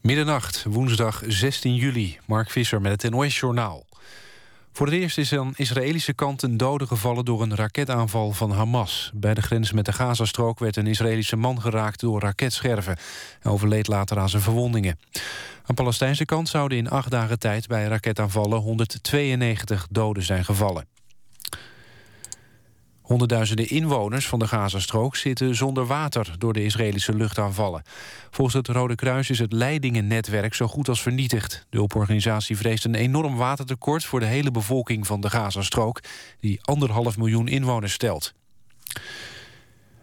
[0.00, 2.18] Middernacht, woensdag 16 juli.
[2.26, 3.86] Mark Visser met het NOS-journaal.
[4.72, 7.24] Voor het eerst is aan Israëlische kant een dode gevallen...
[7.24, 9.10] door een raketaanval van Hamas.
[9.14, 12.00] Bij de grens met de Gazastrook werd een Israëlische man geraakt...
[12.00, 12.96] door raketscherven.
[13.40, 14.98] Hij overleed later aan zijn verwondingen.
[15.66, 17.66] Aan Palestijnse kant zouden in acht dagen tijd...
[17.66, 20.97] bij raketaanvallen 192 doden zijn gevallen.
[23.08, 27.82] Honderdduizenden inwoners van de Gazastrook zitten zonder water door de Israëlische luchtaanvallen.
[28.30, 31.66] Volgens het Rode Kruis is het leidingennetwerk zo goed als vernietigd.
[31.70, 36.00] De hulporganisatie vreest een enorm watertekort voor de hele bevolking van de Gazastrook,
[36.40, 38.34] die anderhalf miljoen inwoners stelt.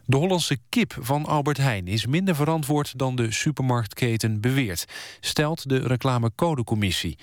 [0.08, 4.86] De Hollandse kip van Albert Heijn is minder verantwoord dan de supermarktketen beweert,
[5.20, 7.18] stelt de reclamecodecommissie.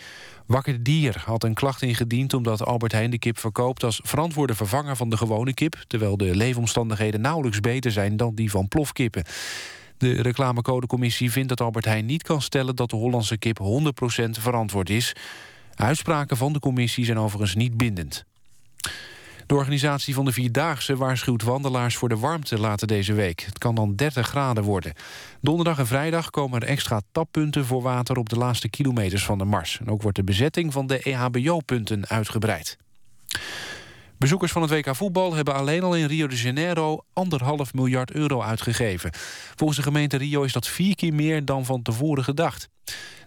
[0.47, 4.97] Wakker Dier had een klacht ingediend omdat Albert Heijn de kip verkoopt als verantwoorde vervanger
[4.97, 9.25] van de gewone kip, terwijl de leefomstandigheden nauwelijks beter zijn dan die van plofkippen.
[9.99, 13.65] De reclamecodecommissie vindt dat Albert Heijn niet kan stellen dat de Hollandse kip 100%
[14.31, 15.15] verantwoord is.
[15.75, 18.25] Uitspraken van de commissie zijn overigens niet bindend.
[19.53, 23.41] De organisatie van de Vierdaagse waarschuwt wandelaars voor de warmte later deze week.
[23.41, 24.93] Het kan dan 30 graden worden.
[25.41, 29.45] Donderdag en vrijdag komen er extra tappunten voor water op de laatste kilometers van de
[29.45, 29.79] Mars.
[29.81, 32.79] En ook wordt de bezetting van de EHBO-punten uitgebreid.
[34.19, 38.43] Bezoekers van het WK voetbal hebben alleen al in Rio de Janeiro anderhalf miljard euro
[38.43, 39.11] uitgegeven.
[39.55, 42.69] Volgens de gemeente Rio is dat vier keer meer dan van tevoren gedacht.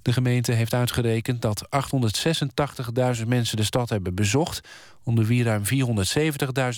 [0.06, 1.68] De gemeente heeft uitgerekend dat
[3.20, 4.68] 886.000 mensen de stad hebben bezocht...
[5.04, 5.64] onder wie ruim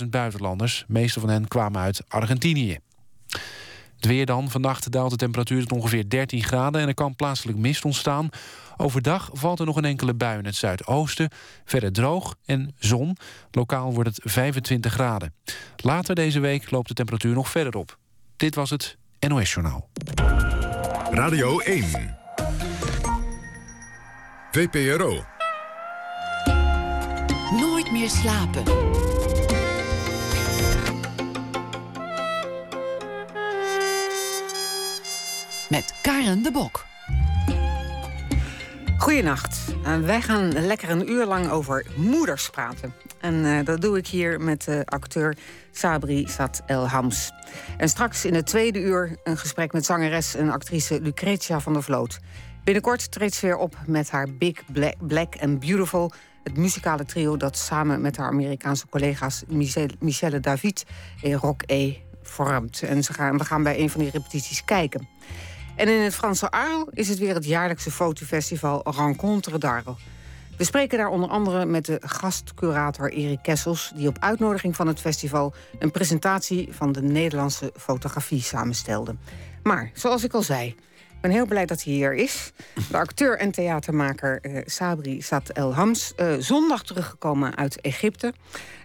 [0.01, 0.83] 470.000 buitenlanders.
[0.87, 2.79] De meeste van hen kwamen uit Argentinië.
[3.95, 4.49] Het weer dan.
[4.49, 6.81] Vannacht daalt de temperatuur tot ongeveer 13 graden...
[6.81, 8.29] en er kan plaatselijk mist ontstaan.
[8.77, 11.29] Overdag valt er nog een enkele bui in het zuidoosten.
[11.65, 13.17] Verder droog en zon.
[13.51, 15.33] Lokaal wordt het 25 graden.
[15.77, 17.97] Later deze week loopt de temperatuur nog verder op.
[18.37, 19.89] Dit was het NOS Journaal.
[21.11, 22.25] Radio 1.
[24.57, 25.23] VPRO.
[27.59, 28.63] Nooit meer slapen.
[35.69, 36.85] Met Karen de Bok.
[38.97, 39.75] Goedenacht.
[39.83, 42.93] Uh, wij gaan lekker een uur lang over moeders praten.
[43.19, 45.37] En uh, dat doe ik hier met de acteur
[45.71, 47.31] Sabri Sat El Hams.
[47.77, 51.83] En straks in het tweede uur een gesprek met zangeres en actrice Lucretia van der
[51.83, 52.19] Vloot.
[52.67, 54.63] Binnenkort treedt ze weer op met haar Big
[54.99, 56.11] Black, and Beautiful...
[56.43, 59.43] het muzikale trio dat samen met haar Amerikaanse collega's...
[59.99, 60.85] Michelle David
[61.21, 62.81] en Rock E vormt.
[62.81, 65.07] En ze gaan, we gaan bij een van die repetities kijken.
[65.75, 69.97] En in het Franse Arles is het weer het jaarlijkse fotofestival Rencontre d'Arles.
[70.57, 73.91] We spreken daar onder andere met de gastcurator Erik Kessels...
[73.95, 79.15] die op uitnodiging van het festival een presentatie van de Nederlandse fotografie samenstelde.
[79.63, 80.75] Maar, zoals ik al zei,
[81.17, 82.51] ik ben heel blij dat hij hier is.
[82.89, 86.13] De acteur en theatermaker uh, Sabri Sat El Hams.
[86.17, 88.33] Uh, zondag teruggekomen uit Egypte.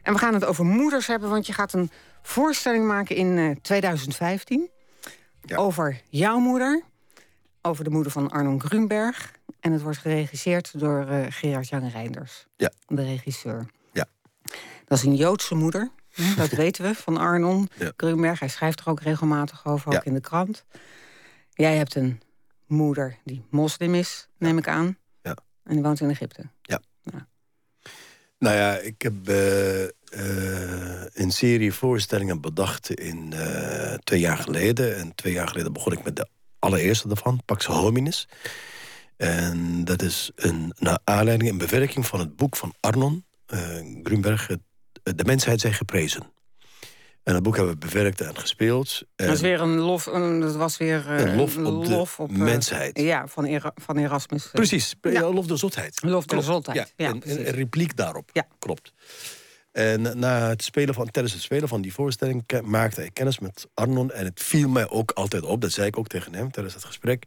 [0.02, 1.90] En we gaan het over moeders hebben, want je gaat een
[2.22, 4.70] voorstelling maken in uh, 2015.
[5.44, 5.56] Ja.
[5.56, 6.82] Over jouw moeder.
[7.62, 9.32] Over de moeder van Arnon Grunberg.
[9.60, 12.46] En het wordt geregisseerd door Gerard Jan Reinders.
[12.56, 12.70] Ja.
[12.86, 13.66] De regisseur.
[13.92, 14.06] Ja.
[14.84, 15.90] Dat is een Joodse moeder.
[16.36, 17.92] Dat weten we van Arnon ja.
[17.96, 18.38] Grunberg.
[18.38, 20.64] Hij schrijft er ook regelmatig over, ook in de krant.
[21.54, 22.20] Jij hebt een
[22.66, 24.98] moeder die moslim is, neem ik aan.
[25.22, 25.36] Ja.
[25.64, 26.48] En die woont in Egypte.
[26.62, 26.80] Ja.
[28.38, 29.88] Nou ja, ik heb uh, uh,
[31.12, 34.96] een serie voorstellingen bedacht in uh, twee jaar geleden.
[34.96, 38.28] En twee jaar geleden begon ik met de allereerste daarvan, Pax Hominis.
[39.16, 43.24] En dat is een naar aanleiding en bewerking van het boek van Arnon
[44.02, 44.46] Grunberg...
[45.02, 46.32] De mensheid zijn geprezen.
[47.22, 49.02] En dat boek hebben we bewerkt en gespeeld.
[49.16, 52.20] En dat, is weer een lof, een, dat was weer uh, een lof op, lof
[52.20, 52.98] op de mensheid.
[52.98, 54.48] Uh, ja, van, Era, van Erasmus.
[54.52, 55.10] Precies, ja.
[55.10, 56.02] Ja, lof de zotheid.
[56.02, 57.06] Lof de zotheid, ja.
[57.06, 58.46] ja en, een repliek daarop, ja.
[58.58, 58.92] klopt.
[59.72, 62.44] En na het spelen van, tijdens het spelen van die voorstelling...
[62.64, 64.10] maakte ik kennis met Arnon.
[64.10, 66.84] En het viel mij ook altijd op, dat zei ik ook tegen hem tijdens het
[66.84, 67.26] gesprek...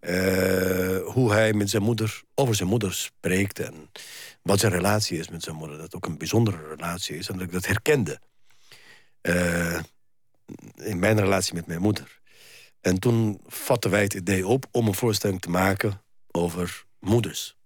[0.00, 3.58] Uh, hoe hij met zijn moeder, over zijn moeder spreekt...
[3.58, 3.90] en
[4.42, 5.78] wat zijn relatie is met zijn moeder.
[5.78, 8.18] Dat ook een bijzondere relatie is en dat ik dat herkende.
[9.28, 9.78] Uh,
[10.74, 12.20] in mijn relatie met mijn moeder.
[12.80, 17.56] En toen vatten wij het idee op om een voorstelling te maken over moeders.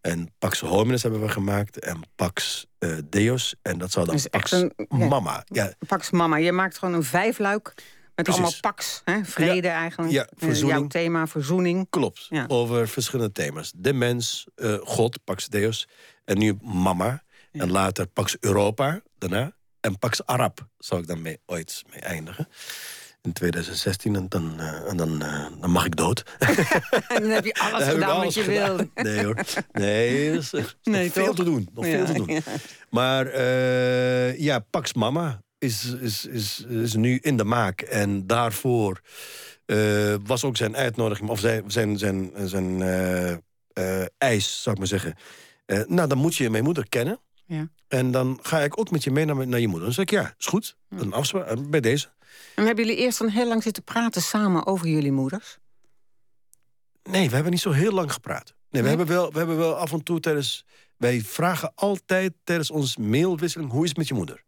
[0.00, 3.54] En Pax Hominis hebben we gemaakt en Pax uh, Deus.
[3.62, 5.44] En dat zou dan dus Pax een, Mama.
[5.46, 5.72] Ja.
[5.86, 6.36] Pax Mama.
[6.36, 7.72] Je maakt gewoon een vijfluik
[8.14, 8.42] met Precies.
[8.42, 9.02] allemaal Pax.
[9.04, 9.24] Hè?
[9.24, 10.12] Vrede ja, eigenlijk.
[10.12, 10.72] Ja, verzoening.
[10.72, 11.86] Uh, jouw thema, verzoening.
[11.90, 12.28] Klopt.
[12.46, 13.72] Over verschillende thema's.
[13.76, 15.88] De mens, uh, God, Pax Deus.
[16.24, 17.22] En nu Mama.
[17.52, 19.52] En later Pax Europa, daarna.
[19.82, 22.48] En Pax Arab zou ik dan mee, ooit mee eindigen.
[23.22, 26.22] in 2016 en dan, uh, en dan, uh, dan mag ik dood.
[27.08, 28.88] en dan heb je alles gedaan alles wat je wilde.
[28.94, 29.36] Nee hoor,
[29.72, 30.50] nee, er is
[30.82, 31.68] nee, nog veel te doen.
[31.74, 32.34] Nog ja, veel te doen.
[32.34, 32.40] Ja.
[32.90, 37.80] Maar uh, ja, Pax Mama is, is, is, is nu in de maak.
[37.80, 39.00] En daarvoor
[40.24, 42.82] was ook zijn uitnodiging, of zijn, zijn, zijn, zijn
[44.18, 45.14] eis, zou ik maar zeggen.
[45.86, 47.20] nou, dan moet je mijn moeder kennen.
[47.52, 47.68] Ja.
[47.88, 49.84] En dan ga ik ook met je mee naar, naar je moeder.
[49.84, 50.76] Dan zeg ik, ja, is goed.
[50.88, 52.08] Een afspraak bij deze.
[52.54, 55.58] En hebben jullie eerst dan heel lang zitten praten samen over jullie moeders?
[57.02, 58.54] Nee, we hebben niet zo heel lang gepraat.
[58.70, 60.64] Nee, we, hebben wel, we hebben wel af en toe tijdens...
[60.96, 63.70] Wij vragen altijd tijdens onze mailwisseling...
[63.70, 64.44] hoe is het met je moeder?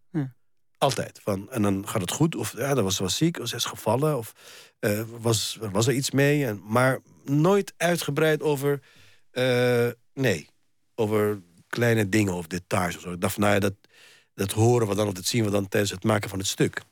[0.78, 1.20] Altijd.
[1.22, 2.36] Van, en dan gaat het goed.
[2.36, 4.16] Of ja, dat was, was ziek, of ze is gevallen.
[4.16, 4.32] Of
[4.80, 6.46] uh, was, was er iets mee.
[6.46, 8.82] En, maar nooit uitgebreid over...
[9.32, 10.48] Uh, nee,
[10.94, 11.42] over
[11.74, 12.96] kleine dingen of details.
[12.96, 13.12] Of zo.
[13.12, 13.74] Ik dacht van, nou ja, dat,
[14.34, 15.06] dat horen we dan...
[15.06, 16.82] of dat zien we dan tijdens het maken van het stuk.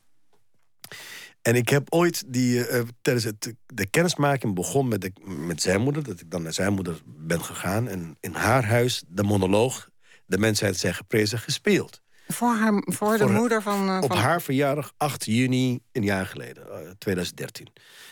[1.41, 5.81] En ik heb ooit die, uh, tijdens het, de kennismaking begon met, de, met zijn
[5.81, 6.03] moeder.
[6.03, 7.87] Dat ik dan naar zijn moeder ben gegaan.
[7.87, 9.89] En in haar huis de monoloog
[10.25, 12.01] De mensheid zijn geprezen gespeeld.
[12.27, 16.67] Voor, haar, voor de moeder van, uh, Op haar verjaardag, 8 juni, een jaar geleden,
[16.67, 17.67] uh, 2013.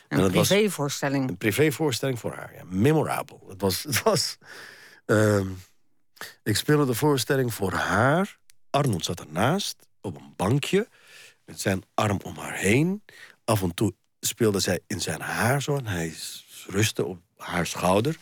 [0.08, 1.30] Een en privévoorstelling.
[1.30, 2.64] Een privévoorstelling voor haar, ja.
[2.70, 3.46] Memorabel.
[3.50, 3.84] Het was...
[3.84, 4.38] Het was
[5.06, 5.42] uh,
[6.44, 8.40] ik speelde de voorstelling voor haar.
[8.70, 10.88] Arnold zat ernaast, op een bankje
[11.46, 13.04] met zijn arm om haar heen.
[13.44, 15.76] Af en toe speelde zij in zijn haar zo.
[15.76, 16.14] En hij
[16.68, 18.18] rustte op haar schouder.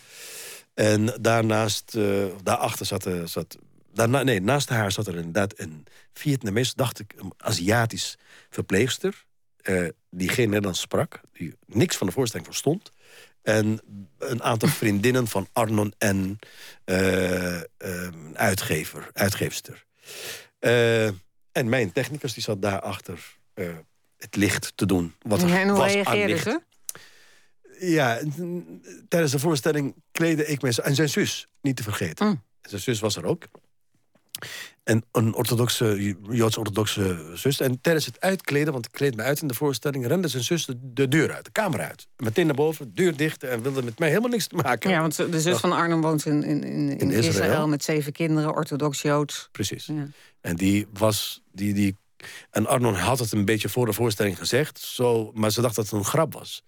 [0.73, 3.07] En daarnaast, uh, daarachter zat...
[3.07, 3.57] Uh, zat
[3.93, 8.17] nee, naast haar zat er inderdaad een Vietnamees, dacht ik, een Aziatisch
[8.49, 9.25] verpleegster.
[9.63, 11.21] Uh, die geen Nederlands sprak.
[11.33, 12.91] Die niks van de voorstelling verstond.
[13.41, 13.81] En
[14.17, 16.39] een aantal vriendinnen van Arnon en
[18.33, 19.85] uitgever, uitgeefster.
[21.51, 23.69] En mijn technicus die zat daarachter uh,
[24.17, 25.15] het licht te doen.
[25.21, 26.61] Wat er en hoe was reageerde ze?
[27.79, 28.19] Ja,
[29.07, 30.81] tijdens de voorstelling kleedde ik me...
[30.81, 32.27] En zijn zus, niet te vergeten.
[32.27, 32.43] Mm.
[32.61, 33.43] Zijn zus was er ook.
[34.83, 37.59] En een orthodoxe, Joods-orthodoxe zus.
[37.59, 40.07] En tijdens het uitkleden, want ik kleed me uit in de voorstelling...
[40.07, 42.07] rende zijn zus de, deur uit, de kamer uit.
[42.17, 44.89] Meteen naar boven, deur dicht en wilde met mij helemaal niks te maken.
[44.89, 47.29] Ja, want de zus van Arnhem woont in, in, in, in Israël.
[47.29, 47.67] Israël.
[47.67, 49.49] met zeven kinderen, orthodox-Joods.
[49.51, 49.85] Precies.
[49.85, 50.07] Ja.
[50.41, 51.41] En die was...
[51.51, 51.95] Die, die,
[52.51, 55.85] en Arnon had het een beetje voor de voorstelling gezegd, zo, maar ze dacht dat
[55.85, 56.63] het een grap was.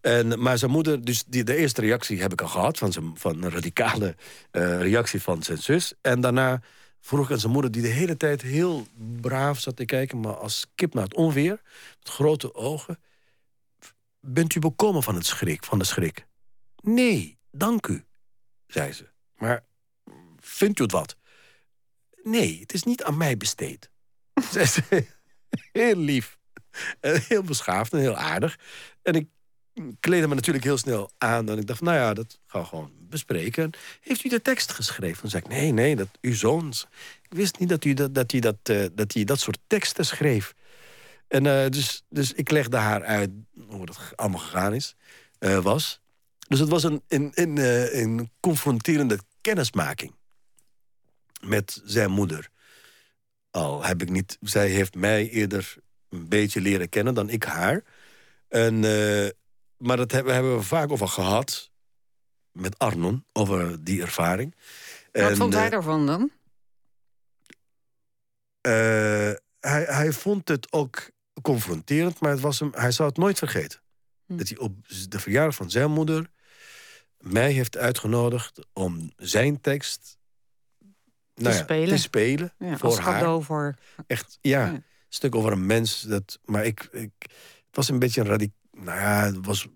[0.00, 2.78] En, maar zijn moeder, dus die, de eerste reactie heb ik al gehad...
[2.78, 4.14] van, zijn, van een radicale
[4.52, 5.92] uh, reactie van zijn zus.
[6.00, 6.60] En daarna
[7.06, 8.86] vroeg ik aan zijn moeder, die de hele tijd heel
[9.20, 10.20] braaf zat te kijken...
[10.20, 11.60] maar als kip naar het onweer,
[11.98, 12.98] met grote ogen...
[14.20, 16.26] Bent u bekomen van, het schrik, van de schrik?
[16.82, 18.04] Nee, dank u,
[18.66, 19.08] zei ze.
[19.36, 19.64] Maar
[20.40, 21.16] vindt u het wat?
[22.22, 23.90] Nee, het is niet aan mij besteed.
[24.50, 25.06] Zei ze,
[25.72, 26.38] heel lief.
[27.00, 28.58] En heel beschaafd en heel aardig.
[29.02, 29.28] En ik
[30.00, 31.48] kleedde me natuurlijk heel snel aan.
[31.48, 33.70] En ik dacht, nou ja, dat gaan we gewoon bespreken.
[34.00, 35.20] Heeft u de tekst geschreven?
[35.20, 36.74] Dan zei ik, nee, nee, dat uw zoon.
[37.22, 40.06] Ik wist niet dat u dat, dat, hij dat, uh, dat, hij dat soort teksten
[40.06, 40.54] schreef.
[41.28, 43.30] En uh, dus, dus ik legde haar uit
[43.68, 44.94] hoe het allemaal gegaan is,
[45.40, 46.00] uh, was.
[46.48, 47.56] Dus het was een, een, een,
[47.98, 50.14] een confronterende kennismaking
[51.40, 52.48] met zijn moeder.
[53.50, 54.38] Al heb ik niet...
[54.40, 55.76] Zij heeft mij eerder
[56.08, 57.82] een beetje leren kennen dan ik haar.
[58.48, 58.84] En,
[59.78, 61.70] maar dat hebben, hebben we vaak over gehad.
[62.52, 64.54] Met Arnon, over die ervaring.
[65.12, 66.30] Wat en, vond hij daarvan eh, dan?
[68.62, 68.72] Uh,
[69.60, 71.10] hij, hij vond het ook
[71.42, 73.80] confronterend, maar het was hem, hij zou het nooit vergeten.
[74.26, 74.36] Hm.
[74.36, 76.30] Dat hij op de verjaardag van zijn moeder
[77.18, 80.18] mij heeft uitgenodigd om zijn tekst
[81.34, 81.88] nou ja, spelen.
[81.88, 83.78] Te spelen voor haar.
[84.06, 86.00] Echt, ja, Een stuk over een mens.
[86.00, 87.12] Dat, maar ik, ik,
[87.66, 88.54] het was een beetje een radicaal...
[88.84, 89.68] Nou ja, het was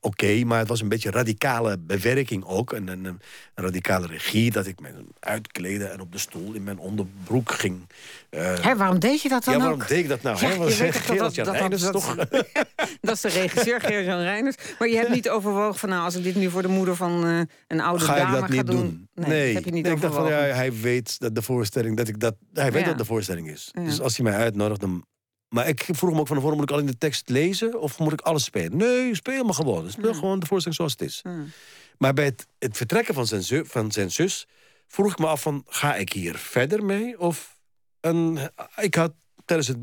[0.00, 2.72] oké, maar het was een beetje radicale bewerking ook.
[2.72, 3.20] En een, een,
[3.54, 4.88] radicale regie, dat ik me
[5.20, 7.86] uitklede en op de stoel in mijn onderbroek ging.
[8.30, 10.38] Uh, waarom deed je dat dan Ja, waarom deed ik dat nou?
[10.40, 12.16] Ja, weet dat, dat, toch?
[13.00, 14.56] dat is de regisseur Gerard-Jan Reiners.
[14.78, 15.88] Maar je hebt niet overwogen van...
[15.88, 18.48] nou, als ik dit nu voor de moeder van uh, een oude ga dame dat
[18.48, 18.76] niet ga doen.
[18.76, 19.08] doen.
[19.14, 21.96] Nee, nee, heb je niet nee ik dacht van, ja, hij weet dat de voorstelling...
[21.96, 22.88] Dat ik dat, hij weet ja.
[22.88, 23.70] dat de voorstelling is.
[23.72, 25.04] Dus als hij mij uitnodigt, dan
[25.48, 27.98] maar ik vroeg me ook van tevoren, moet ik al in de tekst lezen of
[27.98, 28.76] moet ik alles spelen?
[28.76, 29.90] Nee, speel maar gewoon.
[29.90, 30.18] Speel mm.
[30.18, 31.20] gewoon de voorstelling zoals het is.
[31.22, 31.50] Mm.
[31.98, 34.46] Maar bij het, het vertrekken van zijn, zus, van zijn zus
[34.86, 37.20] vroeg ik me af van, ga ik hier verder mee?
[37.20, 37.56] Of
[38.00, 38.38] een,
[38.76, 39.12] ik had
[39.44, 39.78] tijdens het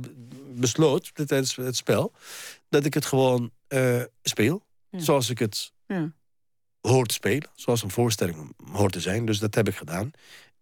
[0.60, 2.14] besloot, tijdens het spel,
[2.70, 4.66] dat ik het gewoon uh, speel.
[4.90, 5.00] Ja.
[5.00, 6.12] Zoals ik het ja.
[6.82, 7.50] hoort spelen.
[7.56, 9.26] Zoals een voorstelling hoort te zijn.
[9.26, 10.12] Dus dat heb ik gedaan.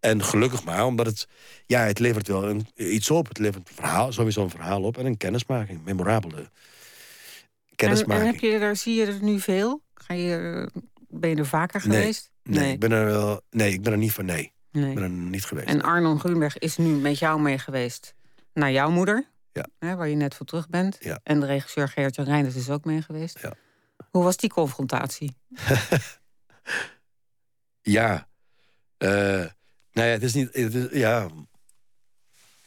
[0.04, 1.28] En gelukkig maar, omdat het,
[1.66, 3.28] ja, het levert wel een, iets op.
[3.28, 6.50] Het levert een verhaal, sowieso een verhaal op en een kennismaking, memorabele.
[7.74, 8.20] kennismaking.
[8.20, 9.82] En, en heb je daar, zie je er nu veel?
[9.94, 10.68] Ga je,
[11.08, 11.98] ben je er vaker Nee.
[11.98, 12.30] geweest?
[12.42, 13.40] Nee, ik ben er wel.
[13.50, 14.24] Nee, ik ben er niet van.
[14.24, 14.88] Nee, Nee.
[14.88, 15.68] ik ben er niet geweest.
[15.68, 18.14] En Arnon Grunberg is nu met jou mee geweest
[18.52, 19.28] naar jouw moeder.
[19.52, 19.66] Ja.
[19.78, 20.96] Hè, waar je net voor terug bent.
[21.00, 21.20] Ja.
[21.22, 23.38] En de regisseur Gerrit-Jan Reinders is ook mee geweest.
[23.42, 23.52] Ja.
[24.10, 25.36] Hoe was die confrontatie?
[27.86, 28.28] Ja.
[28.96, 29.44] Eh,
[29.94, 30.48] nou ja, het is niet.
[30.52, 31.28] Het is, ja.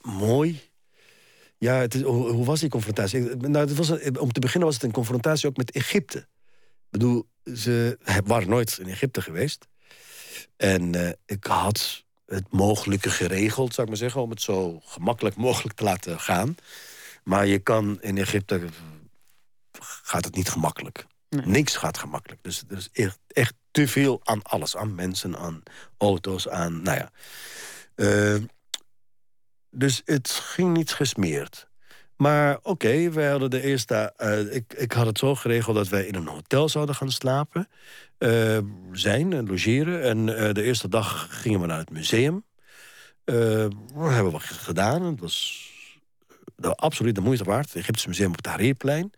[0.01, 0.61] Mooi.
[1.57, 3.21] Ja, het is, hoe, hoe was die confrontatie?
[3.35, 6.17] Nou, het was om te beginnen was het een confrontatie ook met Egypte.
[6.17, 9.67] Ik bedoel, ze waren nooit in Egypte geweest.
[10.57, 15.35] En eh, ik had het mogelijke geregeld, zou ik maar zeggen, om het zo gemakkelijk
[15.35, 16.55] mogelijk te laten gaan.
[17.23, 18.61] Maar je kan in Egypte.
[19.79, 21.05] gaat het niet gemakkelijk.
[21.29, 21.45] Nee.
[21.45, 22.43] Niks gaat gemakkelijk.
[22.43, 24.75] Dus er is echt, echt te veel aan alles.
[24.77, 25.63] Aan mensen, aan
[25.97, 26.81] auto's, aan.
[26.81, 27.11] Nou ja.
[27.95, 28.41] Eh,
[29.69, 31.67] dus het ging niet gesmeerd.
[32.15, 34.13] Maar oké, wij hadden de eerste.
[34.17, 37.67] eh, ik, ik had het zo geregeld dat wij in een hotel zouden gaan slapen.
[38.17, 38.57] eh,
[38.91, 40.01] zijn en logeren.
[40.03, 42.45] En de eerste dag gingen we naar het museum.
[43.23, 45.03] Dat hebben we gedaan.
[45.03, 45.65] Het was
[46.75, 47.65] absoluut de moeite waard.
[47.65, 49.11] Het Egyptische Museum op het Tahrirplein.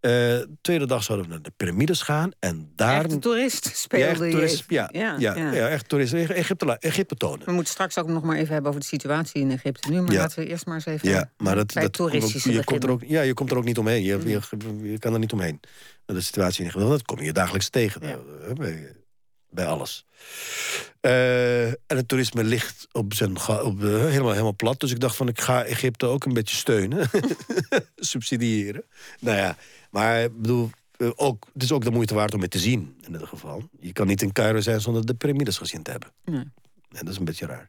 [0.00, 2.30] Eh tweede dag zouden we naar de piramides gaan.
[2.38, 3.04] En daar...
[3.04, 5.68] Echte toerist ja, speelde echt je toerist, ja, ja, ja.
[5.68, 6.12] echt toerist.
[6.12, 7.46] Egypte, Egypte tonen.
[7.46, 10.00] We moeten straks ook nog maar even hebben over de situatie in Egypte nu.
[10.00, 10.18] Maar Ja.
[10.20, 12.90] laten we eerst maar eens even Ja, maar dat, bij dat toeristische je komt er
[12.90, 14.02] ook, Ja, je komt er ook niet omheen.
[14.02, 14.40] Je, je,
[14.90, 15.60] je kan er niet omheen.
[16.04, 18.00] De situatie in Egypte, dat kom je dagelijks tegen.
[18.06, 18.18] Ja.
[18.48, 18.92] eh, Bij,
[19.50, 20.04] bij alles.
[21.00, 23.30] Eh, en het toerisme ligt op zijn,
[23.62, 24.80] op, eh, helemaal, helemaal plat.
[24.80, 27.10] Dus ik dacht van, ik ga Egypte ook een beetje steunen.
[27.96, 28.84] Subsidiëren.
[29.20, 29.56] Nou ja,
[29.90, 30.70] maar ik bedoel...
[30.96, 33.68] eh, Ook, het is ook de moeite waard om het te zien, in ieder geval.
[33.80, 36.12] Je kan niet in Cairo zijn zonder de piramides gezien te hebben.
[36.24, 36.44] Nee.
[36.90, 37.68] En dat is een beetje raar.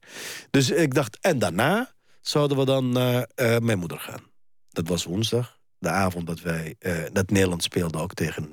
[0.50, 4.22] Dus ik dacht, en daarna zouden we dan naar mijn moeder gaan.
[4.70, 6.76] Dat was woensdag, de avond dat wij...
[7.12, 8.50] dat Nederland speelde ook tegen...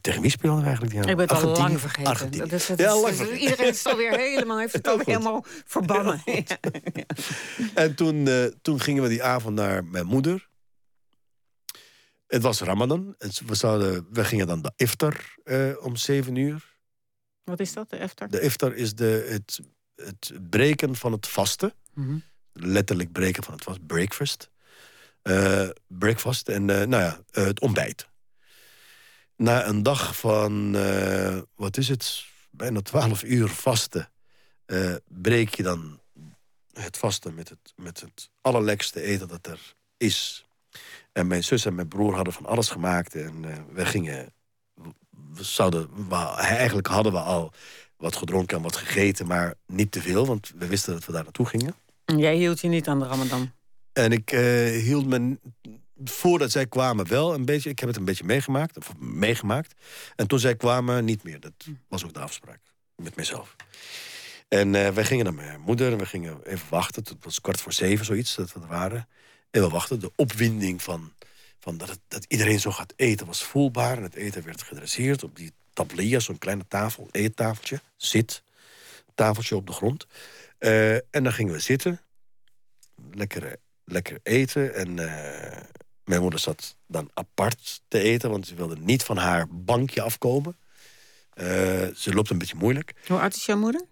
[0.00, 0.94] tegen wie speelden we eigenlijk?
[0.94, 2.10] die Ik ben het al lang vergeten.
[2.10, 2.48] Argentinië.
[2.48, 3.38] Dat is, ja, is- lang vergeten.
[3.40, 5.04] Iedereen is het alweer helemaal, heeft het goed.
[5.06, 6.22] helemaal verbannen.
[6.24, 6.42] Ja.
[7.74, 10.48] En toen, eh, toen gingen we die avond naar mijn moeder.
[12.26, 13.14] Het was Ramadan.
[13.18, 16.72] En we, zouden, we gingen dan de iftar eh, om zeven uur.
[17.44, 18.28] Wat is dat, de eftar?
[18.28, 19.60] De iftar is de, het,
[19.94, 21.72] het breken van het vasten.
[21.94, 22.16] Mhm.
[22.52, 24.50] letterlijk breken van het was breakfast.
[25.22, 28.08] Eh, breakfast en nou ja, het ontbijt.
[29.36, 34.10] Na een dag van, eh, wat is het, bijna twaalf uur vasten...
[34.66, 36.00] eh, breek je dan
[36.72, 40.46] het vasten met het, met het allerlekste eten dat er is.
[41.12, 43.14] En mijn zus en mijn broer hadden van alles gemaakt.
[43.14, 44.32] En eh, we gingen...
[45.34, 47.52] We zouden, we, eigenlijk hadden we al
[47.96, 49.26] wat gedronken en wat gegeten...
[49.26, 51.74] maar niet te veel, want we wisten dat we daar naartoe gingen.
[52.04, 53.52] En Jij hield je niet aan de ramadan.
[53.92, 54.30] En ik
[54.84, 55.38] hield me
[56.04, 57.70] voordat zij kwamen wel een beetje.
[57.70, 58.76] Ik heb het een beetje meegemaakt.
[58.76, 59.80] Of meegemaakt.
[60.16, 61.40] En toen zij kwamen niet meer.
[61.40, 61.52] Dat
[61.88, 62.60] was ook de afspraak
[62.96, 63.56] met mezelf.
[64.48, 65.96] En eh, wij gingen naar mijn moeder.
[65.96, 67.02] We gingen even wachten.
[67.02, 69.08] Het was kwart voor zeven zoiets dat we waren.
[69.50, 70.00] En we wachten.
[70.00, 71.12] De opwinding van,
[71.58, 73.96] van dat, dat iedereen zo gaat eten was voelbaar.
[73.96, 76.18] En het eten werd gedresseerd op die tablia.
[76.18, 77.80] Zo'n kleine tafel, eettafeltje.
[77.96, 78.42] Zit.
[79.14, 80.06] Tafeltje op de grond.
[80.58, 82.00] Eh, en dan gingen we zitten.
[83.12, 84.74] Lekker, lekker eten.
[84.74, 85.62] En eh,
[86.04, 88.30] mijn moeder zat dan apart te eten...
[88.30, 90.56] want ze wilde niet van haar bankje afkomen.
[91.34, 91.46] Eh,
[91.94, 92.94] ze loopt een beetje moeilijk.
[93.06, 93.84] Hoe oud is jouw moeder?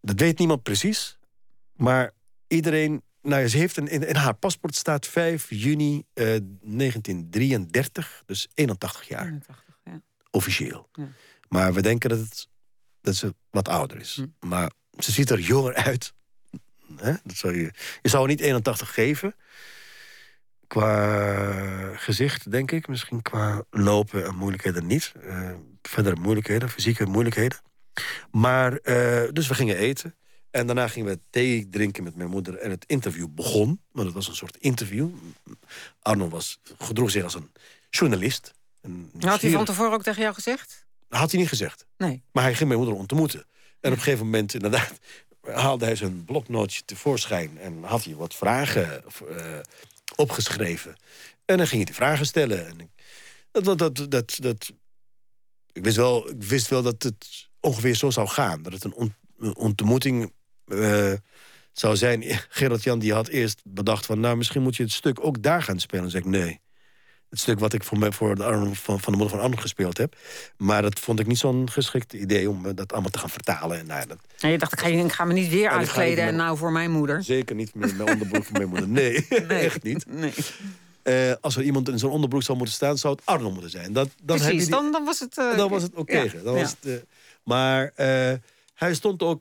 [0.00, 1.18] Dat weet niemand precies.
[1.72, 2.12] Maar
[2.46, 3.02] iedereen...
[3.22, 8.22] Nou, ze heeft een, in, in haar paspoort staat 5 juni eh, 1933.
[8.26, 10.00] Dus 81 jaar, 81, ja.
[10.30, 10.88] officieel.
[10.92, 11.08] Ja.
[11.48, 12.48] Maar we denken dat, het,
[13.00, 14.14] dat ze wat ouder is.
[14.14, 14.48] Hm.
[14.48, 16.14] Maar ze ziet er jonger uit.
[16.96, 17.12] Hè?
[17.24, 19.34] Dat zou je, je zou haar niet 81 geven.
[20.72, 22.88] Qua gezicht, denk ik.
[22.88, 25.12] Misschien qua lopen en moeilijkheden niet.
[25.22, 25.50] Eh,
[25.82, 27.58] verdere moeilijkheden, fysieke moeilijkheden.
[28.30, 30.16] Maar, eh, dus we gingen eten.
[30.50, 32.58] En daarna gingen we thee drinken met mijn moeder.
[32.58, 33.80] En het interview begon.
[33.90, 35.08] Want het was een soort interview.
[36.02, 37.50] Arno was, gedroeg zich als een
[37.90, 38.54] journalist.
[38.80, 40.86] Een Had hij van tevoren ook tegen jou gezegd?
[41.08, 41.86] Had hij niet gezegd.
[41.96, 42.22] Nee.
[42.32, 43.40] Maar hij ging mijn moeder ontmoeten.
[43.80, 44.98] En op een gegeven moment, inderdaad,
[45.64, 47.58] haalde hij zijn bloknootje tevoorschijn.
[47.58, 49.58] En had hij wat vragen eh,
[50.16, 50.96] opgeschreven.
[51.44, 52.66] En dan ging hij die vragen stellen.
[52.66, 52.90] En
[53.50, 54.72] dat, dat, dat, dat, dat,
[55.72, 58.62] ik, wist wel, ik wist wel dat het ongeveer zo zou gaan.
[58.62, 59.14] Dat het een
[59.54, 60.32] ontmoeting
[60.64, 61.12] eh,
[61.72, 62.22] zou zijn.
[62.48, 64.20] Gerard-Jan die had eerst bedacht van...
[64.20, 66.04] nou, misschien moet je het stuk ook daar gaan spelen.
[66.04, 66.60] En zei ik, nee.
[67.32, 69.56] Het stuk wat ik voor, mij, voor de, Arno, van, van de moeder van Arno
[69.60, 70.16] gespeeld heb.
[70.56, 73.78] Maar dat vond ik niet zo'n geschikt idee om eh, dat allemaal te gaan vertalen.
[73.78, 76.24] En, nou, ja, dat, En je dacht, ik ga, ik ga me niet weer uitkleden
[76.24, 77.22] en nou voor mijn moeder.
[77.24, 78.88] zeker niet met mijn onderbroek van mijn moeder.
[79.02, 79.26] Nee,
[79.68, 80.04] echt niet.
[80.08, 80.32] Nee.
[81.02, 83.92] eh, als er iemand in zijn onderbroek zou moeten staan, zou het Arno moeten zijn.
[83.92, 85.38] Dat, dan heb je die- dan, dan was het...
[85.38, 86.18] eh, dan was het oké.
[86.44, 86.98] ja, ja.
[87.42, 87.92] maar
[88.74, 89.40] hij stond ook,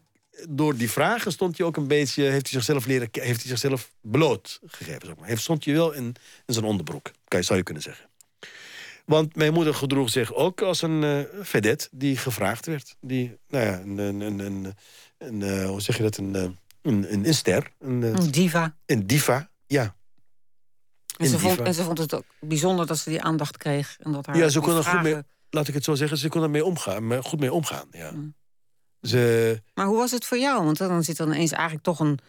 [0.50, 3.92] door die vragen stond hij ook een beetje, heeft hij zichzelf leren, heeft hij zichzelf
[4.02, 5.06] bloot gegeven.
[5.06, 5.28] Zeg maar.
[5.28, 8.10] Hij stond je wel in, in zijn onderbroek, kan je, zou je kunnen zeggen.
[9.06, 12.96] Want mijn moeder gedroeg zich ook als een eh vedette die gevraagd werd.
[13.02, 14.76] Die, nou ja, een, een, een, een,
[15.18, 18.76] een, eh, hoe zeg je dat, een, eh, een, een, een ster, een, Een diva.
[18.86, 19.96] een diva, ja.
[21.18, 23.98] En ze, vond, en ze vond het ook bijzonder dat ze die aandacht kreeg.
[24.00, 25.18] En dat haar Ja, ze kon er goed mee,
[25.50, 28.12] laat ik het zo zeggen, ze kon ermee omgaan, maar goed mee omgaan, ja.
[28.12, 28.36] Mm.
[29.02, 30.66] Ze, Maar hoe was het voor jou?
[30.66, 32.20] Want dan zit er ineens eigenlijk toch een...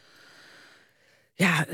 [1.35, 1.67] Ja,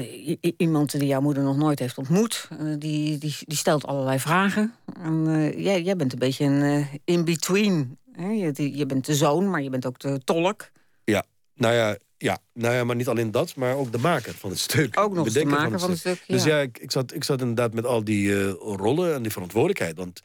[0.56, 2.48] iemand die jouw moeder nog nooit heeft ontmoet.
[2.50, 4.74] eh, die, die, die stelt allerlei vragen.
[5.02, 7.98] En eh, jij, jij bent een beetje een eh, in-between.
[8.16, 10.70] Je, je bent de zoon, maar je bent ook de tolk.
[11.04, 11.24] Ja,
[11.54, 14.58] nou ja, ja, nou ja, maar niet alleen dat, maar ook de maker van het
[14.58, 14.98] stuk.
[14.98, 16.56] Ook nog eens de maker van het stuk, Dus ja.
[16.56, 19.96] ja, ik, ik, zat, ik zat inderdaad met al die rollen en die verantwoordelijkheid.
[19.96, 20.22] Want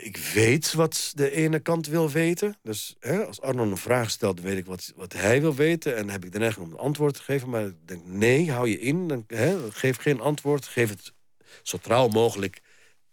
[0.00, 2.56] ik weet wat de ene kant wil weten.
[2.62, 5.96] Dus hè, als Arno een vraag stelt, weet ik wat, wat hij wil weten.
[5.96, 7.48] En heb ik de neiging om een antwoord te geven.
[7.48, 9.08] Maar ik denk, nee, hou je in.
[9.08, 10.66] Dan, hè, geef geen antwoord.
[10.66, 11.12] Geef het
[11.62, 12.60] zo trouw mogelijk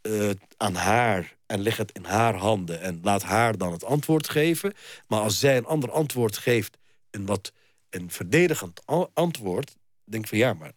[0.01, 1.37] eh, aan haar.
[1.45, 2.81] En leg het in haar handen.
[2.81, 4.73] En laat haar dan het antwoord geven.
[5.07, 6.77] Maar als zij een ander antwoord geeft...
[7.11, 7.53] een wat
[7.89, 8.81] een verdedigend
[9.13, 9.75] antwoord...
[10.03, 10.71] denk ik van ja, maar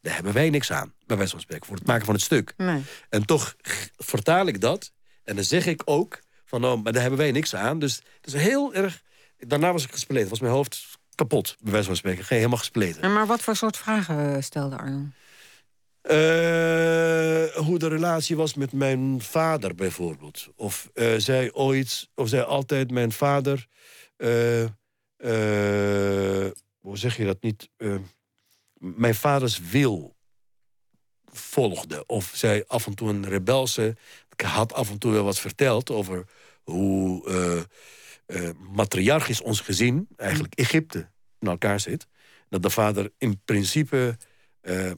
[0.00, 0.94] daar hebben wij niks aan.
[1.06, 2.54] Bij wijze van spreken, voor het maken van het stuk.
[2.56, 2.82] Nee.
[3.08, 3.56] En toch
[3.96, 4.92] vertaal ik dat.
[5.24, 7.78] En dan zeg ik ook van, nou, maar daar hebben wij niks aan.
[7.78, 9.02] Dus het is heel erg...
[9.38, 10.28] Daarna was ik gespleten.
[10.28, 12.24] Was mijn hoofd kapot, bij wijze van spreken.
[12.24, 13.02] Geen helemaal gespleten.
[13.02, 15.06] En maar wat voor soort vragen eh, stelde Arno?
[16.02, 20.48] Eh, hoe de relatie was met mijn vader bijvoorbeeld.
[20.56, 23.66] Of eh, zij ooit, of zij altijd mijn vader.
[26.80, 27.70] hoe zeg je dat niet?
[28.78, 30.16] mijn vaders wil
[31.32, 32.06] volgde.
[32.06, 33.96] Of zij af en toe een rebelse.
[34.32, 36.24] Ik had af en toe wel wat verteld over
[36.62, 42.06] hoe eh, eh, matriarchisch ons gezin, eigenlijk Egypte, in elkaar zit.
[42.48, 44.16] Dat de vader in principe.
[44.60, 44.92] eh,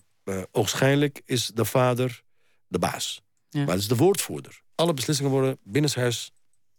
[0.50, 2.22] oogschijnlijk is de vader
[2.66, 3.22] de baas.
[3.48, 3.61] Ja.
[3.61, 4.62] Maar het is de woordvoerder.
[4.74, 6.32] Alle beslissingen worden binnenshuis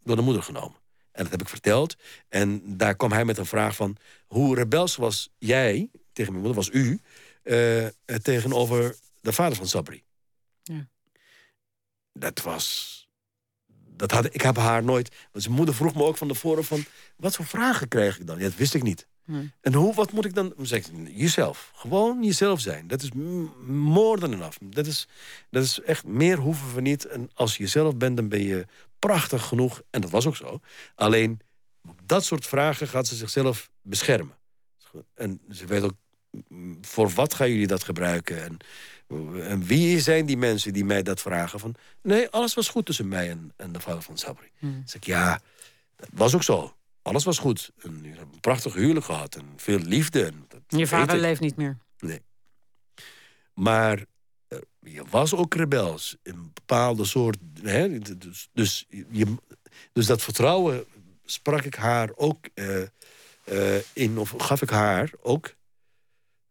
[0.04, 0.80] door de moeder genomen.
[1.12, 1.96] En dat heb ik verteld.
[2.30, 3.98] En daar kwam hij met een vraag van...
[4.28, 7.00] hoe rebels was jij, tegen mijn moeder, was u...
[8.22, 10.04] tegenover de vader van Sabri?
[10.64, 10.88] Ja.
[12.20, 12.94] Dat was...
[13.98, 15.16] Dat had, ik heb haar nooit...
[15.32, 16.86] Want zijn moeder vroeg me ook van tevoren van...
[17.16, 18.38] wat voor vragen krijg ik dan?
[18.38, 19.08] Ja, dat wist ik niet.
[19.26, 19.46] Hm.
[19.62, 20.54] En hoe, wat moet ik dan?
[20.62, 21.72] Zeg jezelf.
[21.76, 22.88] Gewoon jezelf zijn.
[22.88, 23.12] Dat is
[23.66, 24.58] more than enough.
[24.62, 25.08] Dat is,
[25.50, 27.06] dat is echt, meer hoeven we niet.
[27.06, 28.66] En als je jezelf bent, dan ben je
[29.00, 29.82] prachtig genoeg.
[29.90, 30.60] En dat was ook zo.
[30.96, 31.40] Alleen,
[31.88, 34.38] op dat soort vragen gaat ze zichzelf beschermen.
[35.14, 35.96] En ze weet ook,
[36.82, 38.44] voor wat gaan jullie dat gebruiken?
[38.44, 38.58] En,
[39.42, 41.60] en wie zijn die mensen die mij dat vragen?
[41.60, 44.50] Van, nee, alles was goed tussen mij en, en de vader van Sabri.
[44.60, 45.40] Dan zeg ik, ja,
[45.96, 46.76] dat was ook zo.
[47.02, 47.72] Alles was goed.
[47.82, 49.36] En je hebt een prachtig huwelijk gehad.
[49.36, 50.26] En veel liefde.
[50.26, 51.78] En dat Je vader leeft niet meer.
[52.00, 52.22] Nee.
[53.54, 54.06] Maar
[54.48, 56.18] eh, je was ook rebels.
[56.24, 57.38] Een bepaalde soort...
[57.62, 59.36] Hè, dus, dus, je,
[59.94, 60.86] dus dat vertrouwen
[61.26, 62.82] sprak ik haar ook eh,
[63.44, 64.18] eh, in.
[64.18, 65.54] Of gaf ik haar ook.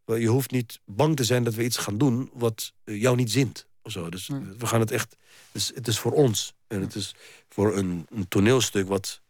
[0.07, 2.31] Je hoeft niet bang te zijn dat we iets gaan doen...
[2.33, 3.67] wat eh, jou niet zint.
[3.83, 4.11] Of zo.
[4.11, 4.43] Dus Hm.
[4.59, 5.17] we gaan het echt...
[5.53, 6.55] Dus het is voor ons.
[6.67, 7.15] En het is
[7.49, 9.21] voor een, een toneelstuk wat...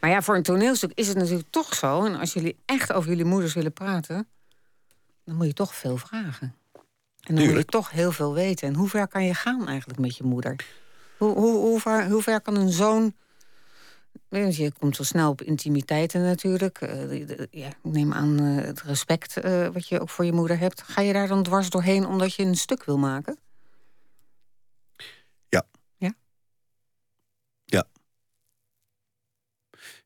[0.00, 2.04] Maar ja, voor een toneelstuk is het natuurlijk toch zo.
[2.04, 4.28] En als jullie echt over jullie moeders willen praten,
[5.24, 6.54] dan moet je toch veel vragen.
[6.72, 6.80] En
[7.20, 7.70] dan moet je Tuurlijk.
[7.70, 8.68] toch heel veel weten.
[8.68, 10.56] En hoe ver kan je gaan eigenlijk met je moeder?
[11.18, 13.14] Hoe, hoe, hoe, ver, hoe ver kan een zoon.
[14.42, 16.80] Want je komt zo snel op intimiteiten natuurlijk.
[16.80, 20.58] Eh, ja, ik neem aan eh, het respect eh, wat je ook voor je moeder
[20.58, 20.82] hebt.
[20.82, 23.38] Ga je daar dan dwars doorheen omdat je een stuk wil maken?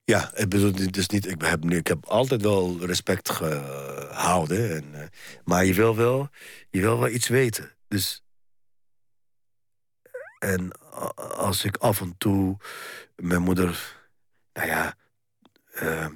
[0.08, 4.76] Ja, ik bedoel, het is niet, ik, heb, ik heb altijd wel respect gehouden.
[4.76, 5.10] En,
[5.44, 6.28] maar je wil, wel,
[6.70, 7.70] je wil wel iets weten.
[7.88, 8.22] Dus.
[10.38, 10.70] En
[11.36, 12.56] als ik af en toe
[13.16, 13.97] mijn moeder.
[14.58, 14.96] Nou ja.
[15.72, 16.08] eh,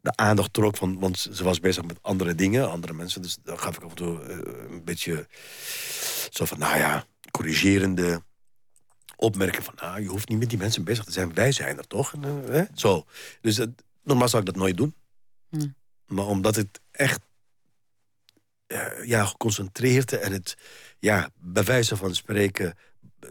[0.00, 0.98] de aandacht trok van.
[0.98, 3.22] Want ze was bezig met andere dingen, andere mensen.
[3.22, 5.26] Dus dan gaf ik af en toe eh, een beetje.
[6.30, 8.22] Zo van, nou ja, corrigerende
[9.16, 9.74] opmerken van...
[9.76, 11.34] Nou, je hoeft niet met die mensen bezig te zijn.
[11.34, 12.12] Wij zijn er toch?
[12.12, 12.64] En, eh, hè?
[12.74, 13.04] Zo.
[13.40, 13.60] Dus
[14.02, 14.94] normaal zou ik dat nooit doen.
[15.48, 15.74] Hmm.
[16.06, 17.20] Maar omdat het echt
[19.04, 20.56] ja, geconcentreerd en het
[20.98, 22.74] ja, bij wijze van spreken...
[23.20, 23.30] eh,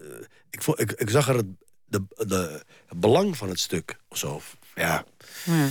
[0.49, 1.47] ik, ik, ik zag er het,
[1.91, 4.41] de, de, het belang van het stuk of zo.
[4.75, 5.05] Ja,
[5.45, 5.67] Ja.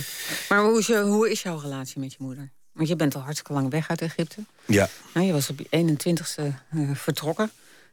[0.49, 2.51] Maar hoe is, je, hoe is jouw relatie met je moeder?
[2.71, 4.43] Want je bent al hartstikke lang weg uit Egypte.
[4.65, 4.89] Ja.
[5.13, 6.43] Nou, je was op je 21ste
[6.75, 7.51] uh, vertrokken.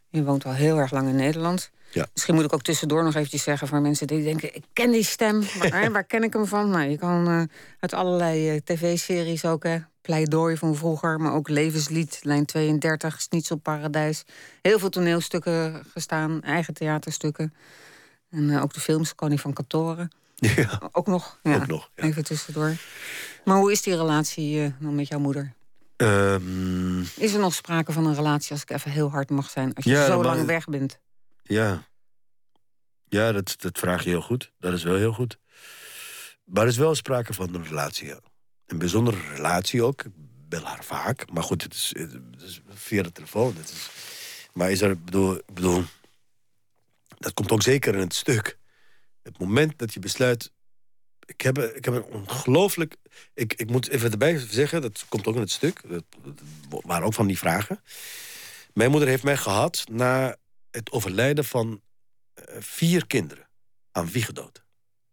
[0.09, 1.71] Je woont al heel erg lang in Nederland.
[1.91, 2.07] Ja.
[2.13, 3.69] Misschien moet ik ook tussendoor nog eventjes zeggen...
[3.69, 5.43] voor mensen die denken, ik ken die stem.
[5.71, 6.71] Maar waar ken ik hem van?
[6.71, 7.43] Nou, je kan uh,
[7.81, 9.63] uit allerlei uh, tv-series ook...
[9.63, 13.27] Hè, pleidooi van vroeger, maar ook Levenslied, lijn 32,
[13.63, 14.25] Paradijs.
[14.63, 17.55] Heel veel toneelstukken gestaan, eigen theaterstukken.
[18.31, 20.11] En uh, ook de films, Koning van Katoren.
[20.35, 20.81] Ja.
[20.93, 21.39] Ook nog.
[21.43, 21.55] Ja.
[21.55, 22.03] Ook nog ja.
[22.03, 22.77] Even tussendoor.
[23.45, 25.55] Maar hoe is die relatie dan met jouw moeder?
[25.97, 29.75] Um, is er nog sprake van een relatie, als ik even heel hard mag zijn...
[29.75, 30.99] als je ja, zo lang weg bent?
[31.43, 31.87] Ja.
[33.09, 34.53] Ja, dat, dat vraag je heel goed.
[34.59, 35.39] Dat is wel heel goed.
[36.45, 38.21] Maar er is wel sprake van een relatie, ja.
[38.67, 40.05] Een bijzondere relatie ook.
[40.05, 40.13] Ik
[40.49, 41.31] bel haar vaak.
[41.33, 43.55] Maar goed, het is, het is via de telefoon.
[43.57, 43.91] Het is,
[44.53, 45.85] maar is er, bedoel, bedoel...
[47.19, 48.59] Dat komt ook zeker in het stuk.
[49.23, 50.53] Het moment dat je besluit...
[51.27, 52.97] Ik heb, ik heb een ongelooflijk...
[53.35, 55.81] Ik, ik moet even erbij zeggen, dat komt ook in het stuk.
[55.89, 57.83] Dat, dat waren ook van die vragen.
[58.73, 60.37] Mijn moeder heeft mij gehad na
[60.71, 61.81] het overlijden van
[62.35, 63.49] uh, vier kinderen.
[63.93, 64.63] Aan wie gedood?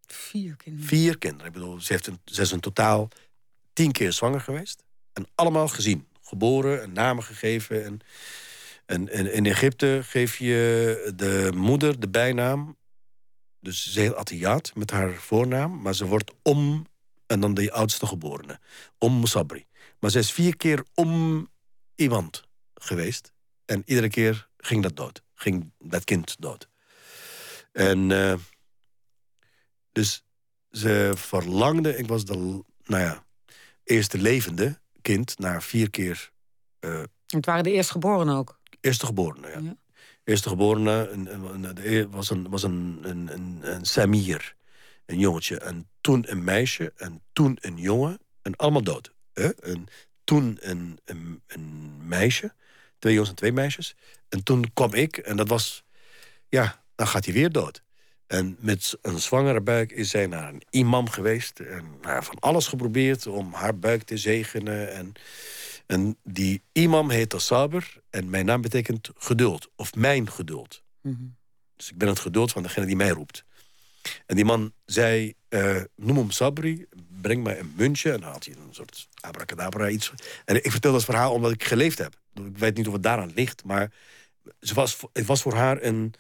[0.08, 0.88] Vier kinderen?
[0.88, 1.48] Vier kinderen.
[1.48, 3.10] Ik bedoel, ze, heeft een, ze is in totaal
[3.74, 4.84] tien keer zwanger geweest.
[5.14, 6.08] En allemaal gezien.
[6.22, 7.86] Geboren en namen gegeven.
[7.86, 8.00] En,
[8.86, 12.78] en, en in Egypte geef je de moeder de bijnaam.
[13.60, 15.82] Dus ze heet met haar voornaam.
[15.82, 16.86] Maar ze wordt om
[17.28, 18.60] en dan de oudste geborene.
[18.98, 19.66] Om Musabri.
[20.00, 21.48] Maar ze is vier keer om
[21.96, 22.44] iemand
[22.74, 23.34] geweest.
[23.66, 25.24] En iedere keer ging dat dood.
[25.34, 26.70] Ging dat kind dood.
[27.72, 28.34] En uh,
[29.92, 30.24] dus
[30.72, 31.98] ze verlangde...
[31.98, 33.26] Ik was de, nou ja,
[33.84, 36.32] eerste levende kind na vier keer...
[36.80, 38.55] Uh, het waren de eerstgeborenen ook?
[38.86, 39.60] Eerste geborene, ja.
[39.60, 39.76] ja.
[40.24, 44.56] Eerste geborene een, een, was, een, was een, een, een, een Samir,
[45.06, 45.58] een jongetje.
[45.58, 48.20] En toen een meisje en toen een jongen.
[48.42, 49.12] En allemaal dood.
[49.34, 49.50] Hè?
[49.50, 49.88] En
[50.24, 52.54] toen een, een, een meisje.
[53.00, 53.96] Twee jongens en twee meisjes.
[54.30, 55.84] En toen kwam ik en dat was...
[56.50, 57.84] Ja, dan gaat hij weer dood.
[58.28, 61.60] En met een zwangere buik is zij naar een imam geweest.
[61.60, 64.94] En nou, van alles geprobeerd om haar buik te zegenen.
[64.94, 65.14] En,
[65.86, 68.02] en die imam heet Saber.
[68.10, 69.70] En mijn naam betekent geduld.
[69.76, 70.84] Of mijn geduld.
[71.02, 71.36] Mm -hmm.
[71.76, 73.46] Dus ik ben het geduld van degene die mij roept.
[74.26, 76.86] En die man zei, uh, noem hem Sabri,
[77.22, 78.12] breng mij een muntje.
[78.12, 80.14] En dan had hij een soort abracadabra iets.
[80.46, 82.20] En ik vertel dat verhaal omdat ik geleefd heb.
[82.34, 83.92] Ik weet niet of het daaraan ligt, maar
[84.60, 86.14] ze was, het was voor haar een,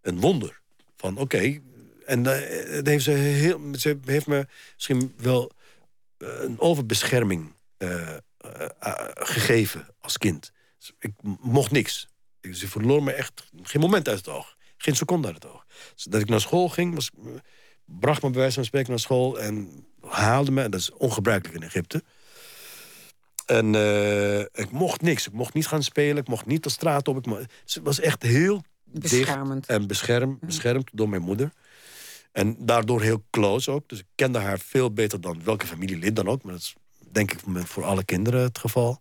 [0.00, 0.60] een wonder.
[0.96, 1.62] Van oké, okay,
[2.06, 5.52] en uh, heeft ze, heel, ze heeft me misschien wel
[6.18, 8.16] uh, een overbescherming uh,
[9.14, 10.52] gegeven als kind.
[10.78, 12.08] Dus ik mocht niks.
[12.52, 14.56] Ze verloor me echt geen moment uit het oog.
[14.76, 15.64] Geen seconde uit het oog.
[15.94, 17.10] Dus dat ik naar school ging, was,
[17.84, 19.40] bracht me bij wijze van spreken naar school...
[19.40, 22.02] en haalde me, en dat is ongebruikelijk in Egypte...
[23.48, 25.26] En uh, ik mocht niks.
[25.26, 26.16] Ik mocht niet gaan spelen.
[26.16, 27.16] Ik mocht niet de straat op.
[27.16, 29.66] Ik mocht, het was echt heel beschermend.
[29.66, 31.52] en beschermd, beschermd door mijn moeder.
[32.32, 33.88] En daardoor heel close ook.
[33.88, 36.42] Dus ik kende haar veel beter dan welke familielid dan ook.
[36.42, 36.74] Maar dat is
[37.12, 39.00] denk ik voor alle kinderen het geval.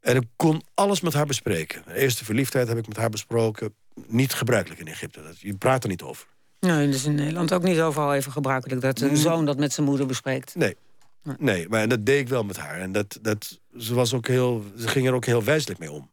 [0.00, 1.82] En ik kon alles met haar bespreken.
[1.86, 3.74] De eerste verliefdheid heb ik met haar besproken.
[4.06, 5.20] Niet gebruikelijk in Egypte.
[5.38, 6.26] Je praat er niet over.
[6.60, 8.80] Nee, is in Nederland ook niet overal even gebruikelijk...
[8.80, 10.54] dat een zoon dat met zijn moeder bespreekt.
[10.54, 10.76] Nee,
[11.38, 12.80] Nee, maar dat deed ik wel met haar.
[12.80, 16.10] En dat, dat, ze, was ook heel, ze ging er ook heel wijselijk mee om.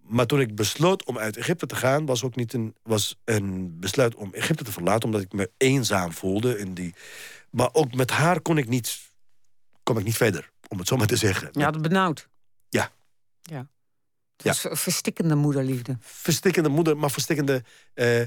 [0.00, 2.06] Maar toen ik besloot om uit Egypte te gaan...
[2.06, 5.04] was ook niet een, was een besluit om Egypte te verlaten...
[5.04, 6.58] omdat ik me eenzaam voelde.
[6.58, 6.94] In die,
[7.50, 8.98] maar ook met haar kon ik niet,
[9.82, 11.48] kon ik niet verder, om het zo maar te zeggen.
[11.52, 12.28] Je had het benauwd.
[12.68, 12.90] Ja.
[13.42, 13.68] Ja.
[14.36, 14.76] Was ja.
[14.76, 15.96] verstikkende moederliefde.
[16.00, 17.64] Verstikkende moeder, maar verstikkende...
[17.94, 18.22] Uh,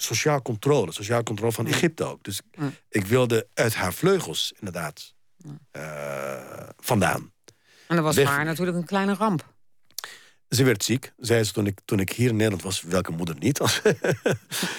[0.00, 2.22] sociaal controle, sociaal controle van Egypte ook.
[2.22, 2.70] Dus ja.
[2.88, 5.14] ik wilde uit haar vleugels inderdaad
[5.72, 7.32] uh, vandaan.
[7.86, 8.26] En dat was Weg.
[8.26, 9.54] voor haar natuurlijk een kleine ramp.
[10.48, 12.82] Ze werd ziek, zei ze toen ik, toen ik hier in Nederland was.
[12.82, 13.58] Welke moeder niet?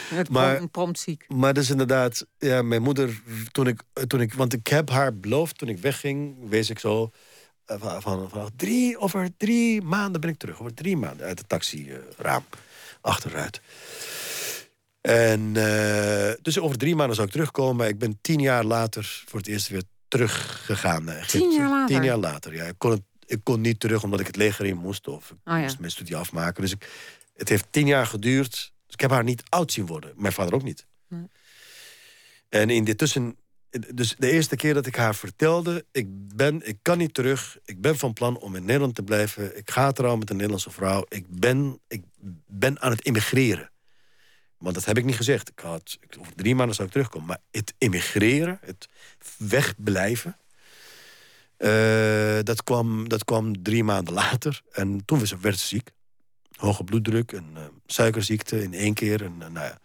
[0.10, 1.26] Het Maar- prompt ziek.
[1.28, 5.58] maar dus inderdaad, ja, mijn moeder, toen ik, toen ik, want ik heb haar beloofd
[5.58, 7.12] toen ik wegging, wees ik zo
[7.66, 10.60] eh, van, van, van drie, over drie maanden ben ik terug.
[10.60, 12.44] Over drie maanden uit het taxiraam,
[13.02, 13.62] achteruit.
[15.02, 17.76] En eh, dus over drie maanden zou ik terugkomen.
[17.76, 21.38] Maar ik ben tien jaar later voor het eerst weer teruggegaan naar Egypte.
[21.38, 21.96] Tien jaar later?
[21.96, 22.64] Tien jaar later, ja.
[22.64, 25.08] Ik kon, het, ik kon niet terug omdat ik het leger in moest.
[25.08, 25.60] Of ik Oh ja.
[25.60, 26.62] moest mijn studie afmaken.
[26.62, 26.90] Dus ik,
[27.36, 28.52] het heeft tien jaar geduurd.
[28.86, 30.14] Dus ik heb haar niet oud zien worden.
[30.16, 30.86] Mijn vader ook niet.
[31.08, 31.30] Nee.
[32.50, 33.38] En in dit tussen...
[33.94, 35.86] Dus de eerste keer dat ik haar vertelde...
[35.92, 37.58] Ik, ben, ik kan niet terug.
[37.66, 39.58] Ik ben van plan om in Nederland te blijven.
[39.58, 41.06] Ik ga trouwen met een Nederlandse vrouw.
[41.10, 42.04] Ik ben, ik
[42.48, 43.72] ben aan het immigreren.
[44.58, 45.50] Want dat heb ik niet gezegd.
[45.50, 47.28] Ik had, over drie maanden zou ik terugkomen.
[47.28, 48.88] Maar het immigreren, het
[49.38, 50.38] wegblijven...
[51.60, 54.62] Eh, dat, kwam, dat kwam drie maanden later.
[54.72, 55.92] En toen werd ze, ziek.
[56.56, 59.24] Hoge bloeddruk en uh, suikerziekte in één keer.
[59.24, 59.80] En, nou ja.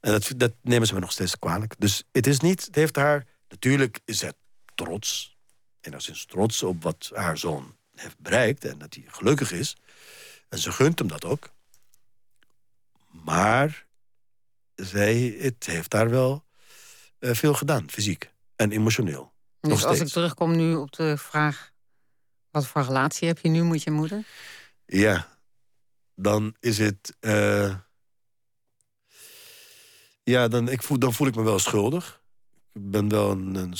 [0.00, 1.74] en dat, dat nemen ze me nog steeds kwalijk.
[1.78, 3.26] Dus het is niet, het heeft haar...
[3.48, 4.36] Natuurlijk is het
[4.74, 5.36] trots.
[5.80, 8.64] En is trots op wat haar zoon heeft bereikt.
[8.64, 9.76] En dat hij gelukkig is.
[10.48, 11.50] En ze gunt hem dat ook.
[13.08, 13.86] Maar
[14.74, 16.44] zij, het heeft daar wel
[17.20, 19.34] veel gedaan, fysiek en emotioneel.
[19.68, 21.72] Dus als ik terugkom nu op de vraag...
[22.50, 24.24] wat voor relatie heb je nu met je moeder?
[24.86, 25.28] Ja,
[26.14, 27.16] dan is het...
[27.20, 27.74] Uh,
[30.22, 32.20] ja, dan, ik voel, dan voel ik me wel schuldig.
[32.72, 33.74] Ik ben wel een, een,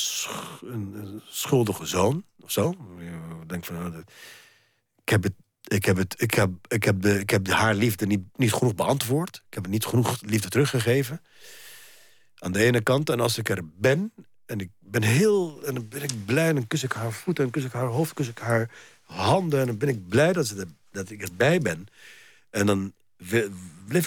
[0.61, 2.70] een schuldige zoon, of zo.
[3.40, 4.05] Ik denk van, nou,
[5.03, 5.35] ik heb het
[5.66, 8.53] ik heb, het, ik heb, ik heb, de, ik heb de haar liefde niet, niet
[8.53, 9.37] genoeg beantwoord.
[9.37, 11.22] Ik heb het niet genoeg liefde teruggegeven.
[12.38, 13.11] Aan de ene kant.
[13.11, 14.12] En als ik er ben,
[14.47, 15.65] en ik ben heel...
[15.65, 17.45] en dan ben ik blij, en dan kus ik haar voeten...
[17.45, 18.71] en kus ik haar hoofd, kus ik haar
[19.03, 19.61] handen...
[19.61, 21.87] en dan ben ik blij dat, ze dat ik erbij ben.
[22.51, 22.93] En dan
[23.89, 24.07] ik,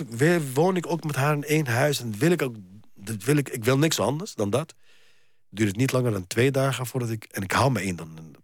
[0.54, 2.02] woon ik ook met haar in één huis...
[2.02, 2.56] en wil ik ook...
[2.96, 4.76] Dat wil ik, ik wil niks anders dan dat.
[5.50, 7.24] Duurt het niet langer dan twee dagen voordat ik...
[7.24, 8.36] en ik hou me één dan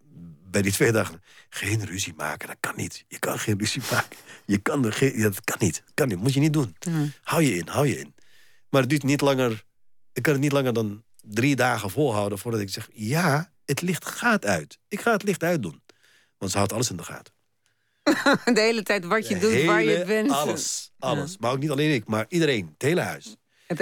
[0.50, 2.48] bij die twee dagen geen ruzie maken.
[2.48, 3.04] Dat kan niet.
[3.08, 4.18] Je kan geen ruzie maken.
[4.46, 5.82] Je kan er geen, dat kan niet.
[5.84, 6.18] Dat kan niet.
[6.18, 6.76] Moet je niet doen.
[7.22, 8.14] Hou je in, hou je in.
[8.68, 9.64] Maar het duurt niet langer...
[10.12, 12.38] Ik kan het niet langer dan drie dagen volhouden...
[12.38, 14.78] voordat ik zeg, ja, het licht gaat uit.
[14.88, 15.82] Ik ga het licht uitdoen.
[16.38, 17.34] Want ze houdt alles in de gaten.
[18.54, 20.30] De hele tijd wat je doet, waar je bent.
[20.30, 21.38] Alles, alles.
[21.38, 22.66] Maar ook niet alleen ik, maar iedereen.
[22.72, 23.36] Het hele huis.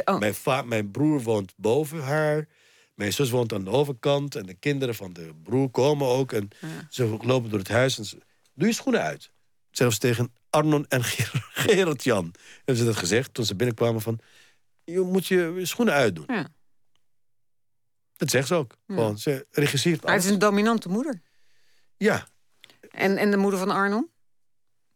[0.04, 0.18] oh.
[0.18, 0.34] mijn,
[0.68, 2.48] mijn broer woont boven haar.
[2.94, 6.32] Mijn zus woont aan de overkant en de kinderen van de broer komen ook.
[6.32, 6.48] En
[6.88, 8.18] ze lopen door het huis en ze...
[8.54, 9.30] Doe je schoenen uit.
[9.70, 11.04] Zelfs tegen Arnon en
[11.64, 14.18] Gerard-Jan hebben ze dat gezegd toen ze binnenkwamen van...
[14.84, 16.24] je moet je schoenen uitdoen.
[16.26, 16.48] Ja.
[18.16, 18.76] Dat zegt ze ook.
[18.86, 21.20] Gewoon, ze regisseert Maar het is een dominante moeder.
[21.96, 22.26] Ja.
[22.90, 24.08] En, en de moeder van Arnon?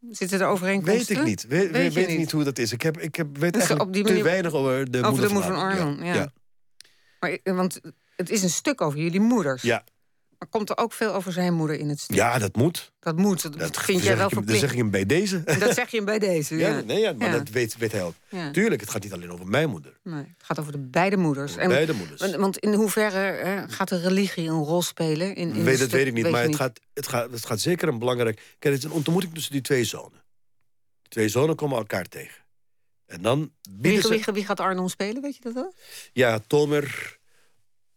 [0.09, 1.15] Zitten er overeenkomsten?
[1.15, 1.47] Weet ik niet.
[1.47, 2.17] weet, weet, weet niet.
[2.17, 2.31] niet.
[2.31, 2.71] hoe dat is.
[2.71, 5.51] Ik, heb, ik heb, weet dus eigenlijk te weinig over de over moeder, de moeder
[5.51, 6.03] van Arnon.
[6.03, 6.13] ja.
[6.13, 6.33] ja.
[7.19, 7.79] Maar, want
[8.15, 9.61] het is een stuk over jullie moeders.
[9.61, 9.83] Ja.
[10.39, 12.15] Maar komt er ook veel over zijn moeder in het stuk?
[12.15, 12.91] Ja, dat moet.
[12.99, 13.41] Dat moet.
[13.41, 14.61] Dat, dat vind jij wel verplicht.
[14.61, 15.43] Dat zeg je hem bij deze.
[15.43, 16.67] Dat zeg je hem bij deze, ja.
[16.67, 18.13] ja nee, ja, maar dat weet, weet hij ook.
[18.51, 19.99] Tuurlijk, het gaat niet alleen over mijn moeder.
[20.03, 21.55] Nee, het gaat over de beide moeders.
[21.55, 22.35] En, beide moeders.
[22.35, 25.35] Want in hoeverre gaat de religie een rol spelen?
[25.35, 27.87] In, in weet, dat weet ik niet, maar het, Gaat, het, gaat, het gaat zeker
[27.87, 28.35] een belangrijk...
[28.35, 30.23] Kijk, het is een ontmoeting tussen die twee zonen.
[31.01, 32.43] De twee zonen komen elkaar tegen.
[33.05, 34.09] En dan wie, ze...
[34.09, 35.73] wie, wie gaat Arnon spelen, weet je dat wel?
[36.13, 37.18] Ja, Tomer...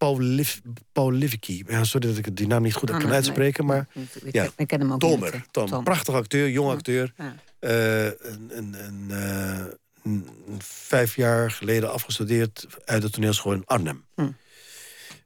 [0.02, 0.58] Paul, Liv,
[0.92, 1.64] Paul Livicki.
[1.66, 3.86] Ja, sorry dat ik die naam niet goed oh, kan uitspreken, maar...
[4.24, 5.52] Ik, ja, ik ken hem ook Tomer, niet.
[5.52, 5.84] Tom.
[5.84, 7.12] Prachtig acteur, jong acteur.
[7.16, 7.34] Ja.
[7.60, 9.64] Uh, een, een, een, uh,
[10.02, 14.04] een, vijf jaar geleden afgestudeerd uit de toneelschool in Arnhem.
[14.14, 14.30] Hm.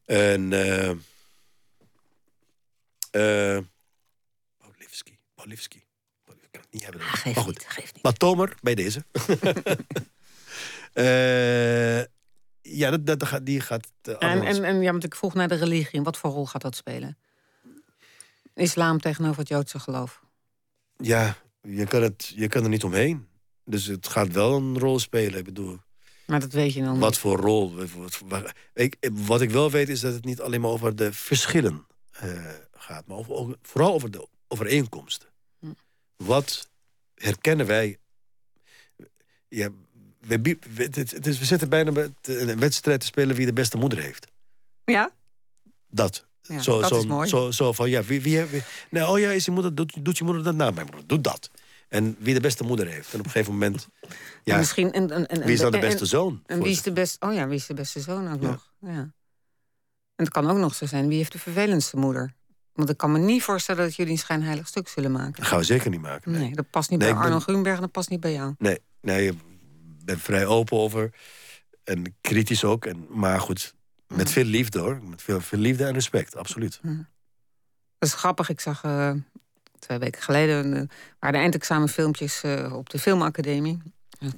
[0.04, 0.52] En...
[0.52, 0.90] Uh,
[4.58, 5.18] Paul Livski.
[5.34, 5.78] Paul Livski.
[6.26, 7.00] Ik kan het niet hebben.
[7.00, 7.58] Ah, geef maar goed.
[7.58, 8.02] Niet, geef niet.
[8.02, 9.04] Maar Tomer, bij deze.
[12.68, 13.92] Ja, dat, dat, die gaat...
[14.08, 16.02] Uh, en, en, en ja, want ik vroeg naar de religie.
[16.02, 17.18] Wat voor rol gaat dat spelen?
[18.54, 20.22] Islam tegenover het Joodse geloof.
[20.96, 23.26] Ja, je kan, het, je kan er niet omheen.
[23.64, 25.78] Dus het gaat wel een rol spelen, ik bedoel...
[26.26, 27.74] Maar dat weet je dan Wat voor rol?
[28.24, 31.86] Wat, ik, wat ik wel weet is dat het niet alleen maar over de verschillen
[32.24, 33.06] uh, gaat...
[33.06, 35.28] maar over, vooral over de overeenkomsten.
[35.58, 35.66] Hm.
[36.16, 36.70] Wat
[37.14, 37.98] herkennen wij...
[39.48, 39.68] Ja,
[40.26, 40.58] we,
[41.22, 44.26] we, zitten bijna met een wedstrijd te spelen wie de beste moeder heeft.
[44.84, 45.10] Ja?
[45.88, 46.26] Dat.
[46.42, 47.28] Ja, zo, dat zo, is mooi.
[47.28, 50.18] Zo, zo van, ja, wie, wie, wie nou, oh ja, is je moeder, doet, doet
[50.18, 50.54] je moeder dat?
[50.54, 51.50] Nou, mijn moeder doet dat.
[51.88, 53.12] En wie de beste moeder heeft.
[53.12, 53.88] En op een gegeven moment...
[54.42, 56.42] Ja, en misschien, en, en, en, wie is dan de beste zoon?
[56.46, 57.26] En, wie is de beste...
[57.26, 58.72] Oh ja, wie is de beste zoon ook nog?
[58.80, 59.14] Ja.
[60.16, 62.34] En het kan ook nog zo zijn, wie heeft de vervelendste moeder?
[62.72, 65.32] Want ik kan me niet voorstellen dat jullie een schijnheilig stuk zullen maken.
[65.32, 66.32] Dat gaan we zeker niet maken.
[66.32, 67.40] Nee, dat past niet bij Arno ben...
[67.40, 68.54] Grunberg dat past niet bij jou.
[68.58, 69.38] Nee, nee
[70.06, 71.10] ben vrij open over.
[71.84, 72.84] En kritisch ook.
[72.84, 73.74] En, maar goed,
[74.08, 75.00] met veel liefde hoor.
[75.02, 76.80] Met veel, veel liefde en respect, absoluut.
[77.98, 78.48] Dat is grappig.
[78.48, 79.12] Ik zag uh,
[79.78, 80.66] twee weken geleden...
[80.66, 80.82] Uh,
[81.18, 83.78] waren de eindexamenfilmpjes uh, op de Filmacademie.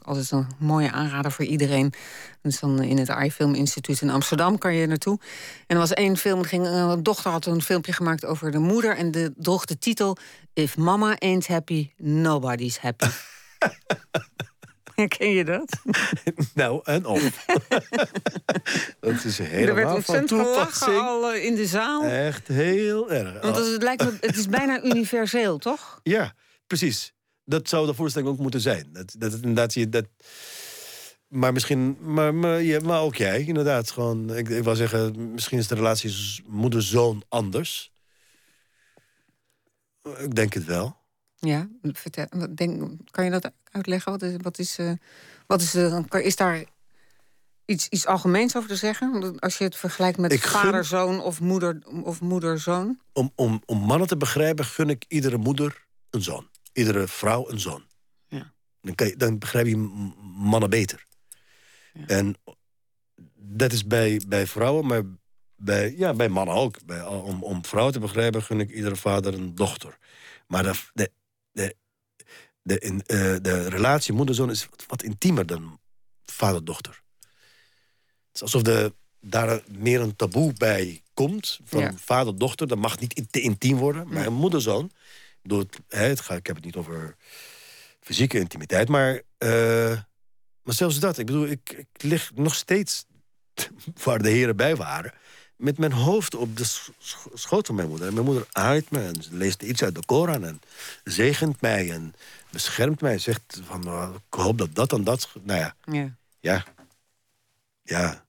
[0.02, 1.92] Altijd een mooie aanrader voor iedereen.
[2.42, 5.18] Dus dan in het iFilm Instituut in Amsterdam kan je naartoe.
[5.66, 8.96] En er was één film, ging, een dochter had een filmpje gemaakt over de moeder...
[8.96, 10.16] en de, droeg de titel...
[10.52, 13.07] If mama ain't happy, nobody's happy.
[15.18, 15.78] Ken je dat?
[16.54, 17.46] nou, en of.
[19.00, 22.04] dat is helemaal Er werd ontzettend gelachen al in de zaal.
[22.04, 23.40] Echt heel erg.
[23.42, 26.00] Want het, lijkt me, het is bijna universeel, toch?
[26.02, 26.34] Ja,
[26.66, 27.12] precies.
[27.44, 28.88] Dat zou de voorstelling ook moeten zijn.
[28.92, 30.06] Dat, dat inderdaad je dat.
[31.28, 33.90] Maar misschien, maar, maar, ja, maar ook jij, inderdaad.
[33.90, 37.92] Gewoon, ik, ik wil zeggen, misschien is de relatie moeder-zoon anders.
[40.18, 40.97] Ik denk het wel.
[41.40, 44.12] Ja, vertel, denk, kan je dat uitleggen?
[44.12, 44.92] Wat is, wat is, eh,
[45.46, 46.64] wat is, eh, is daar
[47.64, 49.38] iets, iets algemeens over te zeggen?
[49.38, 53.01] Als je het vergelijkt met vader-zoon of moeder- of moeder-zoon?
[53.12, 56.48] Om, om, om mannen te begrijpen, gun ik iedere moeder een zoon.
[56.72, 57.87] Iedere vrouw een zoon.
[58.29, 58.53] Ja.
[58.81, 59.77] Dan, kan je, dan begrijp je
[60.37, 61.07] mannen beter.
[62.07, 62.37] En
[63.35, 65.03] dat is bij, bij vrouwen, maar
[65.57, 66.85] bij, ja, bij mannen ook.
[66.85, 69.98] Bij, om, om vrouwen te begrijpen, gun ik iedere vader een dochter.
[70.46, 71.11] Maar de, de,
[72.68, 75.81] de, in, eh, de relatie moeder-zoon is wat, wat intiemer dan
[76.26, 77.02] vader-dochter.
[78.26, 81.61] Het is alsof de, daar meer een taboe bij komt.
[81.64, 81.92] Van Ja.
[81.96, 84.09] vader-dochter, dat mag niet te intiem worden.
[84.09, 84.90] Maar een moeder-zoon,
[85.88, 87.16] het, ik heb het niet over
[88.00, 90.00] fysieke intimiteit, maar, eh,
[90.62, 91.18] maar zelfs dat.
[91.18, 93.04] Ik bedoel, ik, ik lig nog steeds
[94.04, 95.12] waar de heren bij waren.
[95.57, 98.07] Met mijn hoofd op de sch- sch- schoot van mijn moeder.
[98.07, 100.61] En mijn moeder aait me en ze leest iets uit de Koran en
[101.04, 102.14] zegent mij en
[102.50, 103.18] beschermt mij.
[103.18, 105.28] Zegt van, nou, ik hoop dat dat en dat.
[105.42, 106.16] Nou ja, Ja.
[106.40, 106.64] ja.
[107.82, 108.26] Ja.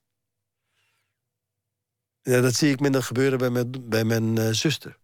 [2.21, 4.97] ja dat zie ik minder gebeuren bij mijn, bij mijn eh, zuster.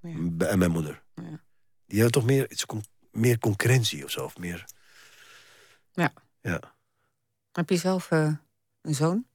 [0.00, 0.14] Ja.
[0.18, 1.02] Bij- En mijn moeder.
[1.14, 1.40] Ja.
[1.86, 2.64] Die hebben toch meer, iets,
[3.10, 4.24] meer concurrentie of zo.
[4.24, 4.64] Of meer,
[5.92, 6.12] Ja.
[6.40, 6.60] ja.
[7.52, 8.32] Heb je zelf eh,
[8.82, 9.26] een zoon?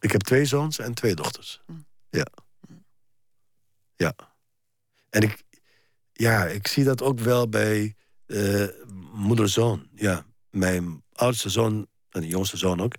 [0.00, 1.60] Ik heb twee zoons en twee dochters.
[1.66, 1.72] Hm.
[2.10, 2.26] Ja.
[3.96, 4.14] Ja.
[5.10, 5.42] En ik,
[6.12, 7.96] ja, ik zie dat ook wel bij
[8.28, 8.66] eh,
[9.12, 9.88] moeder-zoon.
[9.94, 12.94] Ja, mijn oudste zoon en de jongste zoon ook...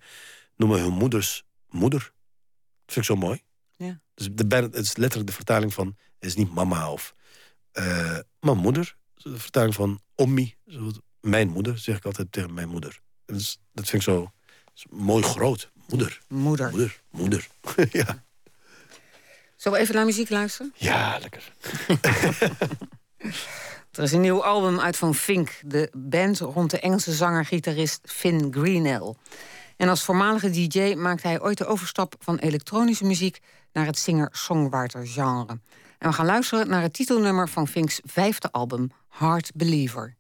[0.55, 1.99] noemen hun moeders moeder.
[1.99, 3.43] Dat vind ik zo mooi.
[3.75, 4.01] Ja.
[4.13, 5.87] Dus de, het is letterlijk de vertaling van...
[5.87, 7.13] het is niet mama of...
[8.39, 8.97] maar moeder.
[9.13, 10.55] De vertaling van ommi.
[11.21, 12.99] Mijn moeder, zeg ik altijd tegen mijn moeder.
[13.25, 14.31] Dat, is, dat vind ik zo
[14.89, 15.71] mooi groot.
[15.87, 16.19] Moeder.
[16.27, 16.69] Moeder.
[16.69, 17.47] Moeder, moeder.
[17.91, 18.23] ja.
[19.55, 20.73] Zullen we even naar muziek luisteren?
[20.75, 21.53] ja, lekker.
[23.99, 28.53] Er is een nieuw album uit van Fink, de band rond de Engelse zanger-gitarist Finn
[28.53, 29.13] Greenell.
[29.77, 33.39] En als voormalige DJ maakte hij ooit de overstap van elektronische muziek
[33.73, 35.59] naar het singer-songwriter-genre.
[35.97, 40.15] En we gaan luisteren naar het titelnummer van Fink's vijfde album, Heart Believer.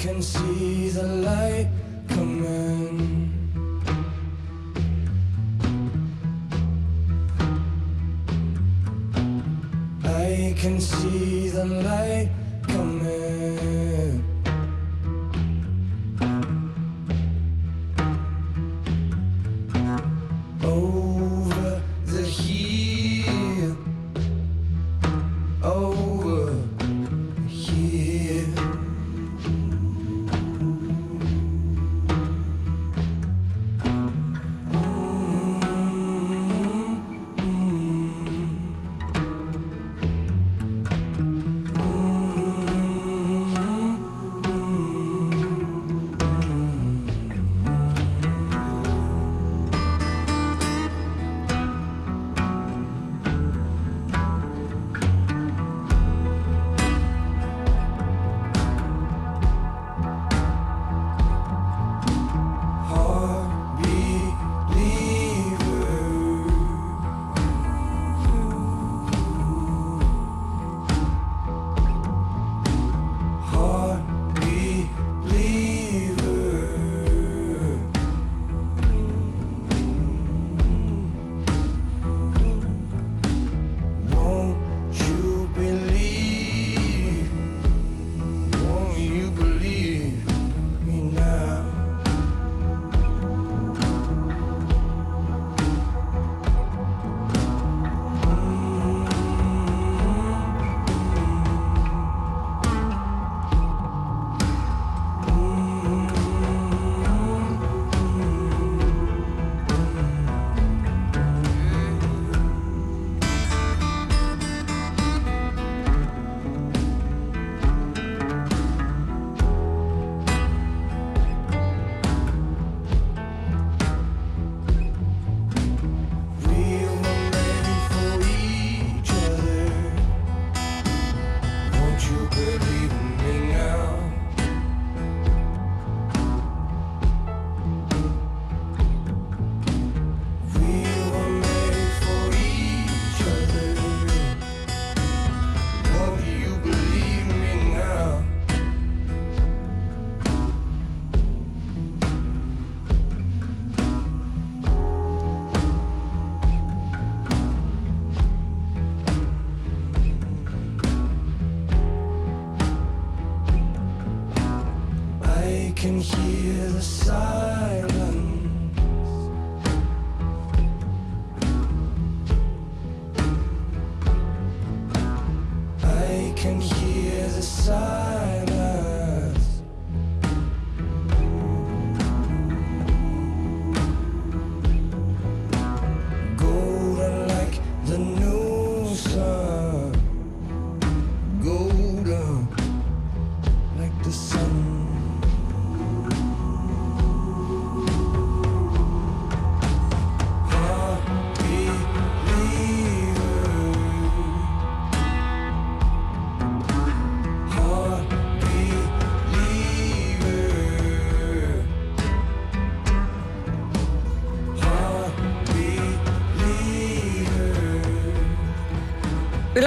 [0.00, 1.68] Can see the light
[2.08, 3.28] coming.
[10.02, 12.30] I can see the light
[12.62, 13.79] coming.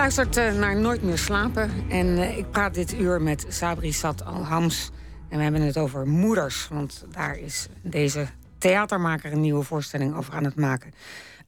[0.04, 1.90] Luistert eh, naar Nooit meer slapen.
[1.90, 4.90] En eh, ik praat dit uur met Sabri Sat Al-Hams.
[5.30, 6.68] En we hebben het over moeders.
[6.68, 8.28] Want daar is deze
[8.58, 10.94] theatermaker een nieuwe voorstelling over aan het maken.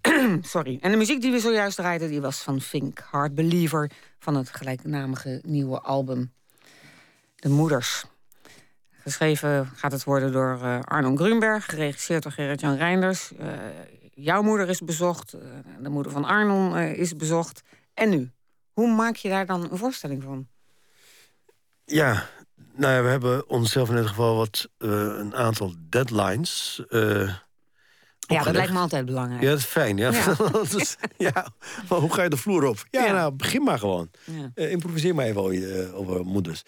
[0.42, 0.78] Sorry.
[0.82, 3.00] En de muziek die we zojuist draaiden, die was van Fink.
[3.00, 6.34] Hard Believer van het gelijknamige nieuwe album.
[7.36, 8.06] De Moeders.
[8.92, 11.66] Geschreven gaat het worden door eh, Arno Grunberg.
[11.66, 13.32] Geregisseerd door Gerrit-Jan Reinders.
[14.14, 15.36] Jouw moeder is bezocht.
[15.80, 17.62] de moeder van Arnon is bezocht.
[17.94, 18.34] En nu?
[18.76, 20.48] Hoe maak je daar dan een voorstelling van?
[21.86, 22.30] Ja,
[22.74, 26.84] nou ja, we hebben onszelf in ieder geval wat, eh, een aantal deadlines.
[26.90, 27.34] eh,
[28.28, 29.42] Ja, dat lijkt me altijd belangrijk.
[29.42, 29.98] Ja, dat is fijn.
[29.98, 30.12] Ja.
[30.12, 30.34] Ja.
[30.52, 31.48] Dat is- ja.
[31.90, 32.86] Maar hoe ga je de vloer op?
[32.90, 33.12] Ja, Ja.
[33.12, 34.12] nou, begin maar gewoon.
[34.24, 34.52] Ja.
[34.56, 36.64] Eh, improviseer maar even over, moeders.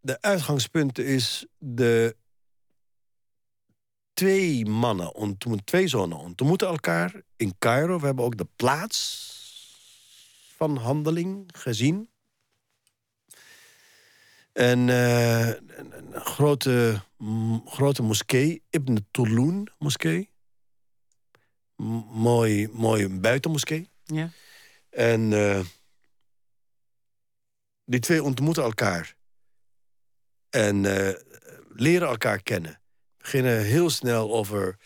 [0.00, 2.16] De uitgangspunt is de
[4.12, 7.98] twee mannen, ontmoeten, twee zonen ontmoeten elkaar in Cairo.
[8.00, 9.32] We hebben ook de plaats
[10.56, 12.10] van handeling gezien.
[14.52, 17.02] En eh, een, grote,
[17.64, 20.30] grote moskee, Ibn Tulun moskee.
[21.76, 23.90] M- mooi, mooi buitenmoskee.
[24.04, 24.30] Ja.
[24.90, 25.60] En eh,
[27.84, 29.16] die twee ontmoeten elkaar.
[30.50, 31.14] En eh,
[31.68, 32.80] leren elkaar kennen.
[33.18, 34.78] Beginnen heel snel over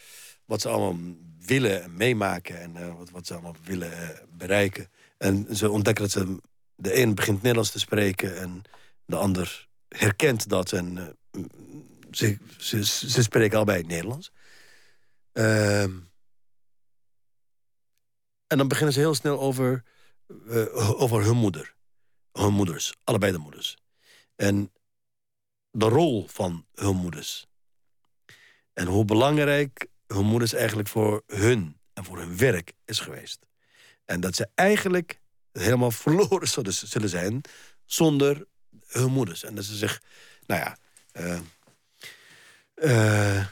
[0.44, 2.60] wat ze allemaal willen en meemaken.
[2.60, 4.90] En wat, wat ze allemaal willen bereiken.
[5.18, 6.36] En ze ontdekken dat ze...
[6.74, 8.62] De een begint Nederlands te spreken en
[9.04, 10.72] de ander herkent dat.
[10.72, 10.98] En
[11.30, 11.42] eh,
[12.10, 14.32] ze, ze, ze spreken allebei Nederlands.
[15.32, 15.96] Ehm
[18.48, 19.84] en dan beginnen ze heel snel over,
[20.48, 21.74] eh, over hun moeder.
[22.32, 23.76] Hun moeders, allebei de moeders.
[24.36, 24.72] En
[25.70, 27.46] de rol van hun moeders.
[28.72, 33.46] En hoe belangrijk hun moeders eigenlijk voor hun en voor hun werk is geweest.
[34.09, 35.20] En dat ze eigenlijk
[35.52, 37.40] helemaal verloren zullen, zullen zijn
[37.84, 38.46] zonder
[38.86, 39.44] hun moeders.
[39.44, 40.02] En dat ze zich,
[40.46, 40.76] nou ja...
[41.12, 41.38] eh,
[42.74, 43.44] eh,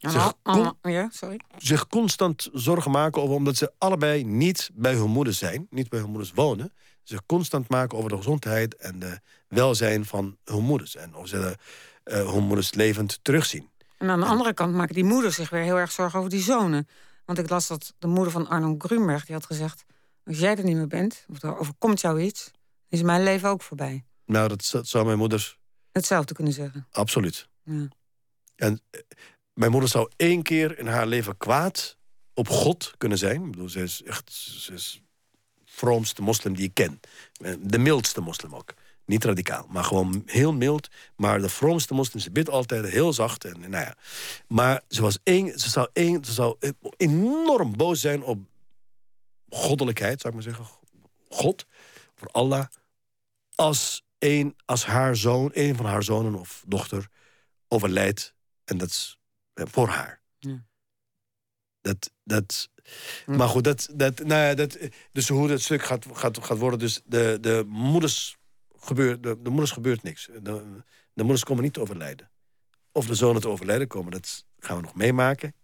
[0.00, 1.40] Allemaal- allemaal- ja, sorry.
[1.58, 3.34] zich constant zorgen maken over...
[3.34, 6.72] omdat ze allebei niet bij hun moeder zijn, niet bij hun moeders wonen...
[7.02, 10.96] zich constant maken over de gezondheid en de welzijn van hun moeders.
[10.96, 11.56] En of ze
[12.04, 13.70] eh, hun moeders levend terugzien.
[13.98, 16.42] En aan de andere kant maken die moeders zich weer heel erg zorgen over die
[16.42, 16.88] zonen.
[17.24, 19.84] Want ik las dat de moeder van Arno Grunberg die had gezegd...
[20.24, 22.50] als jij er niet meer bent, of er overkomt jou iets...
[22.88, 24.04] is mijn leven ook voorbij.
[24.26, 25.56] Nou, dat zou mijn moeder
[25.92, 26.86] Hetzelfde kunnen zeggen.
[26.90, 27.48] absoluut.
[27.64, 27.88] Ja.
[28.56, 29.00] En eh,
[29.52, 31.96] mijn moeder zou één keer in haar leven kwaad
[32.34, 33.44] op God kunnen zijn.
[33.44, 35.02] Ik bedoel, ze is echt ze is
[35.64, 37.00] vroomste moslim die ik ken.
[37.40, 38.74] Eh, De mildste moslim ook.
[39.12, 40.88] Niet radicaal, maar gewoon heel mild.
[41.16, 43.44] Maar de vroomste moslim, ze bidt altijd heel zacht.
[43.44, 43.94] En, nou ja.
[44.48, 46.56] Maar ze, was één, ze, zou één, ze zou
[46.96, 48.38] enorm boos zijn op
[49.48, 50.74] goddelijkheid, zou ik maar zeggen.
[51.28, 51.66] God,
[52.14, 52.66] voor Allah.
[53.54, 57.08] Als, een, als haar zoon, een van haar zonen of dochter
[57.68, 58.34] overlijdt.
[58.64, 59.18] En dat is
[59.54, 60.20] eh, voor haar.
[60.38, 60.64] Ja.
[61.80, 62.70] Dat, dat,
[63.24, 63.36] Hm.
[63.36, 64.78] Maar goed, dat, dat, nou ja, dat,
[65.12, 66.78] dus hoe dat stuk gaat, gaat, gaat worden...
[66.78, 68.36] dus de, de, moeders
[68.84, 70.28] gebeurt, de, de moeders gebeurt niks.
[70.42, 70.62] De,
[71.12, 72.30] de moeders komen niet te overlijden.
[72.92, 75.54] Of de zonen te overlijden komen, dat gaan we nog meemaken.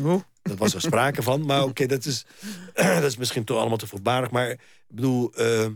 [0.00, 0.24] Hoe?
[0.42, 1.46] Dat was er sprake van.
[1.46, 2.26] Maar oké, dat, is,
[2.74, 4.30] dat is misschien toch allemaal te voorbarig.
[4.30, 5.66] Maar ik bedoel, eh,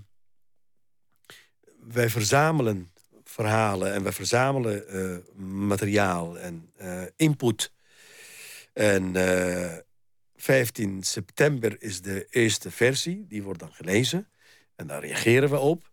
[1.80, 2.92] wij verzamelen
[3.32, 7.72] verhalen en wij verzamelen eh, materiaal en eh, input.
[8.72, 9.78] En eh,
[10.36, 14.28] 15 september is de eerste versie, die wordt dan gelezen.
[14.76, 15.90] En daar reageren we op.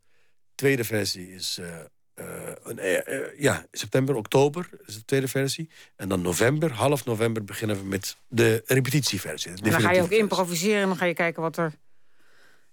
[0.60, 1.80] tweede versie is eh,
[2.14, 5.70] eh, een, eh, ja, september, oktober is de tweede versie.
[5.96, 9.52] En dan november, half november, beginnen we met de repetitieversie.
[9.54, 10.18] de En dan ga je ook versie.
[10.22, 11.74] improviseren en dan ga je kijken wat er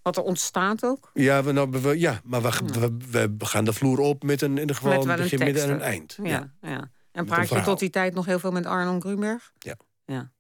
[0.03, 1.11] Wat er ontstaat ook?
[1.15, 4.55] Ja, we, nou, we- ja maar we, we, we gaan de vloer op met een,
[4.55, 6.19] in ieder geval Met een begin, midden en een eind.
[6.23, 6.91] Ja, ja.
[7.13, 9.53] En praat je tot die tijd nog heel veel met Arnon Grunberg?
[9.59, 9.77] Ja.
[10.07, 10.33] ja.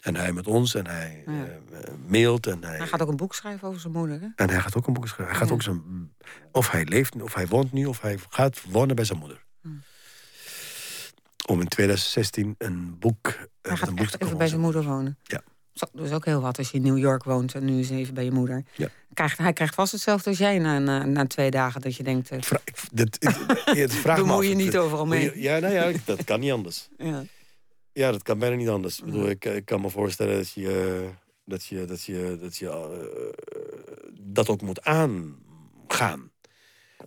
[0.00, 1.32] En hij met ons en hij Ja.
[1.32, 4.26] eh, mailt en hij, Hij gaat ook een boek schrijven over zijn moeder, hè?
[4.36, 5.26] en hij gaat ook een boek schrijven.
[5.28, 5.54] Hij gaat Ja.
[5.54, 6.12] ook zijn,
[6.52, 9.44] of hij leeft, nu, of hij woont nu, of hij gaat wonen bij zijn moeder.
[9.62, 9.82] Hmm.
[11.46, 13.32] Om in 2016 een boek, eh,
[13.62, 15.18] Hij gaat een boek echt te even bij zijn moeder wonen.
[15.22, 15.40] Ja.
[15.72, 17.98] Dat is ook heel wat als je in New York woont en nu is hij
[17.98, 18.64] even bij je moeder.
[18.76, 18.88] Ja.
[19.14, 22.30] Krijgt, hij krijgt vast hetzelfde als jij na, na, na twee dagen dat je denkt...
[22.30, 22.60] eh, Vra-
[22.94, 23.16] het-
[23.64, 24.44] het vraagt me af.
[24.44, 25.40] je niet overal mee.
[25.40, 26.88] Ja, nou ja, dat kan niet anders.
[26.98, 27.22] ja.
[27.92, 28.98] Ja, dat kan bijna niet anders.
[28.98, 31.08] Ik, bedoel, ik, ik kan me voorstellen dat je, eh,
[31.44, 33.50] dat, je, dat, je, dat, je eh,
[34.20, 36.30] dat ook moet aangaan.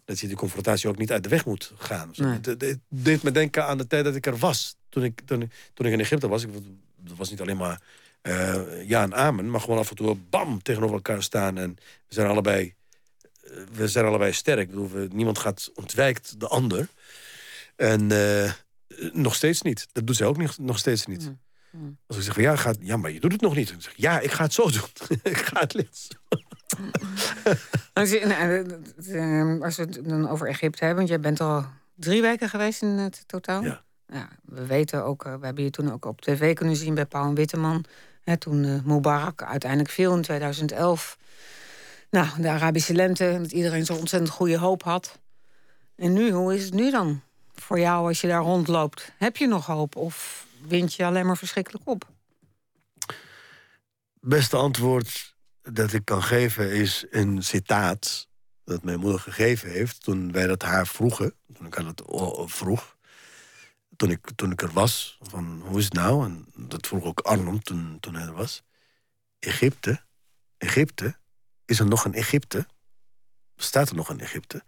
[0.06, 2.12] Dat je die confrontatie ook niet uit de weg moet gaan.
[2.16, 2.38] Nee.
[2.58, 4.76] Het deed me denken aan de tijd dat ik er was.
[4.90, 6.44] Toen ik, toen, toen ik in Egypte was.
[6.44, 6.50] Ik,
[6.98, 7.82] dat was niet alleen maar
[8.22, 9.50] eh, ja en amen.
[9.52, 11.58] Maar gewoon af en toe bam tegenover elkaar staan.
[11.58, 11.76] En
[12.08, 12.74] we zijn allebei,
[13.44, 14.60] eh, we zijn allebei sterk.
[14.60, 16.88] Ik bedoel, we- niemand gaat ontwijkt de ander.
[17.76, 18.52] En eh,
[19.14, 19.88] nog steeds niet.
[19.92, 21.26] Dat doet zij ook niet, nog steeds niet.
[21.26, 21.40] Mm,
[21.72, 21.98] mm.
[22.08, 23.70] Als ik zeg van ja, gaat, ja, maar je doet het nog niet.
[23.70, 24.82] Dan zeg ik, ja, ik ga het zo doen.
[25.34, 26.08] ik ga het licht.
[27.94, 31.40] Als, je, nou, eh, eh, als we het dan over Egypte hebben, want jij bent
[31.40, 33.64] al drie weken geweest in het totaal.
[33.64, 33.84] Ja.
[34.14, 37.06] Ja, we weten ook, eh, we hebben je toen ook op tv kunnen zien bij
[37.06, 37.86] Pauw en Witteman.
[38.24, 41.18] Hè, toen eh, Mubarak uiteindelijk viel in 2011.
[42.10, 45.20] Nou, de Arabische lente, dat iedereen zo ontzettend goede hoop had.
[45.96, 47.22] En nu, hoe is het nu dan
[47.54, 49.12] voor jou als je daar rondloopt?
[49.18, 52.12] Heb je nog hoop of wind je alleen maar verschrikkelijk op?
[54.24, 58.28] beste antwoord dat ik kan geven is een citaat
[58.64, 61.34] dat mijn moeder gegeven heeft toen wij dat haar vroegen.
[61.54, 62.04] Toen ik haar dat
[62.52, 62.98] vroeg.
[63.96, 65.18] Toen ik, toen ik er was.
[65.22, 66.26] Van hoe is het nou?
[66.26, 68.64] En dat vroeg ook Arnon toen, toen hij er was.
[69.40, 70.04] Egypte.
[70.58, 71.18] Egypte.
[71.66, 72.68] Is er nog een Egypte?
[73.56, 74.64] Bestaat er nog een Egypte?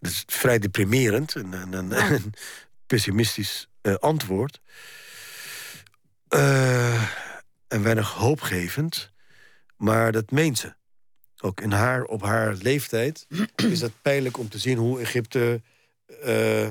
[0.00, 2.34] Dat is vrij deprimerend en een, een, een
[2.86, 4.60] pessimistisch eh, antwoord.
[6.28, 7.02] Eh,
[7.68, 9.12] en weinig hoopgevend.
[9.76, 10.74] Maar dat meent ze.
[11.40, 13.26] Ook in haar, op haar leeftijd
[13.56, 15.62] is het pijnlijk om te zien hoe Egypte
[16.22, 16.68] eh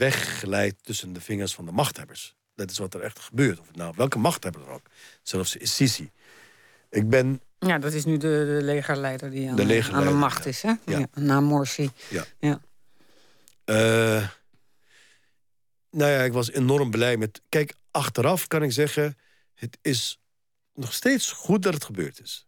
[0.00, 2.34] wegglijdt tussen de vingers van de machthebbers.
[2.54, 3.60] Dat is wat er echt gebeurt.
[3.60, 4.86] Of nou welke machthebber er ook.
[5.22, 6.10] Zelfs Sisi.
[6.90, 10.44] Ik ben Ja, dat is nu de, de legerleider die aan, De aan de macht
[10.44, 10.50] ja.
[10.50, 10.72] is, hè?
[10.86, 11.06] Ja.
[11.14, 11.90] na Morsi.
[13.64, 14.28] Eh,
[15.90, 17.42] nou ja, ik was enorm blij met.
[17.48, 19.18] Kijk, achteraf kan ik zeggen:
[19.54, 20.20] het is
[20.74, 22.46] nog steeds goed dat het gebeurd is.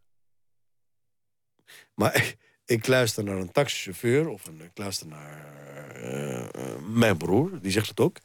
[1.94, 2.36] Maar ik,
[2.76, 5.46] ik luister naar een taxichauffeur of een, ik luister naar
[5.94, 8.16] eh, eh, mijn broer, die zegt het ook.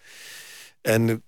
[0.81, 1.23] En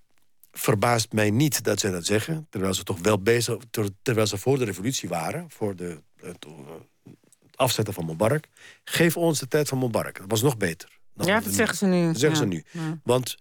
[0.60, 4.38] verbaast mij niet dat zij dat zeggen, terwijl ze toch wel bezig, ter- terwijl ze
[4.38, 6.52] voor de revolutie waren, voor de, het, eh,
[7.46, 8.44] het afzetten van Mubarak.
[8.84, 10.18] Geef ons de tijd van Mubarak.
[10.18, 10.98] Dat was nog beter.
[11.14, 12.06] Ja, dat zeggen ze nu.
[12.06, 12.44] Dat zeggen ja.
[12.44, 12.82] ze nu.
[12.82, 13.00] Ja.
[13.04, 13.36] Want,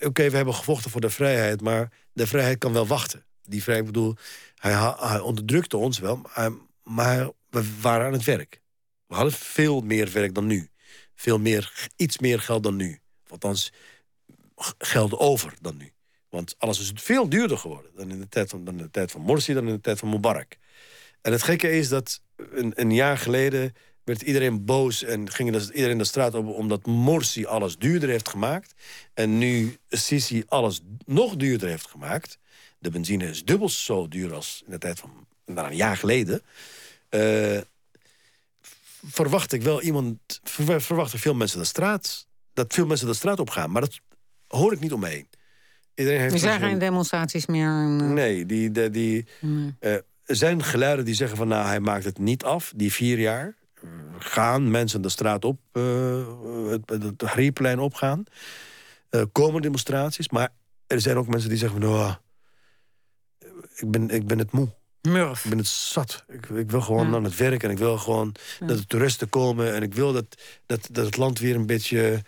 [0.00, 1.60] oké, we hebben gevochten voor de vrijheid...
[1.60, 3.24] maar de vrijheid kan wel wachten.
[3.42, 4.16] Die vrijheid, ik bedoel,
[4.54, 6.30] hij, hij onderdrukte ons wel...
[6.82, 8.60] maar, we waren aan het werk.
[9.06, 10.68] We hadden veel meer werk dan nu.
[11.14, 13.00] Veel meer, iets meer geld dan nu.
[13.28, 13.72] Althans,
[14.78, 15.92] geld over dan nu.
[16.30, 17.90] Want alles is veel duurder geworden...
[17.94, 20.08] dan in de tijd van, dan de tijd van Morsi, dan in de tijd van
[20.08, 20.56] Mubarak.
[21.20, 23.74] En het gekke is dat een, een jaar geleden
[24.04, 28.74] werd iedereen boos en ging iedereen de straat op omdat Morsi alles duurder heeft gemaakt.
[29.14, 32.38] En nu Sisi alles nog duurder heeft gemaakt.
[32.78, 36.42] De benzine is dubbel zo duur als in de tijd van nou, een jaar geleden.
[37.08, 37.60] Eh,
[39.06, 43.40] verwacht ik wel iemand, ver- verwachten veel mensen de straat, dat veel mensen de straat
[43.40, 43.70] op gaan.
[43.70, 44.00] Maar dat
[44.46, 45.28] hoor ik niet om me heen.
[45.94, 47.68] Iedereen heeft Er zijn geen demonstraties meer.
[47.68, 49.74] eh, Nee, die, die, die, nee.
[49.78, 49.92] eh,
[50.24, 53.54] er zijn geluiden die zeggen van nou, hij maakt het niet af, die vier jaar.
[54.18, 56.26] Gaan mensen de straat op, eh,
[56.68, 57.02] het,
[57.36, 58.24] het, opgaan.
[59.32, 60.48] Komen demonstraties, maar
[60.86, 62.14] er zijn ook mensen die zeggen van nou,
[63.74, 64.68] ik, ben, ik ben het moe.
[65.02, 65.44] Murf.
[65.44, 66.24] Ik ben het zat.
[66.28, 67.14] Ik, ik wil gewoon Ja.
[67.14, 68.66] aan het werk en ik wil gewoon Ja.
[68.66, 69.74] dat de toeristen komen.
[69.74, 72.22] En ik wil dat, dat, dat het land weer een beetje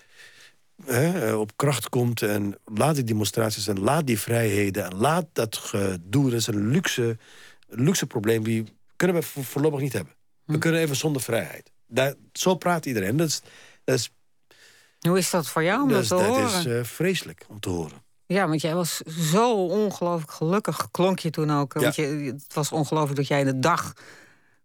[0.84, 2.22] hè, eh, op kracht komt.
[2.22, 4.84] En laat die demonstraties en laat die vrijheden.
[4.84, 6.30] En laat dat gedoe.
[6.30, 7.16] Dat is een luxe,
[7.68, 8.44] luxe probleem.
[8.44, 8.64] Die
[8.96, 10.14] kunnen we voor- voorlopig niet hebben.
[10.44, 10.58] We Hm.
[10.58, 11.70] kunnen even zonder vrijheid.
[11.86, 13.16] Daar, zo praat iedereen.
[13.16, 13.42] Dat is,
[13.84, 14.10] dat is,
[15.00, 16.58] Hoe is dat voor jou om dat dat is, te dat horen?
[16.58, 18.02] is eh, vreselijk om te horen.
[18.26, 18.96] Ja, want jij was
[19.32, 21.74] zo ongelooflijk gelukkig, klonk je toen ook.
[21.74, 21.80] Ja.
[21.80, 23.92] Want je, het was ongelooflijk dat jij de dag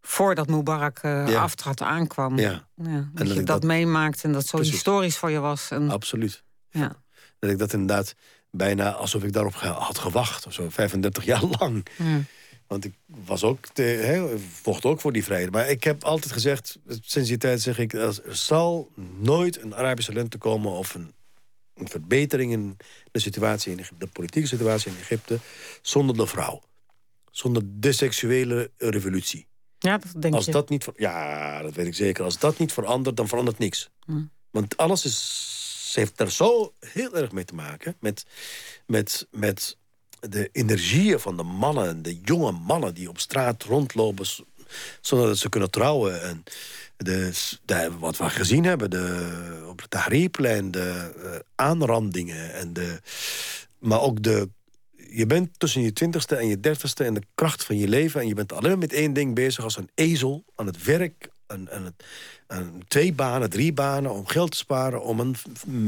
[0.08, 1.42] voordat Mubarak Ja.
[1.42, 2.40] aftrad aankwam.
[2.40, 4.74] Ja, Ja, dat dat je dat, dat- meemaakt en dat zo Precies.
[4.74, 5.72] historisch voor je was.
[5.72, 6.44] En, absoluut.
[6.70, 6.96] ja.
[7.40, 8.16] Dat ik dat inderdaad
[8.52, 10.46] bijna alsof ik daarop had gewacht.
[10.48, 11.86] Of zo, 35 jaar lang.
[11.98, 12.22] Ja.
[12.68, 15.52] Want ik was ook te, vocht ook voor die vrede.
[15.52, 17.94] Maar ik heb altijd gezegd, sinds die tijd zeg ik...
[17.94, 20.72] er zal nooit een Arabische lente komen...
[20.72, 21.14] of een,
[21.76, 22.78] een verbetering in
[23.12, 25.40] de situatie in Egypte, de politieke situatie in Egypte...
[25.82, 26.62] zonder de vrouw.
[27.32, 29.48] Zonder de seksuele revolutie.
[29.80, 30.52] Ja, dat denk Als je.
[30.52, 32.24] dat niet ver- ja, dat weet ik zeker.
[32.24, 33.90] Als dat niet verandert, dan verandert niks.
[34.06, 34.32] Hmm.
[34.50, 37.96] Want alles is, heeft er zo heel erg mee te maken.
[38.00, 38.26] Met,
[38.86, 39.78] met, met
[40.20, 42.02] de energieën van de mannen.
[42.02, 44.26] De jonge mannen die op straat rondlopen...
[45.02, 46.22] zonder dat ze kunnen trouwen.
[46.22, 46.44] En
[46.98, 47.32] de,
[47.66, 50.72] de, wat we gezien hebben de, op het Tahrirplein...
[50.72, 53.02] de eh, aanrandingen en de...
[53.80, 54.50] Maar ook de
[55.10, 58.22] je bent tussen je twintigste en je dertigste en de kracht van je leven...
[58.22, 61.30] en je bent alleen met één ding bezig als een ezel aan het werk...
[62.48, 65.02] Aan, twee banen, drie banen, om geld te sparen...
[65.02, 65.36] om een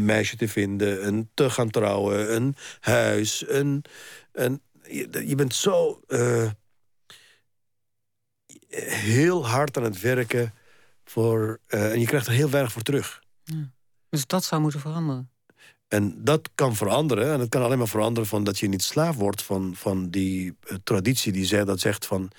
[0.06, 3.44] meisje te vinden, een te gaan trouwen, een huis...
[3.48, 3.84] Een,
[4.32, 6.50] een, je, je bent zo eh,
[8.88, 10.54] heel hard aan het werken...
[11.10, 13.24] Voor, eh, en je krijgt er heel weinig voor terug.
[14.10, 15.30] Dus dat zou moeten veranderen.
[15.90, 17.34] En dat kan veranderen.
[17.34, 20.56] En het kan alleen maar veranderen van dat je niet slaaf wordt van, van die
[20.64, 22.32] eh, traditie die zegt, dat zegt van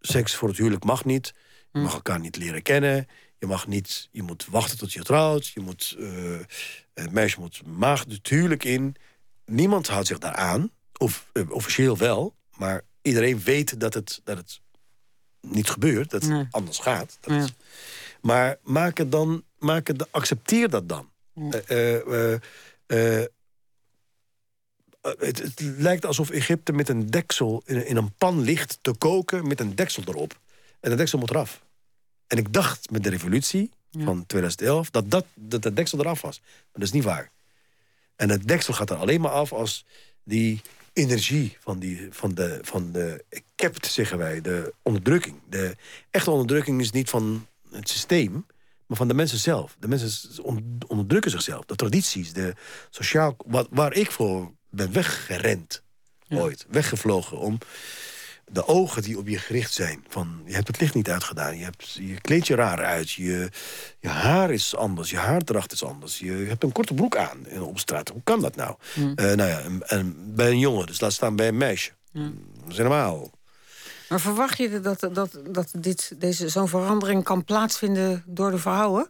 [0.00, 1.34] seks voor het huwelijk mag niet.
[1.72, 3.06] Je mag elkaar niet leren kennen.
[3.38, 5.46] Je mag niet, je moet wachten tot je trouwt.
[5.46, 5.96] Je moet,
[6.94, 8.96] eh, meisje moet maagd het huwelijk in.
[9.46, 10.70] Niemand houdt zich daaraan.
[10.98, 12.34] Of eh, officieel wel.
[12.56, 14.60] Maar iedereen weet dat het, dat het
[15.40, 16.10] niet gebeurt.
[16.10, 16.46] Dat het Nee.
[16.50, 17.18] anders gaat.
[17.20, 17.46] Dat Ja.
[18.20, 21.10] maar maak het dan, maak het, accepteer dat dan.
[22.92, 23.26] Eh, eh,
[25.18, 29.46] het, het lijkt alsof Egypte met een deksel in, in een pan ligt te koken
[29.46, 30.40] met een deksel erop.
[30.80, 31.64] En de deksel moet eraf.
[32.26, 36.40] En ik dacht met de revolutie van 2011 dat, dat, dat de deksel eraf was.
[36.40, 37.30] Maar dat is niet waar.
[38.16, 39.84] En het deksel gaat er alleen maar af als
[40.24, 40.60] die
[40.92, 43.24] energie van, die, van, de, van de
[43.54, 45.36] kept, zeggen wij, de onderdrukking.
[45.48, 45.76] De
[46.10, 48.46] echte onderdrukking is niet van het systeem,
[48.92, 49.76] maar van de mensen zelf.
[49.78, 51.64] De mensen on- onderdrukken zichzelf.
[51.64, 52.54] De tradities, de
[52.90, 53.36] sociaal...
[53.46, 55.82] Wat, waar ik voor ben weggerend,
[56.28, 57.38] ooit, weggevlogen...
[57.38, 57.58] om
[58.44, 60.04] de ogen die op je gericht zijn.
[60.08, 63.10] Van, je hebt het licht niet uitgedaan, je, hebt, je kleedt je raar uit...
[63.10, 63.48] Je,
[64.00, 66.18] je haar is anders, je haardracht is anders...
[66.18, 68.08] je hebt een korte broek aan in- op straat.
[68.08, 68.76] Hoe kan dat nou?
[68.94, 71.90] Eh, nou ja, en, en bij een jongen, dus laat staan bij een meisje.
[72.60, 73.30] Dat is helemaal...
[74.12, 79.08] Maar verwacht je dat, dat, dat dit, deze, zo'n verandering kan plaatsvinden door de vrouwen?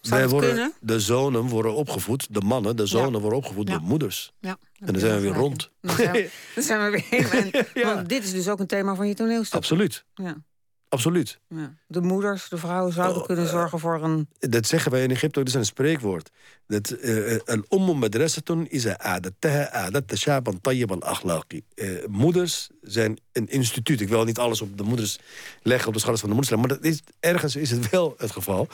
[0.00, 0.72] Wij worden?
[0.80, 3.18] De zonen worden opgevoed, de mannen, de zonen Ja.
[3.18, 3.78] worden opgevoed Ja.
[3.78, 4.32] door moeders.
[4.40, 4.58] Ja.
[4.78, 5.70] En dan zijn we weer rond.
[5.80, 7.52] Dan zijn we, dan zijn we weer heen.
[7.52, 7.94] En, Ja.
[7.94, 9.54] want dit is dus ook een thema van je toneelstuk.
[9.56, 10.36] Absoluut, Ja.
[10.88, 11.40] Absoluut.
[11.48, 11.74] Ja.
[11.86, 14.28] De moeders, de vrouwen zouden Oh, kunnen eh, zorgen voor een...
[14.38, 16.30] Dat zeggen wij in Egypte ook, dat is een spreekwoord.
[16.66, 21.62] Dat eh, eh, al-ummu madrasatun aadattaha shaban tayyib al-akhlaqi.
[21.74, 24.00] Eh, Moeders zijn een instituut.
[24.00, 25.18] Ik wil niet alles op de moeders
[25.62, 26.60] leggen, op de schouders van de moeders.
[26.60, 28.68] Maar dat is, ergens is het wel het geval.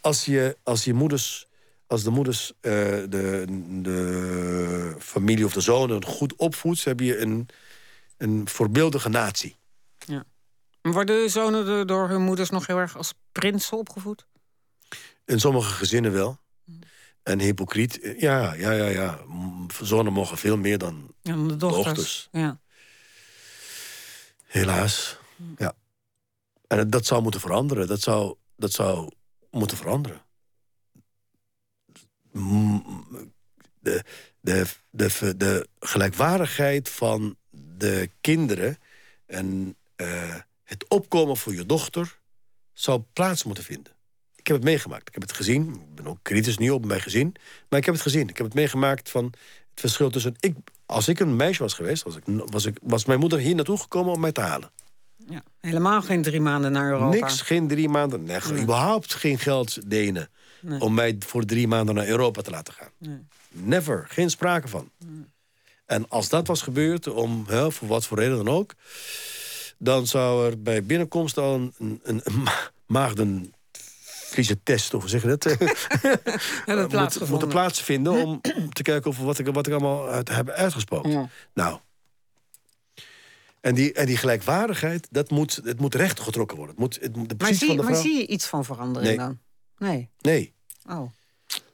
[0.00, 1.46] Als je, als je moeders...
[1.88, 2.72] Als de moeders eh,
[3.08, 3.44] de,
[3.82, 6.84] de familie of de zonen goed opvoedt...
[6.84, 7.48] heb je een,
[8.16, 9.56] een voorbeeldige natie.
[10.92, 14.26] Worden zonen de- door hun moeders nog heel erg als prinsen opgevoed?
[15.24, 16.38] In sommige gezinnen wel.
[17.22, 19.20] En hypocriet, eh, ja, ja, ja, ja.
[19.82, 21.84] Zonen mogen veel meer dan Ja, dan de dochters.
[21.86, 22.28] Dochters.
[22.32, 22.60] Ja.
[24.46, 25.18] helaas.
[25.58, 25.72] Ja.
[26.66, 27.86] En dat zou moeten veranderen.
[27.86, 29.10] Dat zou, dat zou
[29.50, 30.20] moeten veranderen.
[33.80, 34.04] De,
[34.40, 37.36] de, de, de gelijkwaardigheid van
[37.76, 38.78] de kinderen
[39.26, 40.34] en eh,
[40.66, 42.18] het opkomen voor je dochter
[42.72, 43.92] zou plaats moeten vinden.
[44.36, 45.08] Ik heb het meegemaakt.
[45.08, 45.74] Ik heb het gezien.
[45.74, 47.34] Ik ben ook kritisch nu op mijn gezin.
[47.68, 48.28] Maar ik heb het gezien.
[48.28, 50.34] Ik heb het meegemaakt van het verschil tussen...
[50.40, 50.54] Ik,
[50.86, 53.78] als ik een meisje was geweest, was, ik, was, ik, was mijn moeder hier naartoe
[53.78, 54.70] gekomen om mij te halen.
[55.28, 55.42] ja.
[55.60, 57.08] Helemaal geen drie maanden naar Europa.
[57.08, 58.24] Niks, geen drie maanden.
[58.24, 60.28] Nee, überhaupt geen geld lenen.
[60.78, 62.90] Om mij voor drie maanden naar Europa te laten gaan.
[63.48, 64.06] Never.
[64.08, 64.90] Geen sprake van.
[65.86, 68.74] En als dat was gebeurd, om, hè, voor wat voor reden dan ook...
[69.78, 75.28] dan zou er bij binnenkomst al een, een, een, een ma- maagdenvliezentest, of zeg je
[75.36, 75.44] dat?
[76.88, 77.28] Plaatsgevonden.
[77.30, 78.40] moeten plaatsvinden om
[78.72, 81.10] te kijken of wat ik, wat ik allemaal uit, heb uitgesproken.
[81.10, 81.28] Ja.
[81.54, 81.78] Nou.
[83.60, 86.74] En die, en die gelijkwaardigheid, dat moet, het moet recht getrokken worden.
[86.74, 89.26] Het moet, het de Maar, zie, van de maar zie je iets van verandering Nee.
[89.26, 89.38] dan?
[89.78, 90.08] Nee.
[90.20, 90.54] Nee,
[90.88, 91.10] Oh.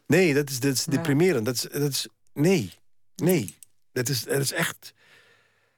[0.06, 1.44] nee, dat is, dat is deprimerend.
[1.44, 2.72] Dat is, dat is, nee,
[3.16, 3.56] nee.
[3.92, 4.92] Dat is, dat is echt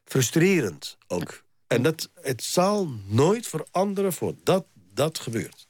[0.05, 1.43] frustrerend ook.
[1.66, 5.66] En dat, het zal nooit veranderen voordat dat gebeurt.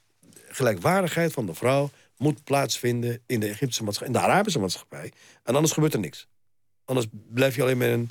[0.49, 5.11] Gelijkwaardigheid van de vrouw moet plaatsvinden in de Egyptische maatschappij, in de Arabische maatschappij.
[5.43, 6.27] En anders gebeurt er niks.
[6.85, 8.09] Anders blijf je alleen maar een,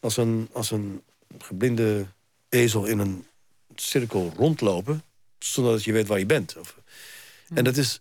[0.00, 1.02] als, een, als een
[1.38, 2.06] geblinde
[2.48, 3.26] ezel in een
[3.74, 5.02] cirkel rondlopen...
[5.38, 6.56] zonder dat je weet waar je bent.
[6.58, 6.78] Of,
[7.54, 8.00] En dat is...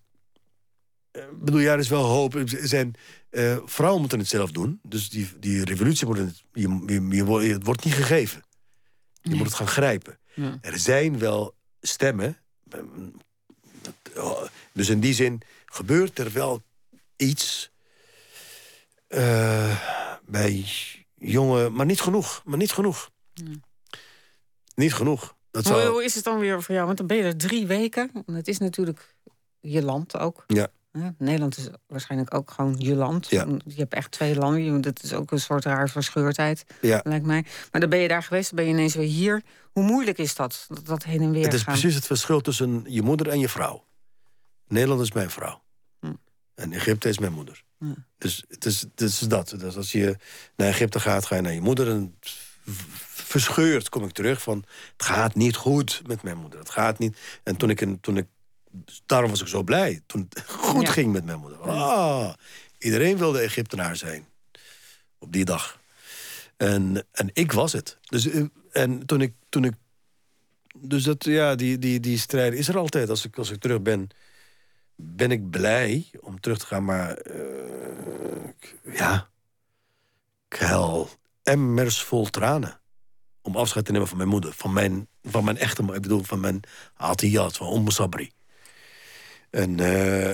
[1.12, 2.42] eh, bedoel, ja, er is wel hoop.
[2.46, 2.96] Zijn,
[3.30, 4.80] eh, vrouwen moeten het zelf doen.
[4.84, 8.44] Dus die, die revolutie moet het, je, je, het wordt niet gegeven.
[9.24, 10.20] Je moet het gaan grijpen.
[10.34, 10.58] Ja.
[10.62, 12.38] Er zijn wel stemmen.
[12.70, 12.80] eh,
[13.82, 16.62] dat- Dus in die zin gebeurt er wel
[17.16, 17.72] iets
[19.08, 19.80] eh,
[20.26, 20.66] bij
[21.16, 22.42] jongen, maar niet genoeg.
[22.46, 23.12] Maar niet genoeg.
[24.76, 25.36] Niet genoeg.
[25.52, 26.86] Dat Hoe, zou, hoe is het dan weer voor jou?
[26.86, 28.12] Want dan ben je er drie weken.
[28.26, 29.16] En het is natuurlijk
[29.60, 30.44] je land ook.
[30.48, 30.68] Ja.
[31.00, 33.30] Ja, Nederland is waarschijnlijk ook gewoon je land.
[33.30, 33.46] Ja.
[33.66, 34.82] Je hebt echt twee landen.
[34.82, 37.46] Dat is ook een soort raar verscheurdheid, ja, lijkt mij.
[37.72, 39.42] Maar dan ben je daar geweest, dan ben je ineens weer hier.
[39.72, 40.66] Hoe moeilijk is dat?
[40.68, 41.74] Dat, dat heen en weer het is gaan.
[41.74, 43.86] precies het verschil tussen je moeder en je vrouw.
[44.68, 45.64] Nederland is mijn vrouw.
[46.00, 46.14] Hm.
[46.56, 47.64] En Egypte is mijn moeder.
[48.18, 49.56] Dus het is, het is dat.
[49.58, 50.18] Dus als je
[50.56, 51.90] naar Egypte gaat, ga je naar je moeder.
[51.90, 52.16] En
[53.08, 54.64] verscheurd kom ik terug van...
[54.98, 56.60] het gaat niet goed met mijn moeder.
[56.60, 57.18] Het gaat niet...
[57.44, 58.28] En toen ik, in- toen ik
[59.06, 60.02] daarom was ik zo blij.
[60.06, 60.92] Toen het goed Ja.
[60.92, 61.60] ging met mijn moeder.
[61.60, 62.34] Ah,
[62.78, 64.26] iedereen wilde Egyptenaar zijn.
[65.18, 65.80] Op die dag.
[66.58, 67.98] En, en ik was het.
[68.02, 69.74] Dus, eh, en toen ik, toen ik
[70.78, 73.10] dus dat, ja, die, die, die strijd is er altijd.
[73.10, 74.08] Als ik, als ik terug ben,
[74.96, 76.86] ben ik blij om terug te gaan.
[76.86, 77.18] Maar
[78.48, 79.30] ik- ja,
[80.50, 81.10] ik huil
[81.44, 82.80] emmers vol tranen.
[83.42, 84.54] Om afscheid te nemen van mijn moeder.
[84.54, 86.02] Van mijn, van mijn echte moeder.
[86.02, 86.60] Ik bedoel, van mijn
[86.96, 88.32] Atiyat, van Omme Sabri.
[89.54, 90.34] En eh,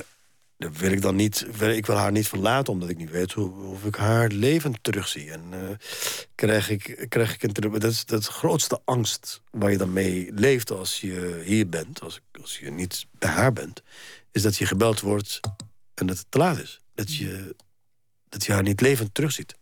[0.58, 1.46] dat wil ik dan niet...
[1.60, 5.32] Ik wil haar niet verlaten, omdat ik niet weet hoe, of ik haar levend terugzie.
[5.32, 5.60] En eh,
[6.36, 7.72] krijg ik, krijg ik een.
[7.72, 12.02] Dat is, dat de grootste angst waar je dan mee leeft als je hier bent.
[12.02, 13.82] Als, als je niet bij haar bent.
[14.32, 15.40] Is dat je gebeld wordt
[15.94, 16.82] en dat het te laat is.
[16.94, 17.56] Dat je,
[18.30, 19.56] dat je haar niet levend terugziet.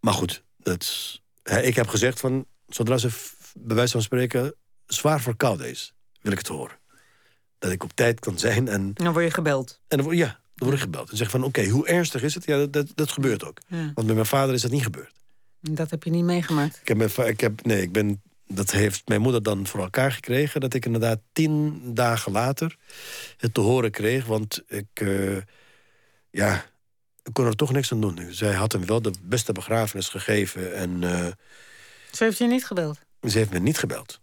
[0.00, 2.46] Maar goed, dat hè, ik heb gezegd van...
[2.68, 3.08] zodra ze
[3.54, 4.54] bij wijze van spreken
[4.86, 5.94] zwaar verkouden is...
[6.20, 6.82] wil ik het horen.
[7.64, 9.80] Dat ik op tijd kan zijn en Dan word je gebeld.
[9.88, 11.10] en dan ja, dan word ik gebeld.
[11.10, 12.44] En zeg van, oké, hoe ernstig is het?
[12.44, 13.58] Ja, dat, dat, dat gebeurt ook.
[13.66, 13.90] Ja.
[13.94, 15.12] Want met mijn vader is dat niet gebeurd.
[15.60, 16.78] Dat heb je niet meegemaakt.
[16.82, 20.12] Ik heb, mijn ik heb, nee, ik ben, dat heeft mijn moeder dan voor elkaar
[20.12, 20.60] gekregen...
[20.60, 22.76] dat ik inderdaad tien dagen later
[23.36, 24.24] het te horen kreeg.
[24.26, 25.36] Want ik, eh,
[26.30, 26.64] ja,
[27.22, 28.26] ik kon er toch niks aan doen.
[28.30, 30.74] Zij had hem wel de beste begrafenis gegeven...
[30.76, 31.26] en eh,
[32.12, 32.98] Ze heeft je niet gebeld.
[33.28, 34.20] ze heeft me niet gebeld.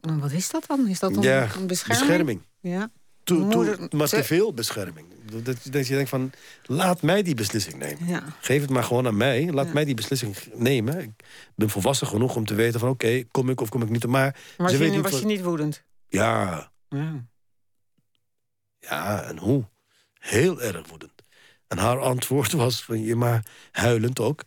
[0.00, 0.86] Wat is dat dan?
[0.88, 2.06] Is dat een, ja, een bescherming?
[2.08, 2.42] bescherming.
[2.60, 2.90] Ja.
[3.24, 5.06] Toe- Moeder- maar te veel bescherming.
[5.44, 6.32] Dat, dat je denkt van,
[6.64, 8.06] laat mij die beslissing nemen.
[8.06, 8.22] ja.
[8.40, 9.50] Geef het maar gewoon aan mij.
[9.52, 9.72] Laat Ja.
[9.72, 10.98] mij die beslissing nemen.
[11.00, 11.10] Ik
[11.54, 12.88] ben volwassen genoeg om te weten van...
[12.88, 14.06] oké, kom ik of kom ik niet.
[14.06, 15.82] Maar Was, ze je, weet niet was wat- je niet woedend?
[16.08, 17.24] Ja, Ja.
[18.78, 19.64] ja, en hoe?
[20.18, 21.12] Heel erg woedend.
[21.68, 24.42] En haar antwoord was, van, je maar huilend ook...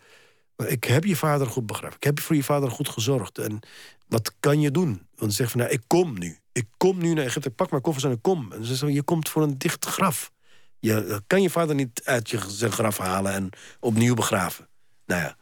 [0.56, 1.95] "Maar ik heb je vader goed begrepen.
[1.95, 3.38] Ik heb voor je vader goed gezorgd.
[3.38, 3.60] En
[4.08, 5.08] wat kan je doen?
[5.16, 6.38] Want ze zegt van, nou, ik kom nu.
[6.51, 7.49] Ik kom nu naar Egypte.
[7.49, 8.51] Ik pak mijn koffers en ik kom.
[8.51, 10.32] En ze zegt, je komt voor een dicht graf.
[10.80, 13.49] Je kan je vader niet uit je, zijn graf halen en
[13.80, 14.68] opnieuw begraven.
[15.06, 15.38] Nou ja.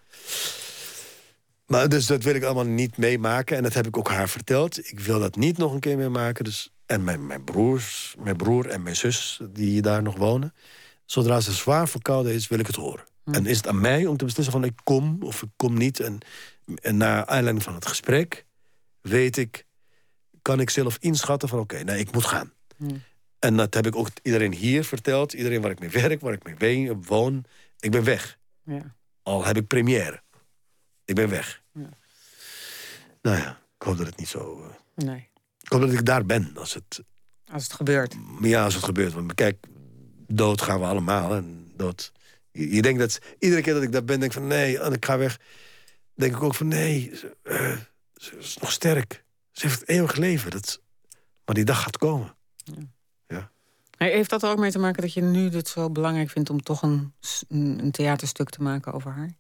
[1.65, 3.57] Maar dus dat wil ik allemaal niet meemaken.
[3.57, 4.91] En dat heb ik ook haar verteld.
[4.91, 6.43] Ik wil dat niet nog een keer meemaken.
[6.43, 10.53] Dus, en mijn, mijn broers, mijn broer en mijn zus die daar nog wonen.
[11.05, 13.03] Zodra ze zwaar verkouden is, wil ik het horen.
[13.25, 15.99] En is het aan mij om te beslissen van ik kom of ik kom niet.
[15.99, 16.17] En,
[16.81, 18.45] en naar aanleiding van het gesprek
[19.01, 19.65] weet ik,
[20.41, 22.53] kan ik zelf inschatten van oké, nee, ik moet gaan.
[23.39, 25.33] En dat heb ik ook iedereen hier verteld.
[25.33, 27.43] Iedereen waar ik mee werk, waar ik mee woon.
[27.79, 28.37] Ik ben weg.
[28.63, 28.95] Ja.
[29.23, 30.21] Al heb ik première.
[31.05, 31.61] Ik ben weg.
[31.73, 31.89] Ja.
[33.21, 34.63] Nou ja, ik hoop dat het niet zo...
[34.95, 35.29] eh, Nee.
[35.61, 37.03] ik hoop dat ik daar ben als het,
[37.51, 38.15] Als het gebeurt.
[38.41, 39.13] ja, als het gebeurt.
[39.13, 39.65] Want kijk,
[40.27, 41.33] dood gaan we allemaal.
[41.35, 42.11] En dood...
[42.51, 43.19] Je, je denkt dat...
[43.39, 44.47] Iedere keer dat ik daar ben, denk ik van...
[44.47, 45.39] Nee, en ik ga weg.
[46.13, 46.67] denk ik ook van...
[46.67, 47.77] Nee, ze, eh,
[48.15, 49.23] ze is nog sterk.
[49.51, 50.51] Ze heeft het eeuwig leven.
[50.51, 50.81] Dat,
[51.45, 52.35] maar die dag gaat komen.
[53.97, 56.49] Hey, Heeft dat er ook mee te maken dat je nu het zo belangrijk vindt
[56.49, 57.13] om toch een,
[57.47, 59.33] een theaterstuk te maken over haar?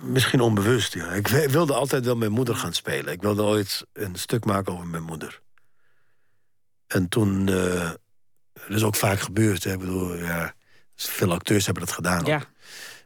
[0.00, 1.12] Misschien onbewust, ja.
[1.12, 3.12] Ik wi- wilde altijd wel mijn moeder gaan spelen.
[3.12, 5.40] Ik wilde ooit een stuk maken over mijn moeder.
[6.86, 7.48] En toen...
[7.48, 7.90] eh
[8.68, 9.64] dat is ook vaak gebeurd.
[9.64, 9.72] Hè.
[9.72, 10.54] Ik bedoel, ja...
[10.96, 12.24] Veel acteurs hebben dat gedaan.
[12.24, 12.42] Ja.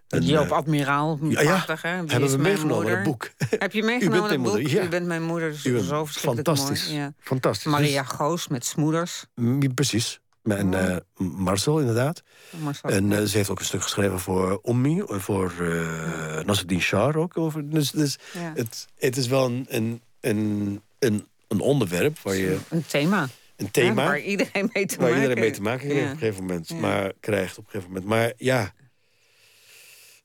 [0.09, 1.89] En, Joop eh, Admiraal, ja, ja, prachtig hè?
[1.89, 2.95] Hebben is we mijn meegenomen, moeder?
[2.97, 3.31] het boek.
[3.59, 4.53] Heb je meegenomen mijn het boek?
[4.53, 4.83] moeder, ja.
[4.83, 6.87] U bent mijn moeder, dus U bent zo verschrikkelijk fantastisch.
[6.89, 7.01] mooi.
[7.01, 7.13] Ja.
[7.21, 7.73] Fantastisch.
[7.73, 9.25] Maria Goos met Smoeders.
[9.35, 10.21] Dus- precies.
[10.43, 12.23] En eh, Marcel, inderdaad.
[12.51, 12.91] Marcel.
[12.91, 15.03] En eh, ze heeft ook een stuk geschreven voor Ommi.
[15.07, 17.39] Voor uh, Nasruddin Shah ook.
[17.39, 18.53] Over, dus dus Ja.
[18.55, 22.59] het, het is wel een, een, een, een, een onderwerp waar je...
[22.69, 23.29] Een thema.
[23.57, 26.05] Een Ja, thema waar iedereen mee te waar maken iedereen mee te maken heeft Ja.
[26.07, 26.69] op een gegeven moment.
[26.69, 26.75] Ja.
[26.77, 28.09] Maar krijgt op een gegeven moment.
[28.09, 28.75] Maar ja,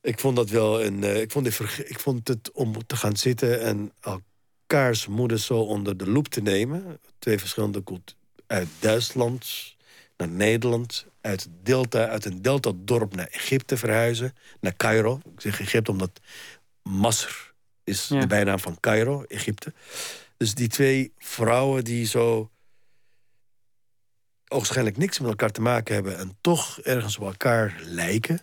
[0.02, 1.04] ik vond dat wel een.
[1.04, 5.58] eh, ik, vond verge- ik vond het om te gaan zitten en elkaars moeders zo
[5.58, 7.00] onder de loep te nemen.
[7.20, 8.20] Twee verschillende culturen.
[8.48, 9.76] Uit Duitsland
[10.18, 11.06] naar Nederland.
[11.22, 14.34] Uit, het delta, uit een delta-dorp naar Egypte verhuizen.
[14.60, 15.20] Naar Cairo.
[15.36, 16.20] Ik zeg Egypte omdat
[16.84, 17.54] Masr
[17.84, 19.74] is de bijnaam van Cairo, Egypte.
[20.38, 22.51] Dus die twee vrouwen die zo
[24.52, 26.18] ogenschijnlijk niks met elkaar te maken hebben...
[26.18, 28.40] en toch ergens op elkaar lijken.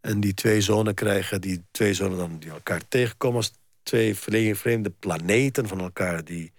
[0.00, 3.36] En die twee zonen krijgen, die twee zonen dan die elkaar tegenkomen...
[3.36, 3.52] als
[3.82, 6.24] twee vre- vreemde planeten van elkaar...
[6.24, 6.52] die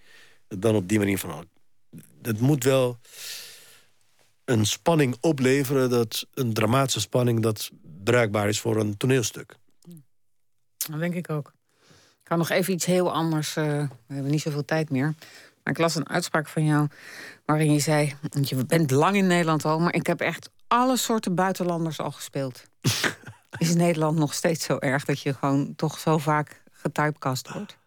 [0.47, 1.47] dan op die manier van.
[2.21, 2.99] Het moet wel
[4.45, 5.89] een spanning opleveren...
[5.89, 7.69] Dat, een dramatische spanning dat
[8.03, 9.55] bruikbaar is voor een toneelstuk.
[10.89, 11.53] Dat denk ik ook.
[12.19, 13.55] Ik kan nog even iets heel anders.
[13.55, 13.63] eh,
[14.07, 15.13] we hebben niet zoveel tijd meer.
[15.63, 16.87] Maar ik las een uitspraak van jou
[17.45, 18.15] waarin je zei...
[18.41, 19.79] je bent lang in Nederland al...
[19.79, 22.63] maar ik heb echt alle soorten buitenlanders al gespeeld.
[23.57, 27.77] Is Nederland nog steeds zo erg dat je gewoon toch zo vaak getypecast wordt?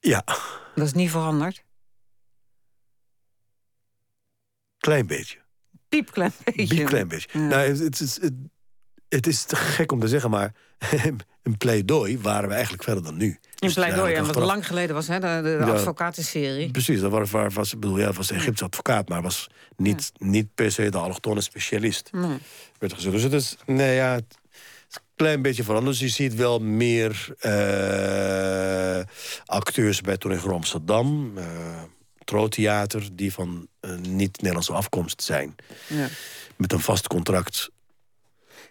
[0.00, 0.22] Ja,
[0.74, 1.64] Dat is niet veranderd.
[4.78, 5.38] klein beetje.
[5.88, 6.80] Piepklein beetje.
[6.80, 7.38] Een klein beetje.
[7.38, 7.46] Ja.
[7.46, 8.34] Nou, het, het, is- het,
[9.08, 10.52] het is te gek om te zeggen, maar
[11.42, 13.26] een pleidooi waren we eigenlijk verder dan nu.
[13.26, 15.72] In Dus pleidooi, en wat lang geleden was, hè, de, de Ja.
[15.72, 16.70] advocatenserie.
[16.70, 19.46] Precies, dat was, was, bedoel, ja, was de Egyptische advocaat, maar was
[19.76, 22.08] niet, niet per se de allochtone specialist.
[22.12, 22.38] Nee.
[22.78, 23.14] Werd gezegd.
[23.14, 24.38] Dus het is, nee, ja, het
[24.90, 25.98] is een klein beetje veranderd.
[25.98, 29.00] Dus je ziet wel meer eh,
[29.44, 31.46] acteurs bij Toneel Amsterdam, eh
[32.24, 35.54] Trotheater, die van eh, niet-Nederlandse afkomst zijn.
[35.86, 36.08] Ja.
[36.56, 37.70] Met een vast contract.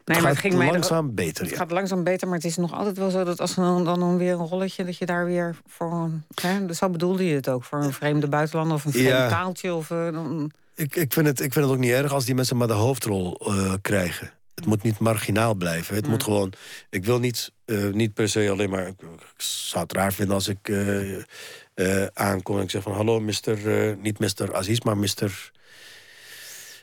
[0.07, 1.41] Nee, het maar het ging mij er- langzaam beter.
[1.43, 1.57] Het ja.
[1.57, 4.31] gaat langzaam beter, maar het is nog altijd wel zo dat als dan, dan weer
[4.33, 6.23] een rolletje, dat je daar weer voor een.
[6.41, 9.29] Hè, dus zo bedoelde je het ook, voor een vreemde buitenlander of een vreemd Ja.
[9.29, 9.73] taaltje.
[9.73, 12.35] Of, eh, dan, Ik, ik, vind het, ik vind het ook niet erg als die
[12.35, 14.31] mensen maar de hoofdrol eh, krijgen.
[14.55, 15.95] Het moet niet marginaal blijven.
[15.95, 16.53] Het moet gewoon.
[16.89, 18.87] Ik wil niet, eh, niet per se alleen maar.
[18.87, 20.71] Ik, ik zou het raar vinden als ik
[22.13, 24.55] aankom en ik zeg van hallo, eh, niet Mr.
[24.55, 25.51] Aziz, maar Mr.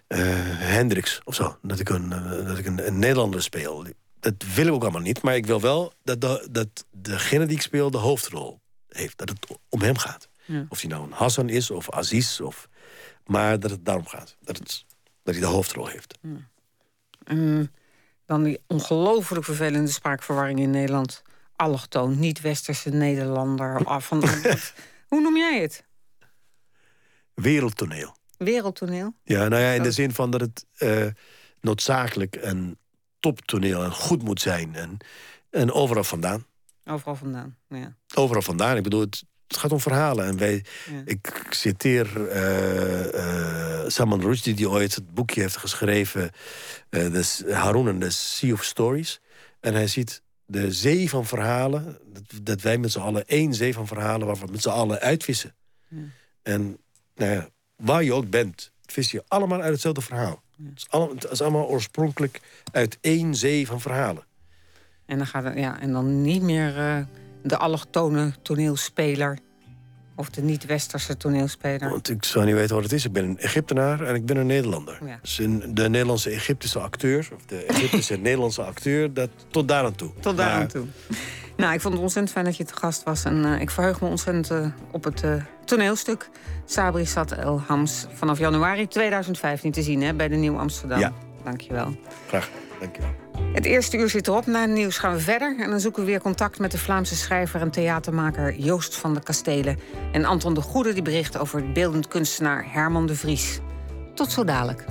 [0.07, 0.19] eh,
[0.59, 1.59] Hendricks of zo.
[1.63, 3.87] Dat ik, een, eh, dat ik een, een Nederlander speel.
[4.21, 7.57] Dat wil ik ook allemaal niet, maar ik wil wel dat, de, dat degene die
[7.57, 9.19] ik speel de hoofdrol heeft.
[9.19, 10.29] Dat het om hem gaat.
[10.45, 10.67] Ja.
[10.69, 12.41] Of hij nou een Hassan is of Aziz.
[12.41, 12.69] Of,
[13.27, 14.37] maar dat het daarom gaat.
[14.41, 14.85] Dat, het,
[15.23, 16.19] dat hij de hoofdrol heeft.
[17.25, 17.73] en
[18.27, 21.23] dan die ongelooflijk vervelende spraakverwarring in Nederland.
[21.57, 23.85] Allochtoon, niet-westerse Nederlander.
[23.85, 24.25] Af van,
[25.09, 25.85] hoe noem jij het?
[27.35, 28.17] Wereldtoneel.
[28.45, 29.15] Wereldtoneel?
[29.25, 29.95] Ja, nou ja, in de Oh.
[29.95, 31.07] zin van dat het eh,
[31.61, 32.79] noodzakelijk een
[33.21, 34.75] toptoneel en goed moet zijn.
[34.75, 34.97] En,
[35.51, 36.47] en overal vandaan.
[36.85, 37.57] Overal vandaan.
[37.69, 37.97] Ja.
[38.15, 38.77] Overal vandaan.
[38.77, 40.27] Ik bedoel, het, het gaat om verhalen.
[40.27, 41.03] En wij, Ja.
[41.05, 46.31] ik citeer eh, eh, Salman Rushdie, die ooit het boekje heeft geschreven...
[46.89, 49.21] de Haroun en de Sea of Stories.
[49.61, 51.99] En hij ziet de zee van verhalen...
[52.13, 54.27] dat, dat wij met z'n allen één zee van verhalen...
[54.27, 55.55] waar we met z'n allen uitvissen.
[56.43, 56.79] En
[57.15, 60.43] nou ja, waar je ook bent, vis je allemaal uit hetzelfde verhaal.
[60.57, 62.41] Het, is allemaal, het is allemaal oorspronkelijk
[62.73, 64.25] uit één zee van verhalen.
[65.07, 66.99] En, dan gaat het, ja, en dan niet meer eh,
[67.43, 69.39] de allochtone toneelspeler.
[70.17, 71.91] Of de niet-westerse toneelspeler.
[71.91, 73.05] Want ik zou niet weten wat het is.
[73.05, 74.99] Ik ben een Egyptenaar en ik ben een Nederlander.
[75.05, 75.19] Ja.
[75.23, 77.29] Dus de Nederlandse Egyptische acteur...
[77.35, 80.11] of de Egyptische Nederlandse acteur, dat, tot daar aan toe.
[80.21, 80.87] Tot daar aan toe.
[81.57, 83.25] Nou, ik vond het ontzettend fijn dat je te gast was.
[83.25, 85.35] En eh, ik verheug me ontzettend eh, op het eh,
[85.65, 86.29] toneelstuk
[86.65, 88.07] Sabri Sat El Hams.
[88.13, 90.99] Vanaf januari 2015 te zien hè, bij de Nieuw Amsterdam.
[90.99, 91.13] Ja.
[91.45, 91.97] Dankjewel.
[92.27, 92.51] Graag,
[92.81, 93.23] dank je wel.
[93.53, 94.47] Het eerste uur zit erop.
[94.47, 95.57] Na het nieuws gaan we verder.
[95.59, 99.23] En dan zoeken we weer contact met de Vlaamse schrijver en theatermaker Joost van de
[99.23, 99.79] Kastelen.
[100.13, 103.61] En Anton de Goede die bericht over beeldend kunstenaar Herman de Vries.
[104.15, 104.85] Tot zo dadelijk.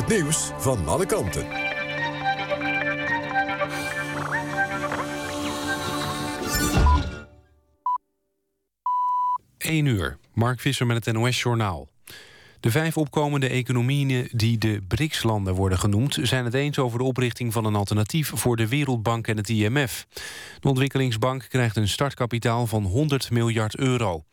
[0.00, 1.46] Het nieuws van alle kanten.
[9.58, 10.18] 1 uur.
[10.34, 11.88] Mark Visser met het NOS-journaal.
[12.60, 16.18] De vijf opkomende economieën die de BRICS-landen worden genoemd...
[16.22, 18.32] zijn het eens over de oprichting van een alternatief...
[18.34, 20.06] voor de Wereldbank en het IMF.
[20.60, 24.24] De ontwikkelingsbank krijgt een startkapitaal van 100 miljard euro.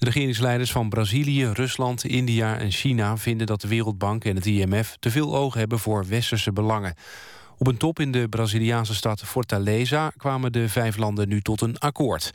[0.00, 3.16] De regeringsleiders van Brazilië, Rusland, India en China...
[3.16, 6.94] vinden dat de Wereldbank en het IMF te veel oog hebben voor westerse belangen.
[7.58, 11.78] Op een top in de Braziliaanse stad Fortaleza kwamen de vijf landen nu tot een
[11.78, 12.30] akkoord.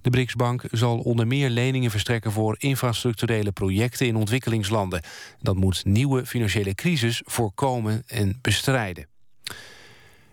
[0.00, 5.02] De BRICS-bank zal onder meer leningen verstrekken voor infrastructurele projecten in ontwikkelingslanden.
[5.40, 9.06] Dat moet nieuwe financiële crisis voorkomen en bestrijden.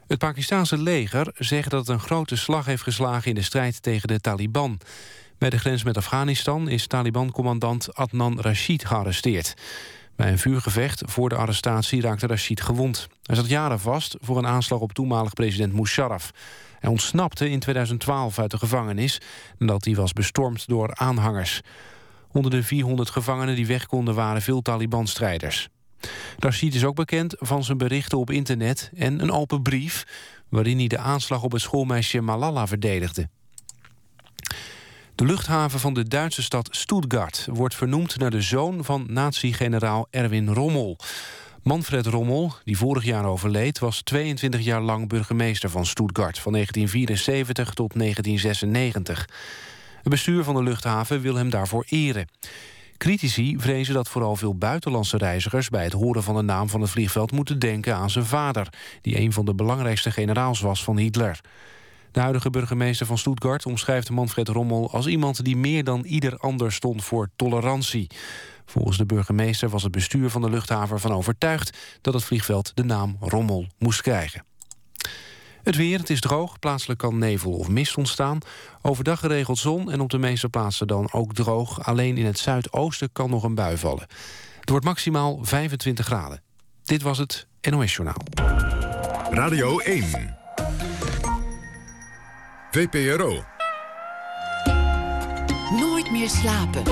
[0.07, 4.07] Het Pakistanse leger zegt dat het een grote slag heeft geslagen in de strijd tegen
[4.07, 4.80] de Taliban.
[5.41, 9.53] Bij de grens met Afghanistan is Taliban-commandant Adnan Rashid gearresteerd.
[10.15, 13.07] Bij een vuurgevecht voor de arrestatie raakte Rashid gewond.
[13.23, 16.31] Hij zat jaren vast voor een aanslag op toenmalig president Musharraf.
[16.79, 19.21] Hij ontsnapte in 2012 uit de gevangenis...
[19.57, 21.61] nadat hij was bestormd door aanhangers.
[22.31, 25.69] Onder de 400 gevangenen die weg konden waren veel Taliban-strijders.
[26.39, 30.03] Rashid is ook bekend van zijn berichten op internet en een open brief...
[30.49, 33.29] waarin hij de aanslag op het schoolmeisje Malala verdedigde.
[35.16, 40.53] De luchthaven van de Duitse stad Stuttgart wordt vernoemd naar de zoon van nazi-generaal Erwin
[40.53, 40.97] Rommel.
[41.64, 47.74] Manfred Rommel, die vorig jaar overleed, was 22 jaar lang burgemeester van Stuttgart van 1974
[47.74, 49.30] tot 1996.
[49.95, 52.28] Het bestuur van de luchthaven wil hem daarvoor eren.
[52.97, 56.89] Critici vrezen dat vooral veel buitenlandse reizigers bij het horen van de naam van het
[56.89, 58.68] vliegveld moeten denken aan zijn vader,
[59.01, 61.39] die een van de belangrijkste generaals was van Hitler.
[62.12, 66.72] De huidige burgemeester van Stuttgart omschrijft Manfred Rommel als iemand die meer dan ieder ander
[66.72, 68.07] stond voor tolerantie.
[68.66, 72.84] Volgens de burgemeester was het bestuur van de luchthaven ervan overtuigd dat het vliegveld de
[72.84, 74.45] naam Rommel moest krijgen.
[75.64, 78.39] Het weer, het is droog, plaatselijk kan nevel of mist ontstaan.
[78.82, 81.86] Overdag geregeld zon en op de meeste plaatsen dan ook droog.
[81.86, 84.07] Alleen in het zuidoosten kan nog een bui vallen.
[84.59, 86.41] Het wordt maximaal 25 graden.
[86.84, 88.22] Dit was het NOS Journaal.
[89.32, 90.40] Radio 1.
[92.72, 93.43] VPRO.
[95.80, 96.84] Nooit meer slapen.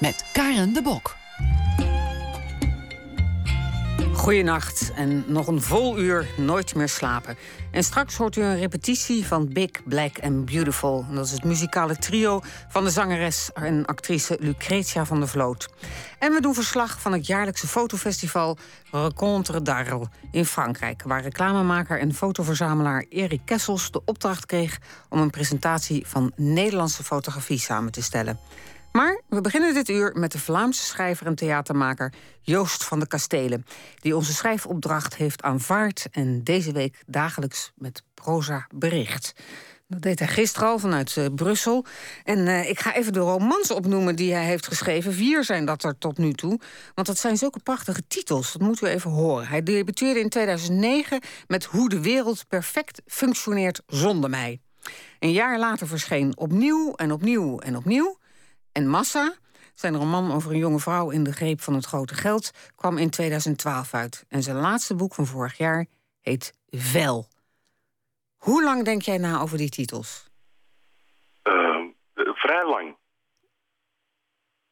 [0.00, 1.21] Met Karen de Bok.
[4.22, 7.36] Goedenacht en nog een vol uur nooit meer slapen.
[7.70, 11.06] En straks hoort u een repetitie van Big, Black and Beautiful.
[11.10, 15.68] Dat is het muzikale trio van de zangeres en actrice Lucretia van der Vloot.
[16.18, 18.56] En we doen verslag van het jaarlijkse fotofestival
[18.90, 21.02] Rencontre d'Arles in Frankrijk...
[21.02, 24.78] waar reclamemaker en fotoverzamelaar Erik Kessels de opdracht kreeg...
[25.08, 28.38] om een presentatie van Nederlandse fotografie samen te stellen.
[28.92, 33.64] Maar we beginnen dit uur met de Vlaamse schrijver en theatermaker Joost van de Kastelen,
[34.00, 39.32] die onze schrijfopdracht heeft aanvaard en deze week dagelijks met proza bericht.
[39.86, 41.84] Dat deed hij gisteren al vanuit uh, Brussel.
[42.24, 45.12] En uh, ik ga even de romans opnoemen die hij heeft geschreven.
[45.12, 46.60] Vier zijn dat er tot nu toe.
[46.94, 48.52] Want dat zijn zulke prachtige titels.
[48.52, 49.46] Dat moeten we even horen.
[49.46, 54.60] Hij debuteerde in 2009 met Hoe de wereld perfect functioneert zonder mij.
[55.18, 58.20] Een jaar later verscheen Opnieuw en Opnieuw en Opnieuw.
[58.72, 59.34] En Massa,
[59.74, 63.10] zijn roman over een jonge vrouw in de greep van het grote geld, kwam in
[63.10, 64.24] 2012 uit.
[64.28, 65.86] En zijn laatste boek van vorig jaar
[66.20, 67.26] heet Vel.
[68.36, 70.30] Hoe lang denk jij na over die titels?
[71.44, 72.96] Uh, vrij lang.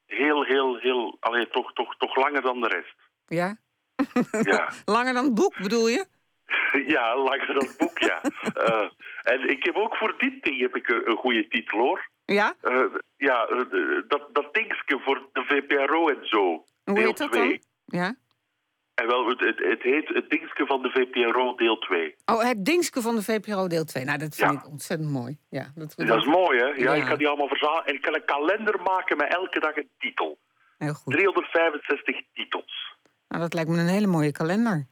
[0.06, 1.16] Heel, heel, heel.
[1.20, 2.94] Alleen toch, toch, toch langer dan de rest.
[3.26, 3.56] Ja?
[4.42, 4.72] Ja.
[4.94, 6.06] langer dan het boek, bedoel je?
[6.94, 8.20] ja, langer dan het boek, ja.
[8.56, 8.90] uh,
[9.32, 12.09] en ik heb ook voor dit ding heb ik een, een goede titel hoor.
[12.34, 12.54] Ja?
[12.62, 12.84] Uh,
[13.16, 16.64] ja, uh, dat, dat dingetje voor de VPRO en zo.
[16.84, 17.48] Hoe deel heet dat 2.
[17.48, 18.00] dan?
[18.00, 18.14] Ja.
[18.94, 22.14] En wel, het, het, het heet het dingetje van de VPRO deel 2.
[22.24, 24.04] Oh, het dingske van de VPRO deel 2.
[24.04, 24.58] Nou, dat vind Ja.
[24.58, 25.38] ik ontzettend mooi.
[25.48, 26.66] Ja, dat, Dat is mooi, hè?
[26.66, 26.94] Ja, Ja.
[26.94, 27.84] ik kan die allemaal verzamelen.
[27.86, 30.38] En ik kan een kalender maken met elke dag een titel.
[30.78, 31.12] Heel goed.
[31.14, 32.96] 365 titels.
[33.28, 34.86] Nou, dat lijkt me een hele mooie kalender.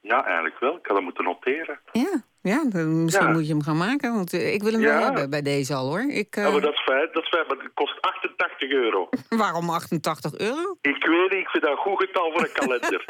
[0.00, 0.76] Ja, eigenlijk wel.
[0.76, 1.80] Ik kan dat moeten noteren.
[1.92, 3.32] Ja, ja dan- misschien Ja.
[3.32, 4.14] moet je hem gaan maken.
[4.14, 5.04] Want eh, ik wil hem wel Ja.
[5.04, 6.00] hebben bij deze al, hoor.
[6.02, 7.08] Ik, eh, Ja, maar dat is fijn.
[7.12, 9.08] Dat is fijn, maar het kost 88 euro.
[9.44, 10.76] Waarom 88 euro?
[10.80, 13.04] Ik weet niet, ik vind dat een goed getal voor een kalender.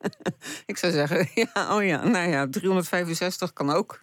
[0.66, 4.00] Ik zou zeggen, ja, oh ja, nou ja, 365 kan ook.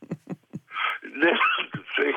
[1.01, 1.33] nee,
[1.95, 2.15] zeg,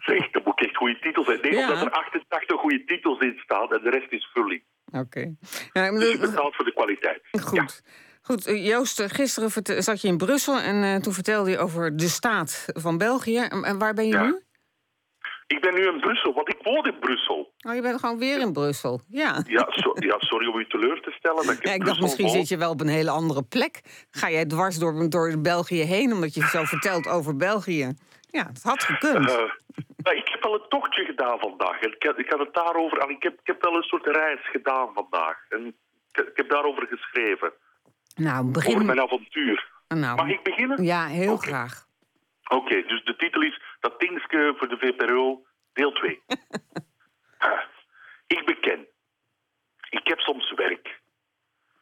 [0.00, 1.38] zeg, dat moet echt goede titels zijn.
[1.42, 1.68] Nee, Ja.
[1.70, 4.62] omdat er 88 goede titels in staan en de rest is vulling.
[4.92, 5.34] Oké.
[5.72, 7.20] Ja, Dus je dat- betaalt voor de kwaliteit.
[7.42, 7.82] Goed.
[8.26, 11.96] Goed, eh, Joost, eh, gisteren zat je in Brussel en eh, toen vertelde je over
[11.96, 13.38] de staat van België.
[13.38, 14.24] En, waar ben je Ja.
[14.24, 14.40] nu?
[15.46, 17.52] Ik ben nu in Brussel, want ik woon in Brussel.
[17.68, 19.00] Oh, je bent gewoon weer in Brussel.
[19.08, 19.42] Ja.
[19.46, 21.42] Ja, so- ja sorry om u teleur te stellen.
[21.42, 22.34] Ik in Ja, ik dacht, misschien woon.
[22.34, 23.80] zit je wel op een hele andere plek.
[24.10, 27.94] Ga jij dwars door, door België heen, omdat je zo vertelt over België?
[28.30, 29.24] Ja, het had gekund.
[29.96, 31.80] Nou, ik heb wel een tochtje gedaan vandaag.
[31.80, 33.10] Ik, had- ik had het daarover.
[33.10, 35.36] Ik heb, ik heb wel een soort reis gedaan vandaag.
[35.48, 37.52] En ik, ik heb daarover geschreven.
[38.16, 38.86] Nou, begin.
[38.86, 39.70] mijn avontuur.
[39.88, 40.82] Nou, Mag ik beginnen?
[40.84, 41.84] ja, heel graag.
[42.48, 46.22] Oké, dus de titel is Dat dingske voor de VPRO, deel 2.
[47.38, 47.60] Ah,
[48.36, 48.86] ik beken.
[49.90, 51.00] Ik heb soms werk.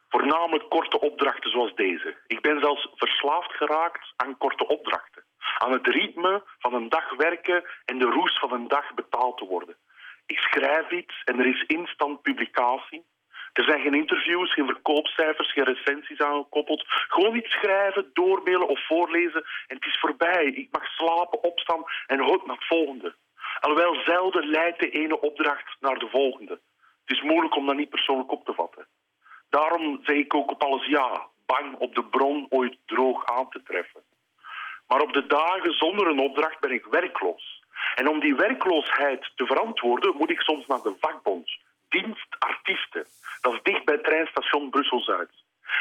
[0.08, 2.16] Voornamelijk korte opdrachten zoals deze.
[2.26, 5.24] Ik ben zelfs verslaafd geraakt aan korte opdrachten.
[5.58, 9.44] Aan het ritme van een dag werken en de roes van een dag betaald te
[9.44, 9.76] worden.
[10.26, 13.04] Ik schrijf iets en er is instant publicatie.
[13.54, 16.84] Er zijn geen interviews, geen verkoopcijfers, geen recensies aangekoppeld.
[16.86, 20.44] Gewoon iets schrijven, doormailen of voorlezen en het is voorbij.
[20.44, 23.14] Ik mag slapen, opstaan en hoop naar het volgende.
[23.60, 26.60] Alhoewel zelden leidt de ene opdracht naar de volgende.
[27.04, 28.86] Het is moeilijk om dat niet persoonlijk op te vatten.
[29.50, 33.62] Daarom zeg ik ook op alles ja, bang op de bron ooit droog aan te
[33.62, 34.02] treffen.
[34.86, 37.62] Maar op de dagen zonder een opdracht ben ik werkloos.
[37.94, 41.50] En om die werkloosheid te verantwoorden moet ik soms naar de vakbond,
[41.94, 43.06] dienstartiesten.
[43.40, 45.30] Dat is dicht bij het treinstation Brussel-Zuid.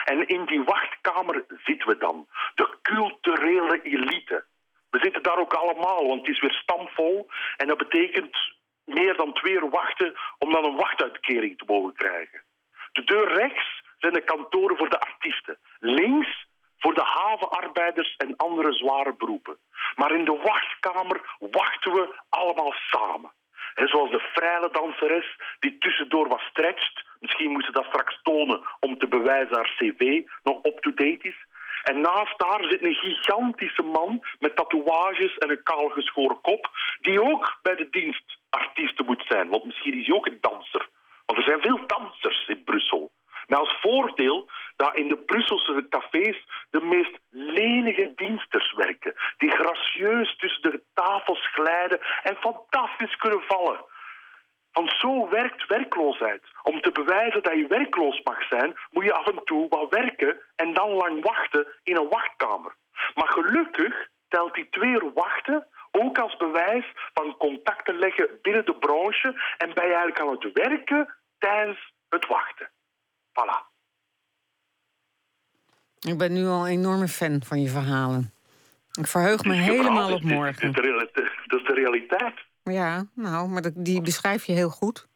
[0.05, 4.45] En in die wachtkamer zitten we dan, de culturele elite.
[4.89, 7.30] We zitten daar ook allemaal, want het is weer stamvol.
[7.57, 8.38] En dat betekent
[8.86, 12.41] meer dan twee uur wachten om dan een wachtuitkering te mogen krijgen.
[12.91, 15.57] De deur rechts zijn de kantoren voor de artiesten.
[15.80, 16.47] Links
[16.78, 19.57] voor de havenarbeiders en andere zware beroepen.
[19.95, 23.32] Maar in de wachtkamer wachten we allemaal samen.
[23.74, 27.05] En zoals de freile danseres die tussendoor wat stretcht.
[27.19, 31.45] Misschien moet ze dat straks tonen om te bewijzen haar cv nog up-to-date is.
[31.84, 36.69] En naast haar zit een gigantische man met tatoeages en een kaalgeschoren kop,
[37.01, 39.49] die ook bij de dienstartiesten moet zijn.
[39.49, 40.89] Want misschien is hij ook een danser.
[41.26, 43.11] Want er zijn veel dansers in Brussel.
[43.48, 49.14] Met als voordeel dat in de Brusselse cafés de meest lenige diensters werken.
[49.38, 53.86] Die gracieus tussen de tafels glijden en fantastisch kunnen vallen.
[54.72, 56.44] Want zo werkt werkloosheid.
[56.64, 60.39] Om te bewijzen dat je werkloos mag zijn, moet je af en toe wat werken
[60.56, 62.76] en dan lang wachten in een wachtkamer.
[63.14, 68.76] Maar gelukkig telt die twee uur wachten ook als bewijs van contacten leggen binnen de
[68.76, 72.70] branche en ben je eigenlijk aan het werken tijdens het wachten.
[73.34, 73.72] Voilà.
[76.00, 78.34] Ik ben nu al een enorme fan van je verhalen.
[79.00, 80.74] Ik verheug me helemaal op Dit morgen.
[80.74, 80.86] Dat
[81.60, 82.40] is de realiteit.
[82.64, 85.08] Ja, nou, maar dat- die beschrijf je heel goed.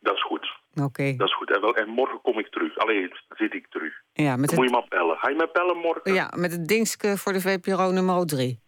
[0.00, 0.56] Dat is goed.
[0.82, 1.14] Oké.
[1.16, 1.54] Dat is goed.
[1.54, 2.76] En, wel, en morgen kom ik terug.
[2.76, 3.92] Alleen zit ik terug.
[4.12, 5.16] Ja, met moet je maar bellen.
[5.16, 6.14] Ga je mij bellen morgen?
[6.14, 8.60] ja, met het dingske voor de VPRO nummer 3.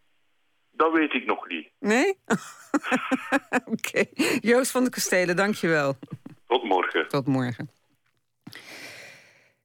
[0.71, 1.69] Dat weet ik nog niet.
[1.79, 2.19] Nee?
[3.75, 4.05] Oké.
[4.41, 5.99] Joost van de Kastelen, dankjewel.
[6.47, 7.09] Tot morgen.
[7.09, 7.71] Tot morgen.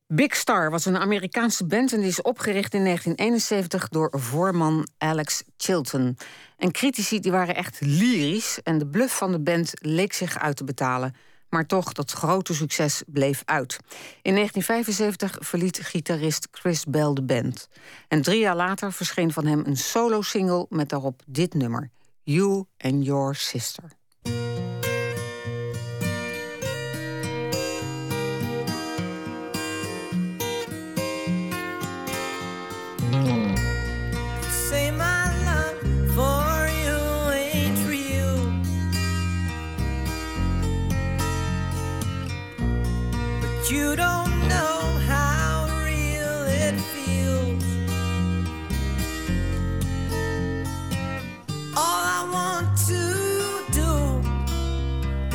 [0.07, 5.43] Big Star was een Amerikaanse band en die is opgericht in 1971 door voorman Alex
[5.57, 6.17] Chilton.
[6.57, 10.55] En critici die waren echt lyrisch en de bluff van de band leek zich uit
[10.55, 11.15] te betalen.
[11.49, 13.77] Maar toch, dat grote succes bleef uit.
[14.21, 17.67] In 1975 verliet gitarist Chris Bell de band.
[18.07, 21.89] En drie jaar later verscheen van hem een solo-single met daarop dit nummer:
[22.23, 23.91] You and Your Sister.
[43.71, 47.63] You don't know how real it feels.
[51.75, 54.21] All I want to do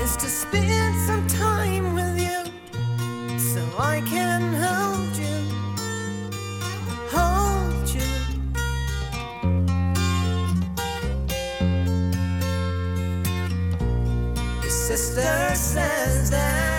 [0.01, 2.45] is to spend some time with you
[3.39, 5.39] so I can hold you,
[7.11, 8.11] hold you.
[14.69, 16.70] Sister says that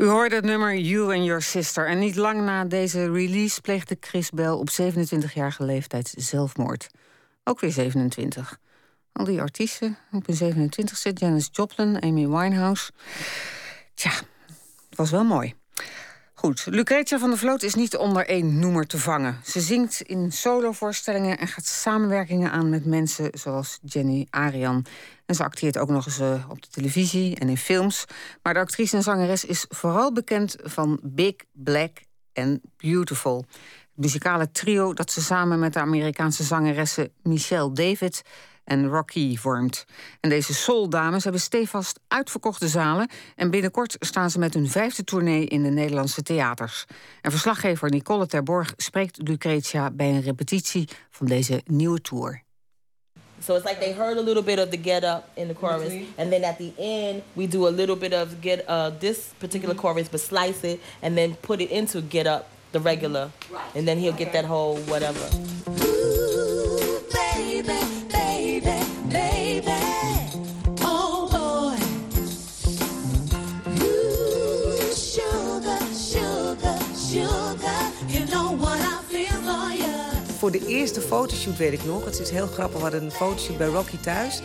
[0.00, 1.88] U hoorde het nummer You and Your Sister.
[1.88, 6.90] En niet lang na deze release pleegde Chris Bell op 27-jarige leeftijd zelfmoord.
[7.44, 8.58] Ook weer 27.
[9.12, 11.12] Al die artiesten op hun 27ste.
[11.14, 12.90] Janis Joplin, Amy Winehouse.
[13.94, 14.10] Tja,
[14.88, 15.59] het was wel mooi.
[16.40, 19.40] Goed, Lucretia van der Vloot is niet onder één noemer te vangen.
[19.44, 24.84] Ze zingt in solovoorstellingen en gaat samenwerkingen aan met mensen zoals Jenny Arian.
[25.26, 28.04] En ze acteert ook nog eens eh, op de televisie en in films.
[28.42, 31.90] Maar de actrice en zangeres is vooral bekend van Big Black
[32.34, 33.44] and Beautiful.
[33.48, 38.22] Het muzikale trio dat ze samen met de Amerikaanse zangeressen Michelle David
[38.70, 39.84] en Rocky vormt.
[40.20, 43.10] En deze souldames hebben stevast uitverkochte zalen...
[43.36, 46.84] en binnenkort staan ze met hun vijfde tournee in de Nederlandse theaters.
[47.20, 52.42] En verslaggever Nicole Terborg spreekt Lucretia bij een repetitie van deze nieuwe tour.
[53.44, 55.92] So it's like they heard a little bit of the get up in the chorus,
[56.16, 59.74] and then at the end we do a little bit of get uh, this particular
[59.74, 63.30] chorus, but slice it and then put it into get up the regular,
[63.74, 65.89] and then he'll get that whole whatever.
[80.50, 82.04] De eerste fotoshoot weet ik nog.
[82.04, 82.76] Het is heel grappig.
[82.76, 84.40] We hadden een fotoshoot bij Rocky thuis.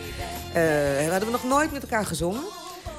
[0.52, 2.42] We hadden we nog nooit met elkaar gezongen.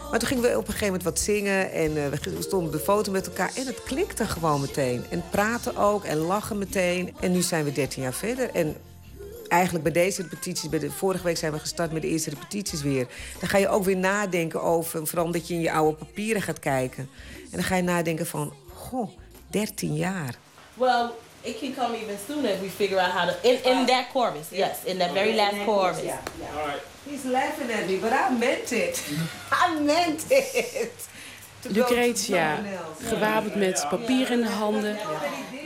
[0.09, 1.71] Maar toen gingen we op een gegeven moment wat zingen.
[1.71, 3.51] En eh, we stonden op de foto met elkaar.
[3.55, 5.05] En het klikte gewoon meteen.
[5.09, 6.03] En praten ook.
[6.03, 7.15] En lachen meteen.
[7.19, 8.49] En nu zijn we 13 jaar verder.
[8.49, 8.75] En
[9.47, 10.69] eigenlijk bij deze repetities...
[10.69, 13.07] Bij de, vorige week zijn we gestart met de eerste repetities weer.
[13.39, 15.07] Dan ga je ook weer nadenken over...
[15.07, 17.09] Vooral omdat je in je oude papieren gaat kijken.
[17.43, 18.53] En dan ga je nadenken van...
[18.73, 19.09] Goh,
[19.47, 20.35] 13 jaar.
[20.73, 21.09] Well,
[21.47, 24.47] it can come even sooner if we figure out how to in in that chorus.
[24.51, 25.99] Yes, in that very last chorus.
[27.09, 29.03] He's laughing at me, but I meant it.
[29.65, 31.07] I meant it.
[31.61, 32.59] Lucretia,
[33.03, 34.97] gewapend met papier in de handen.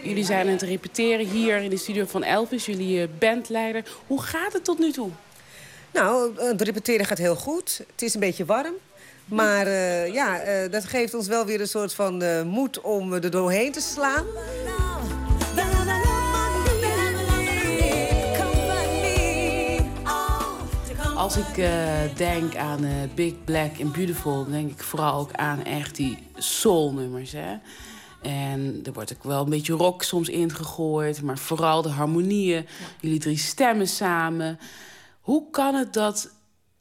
[0.04, 3.84] Jullie zijn aan het repeteren hier in de studio van Elvis, jullie eh, bandleider.
[4.08, 5.10] Hoe gaat het tot nu toe?
[5.94, 7.82] Nou, het repeteren gaat heel goed.
[7.92, 8.74] Het is een beetje warm.
[9.32, 13.14] Maar eh, ja, eh, dat geeft ons wel weer een soort van eh, moed om
[13.14, 14.26] er doorheen te slaan.
[21.22, 25.34] Als ik eh, denk aan eh, Big Black and Beautiful, dan denk ik vooral ook
[25.34, 27.32] aan echt die soul-nummers.
[27.32, 27.58] Hè?
[28.22, 32.66] En er wordt ook wel een beetje rock soms ingegooid, maar vooral de harmonieën.
[33.00, 34.60] Jullie drie stemmen samen.
[35.20, 36.32] Hoe kan het dat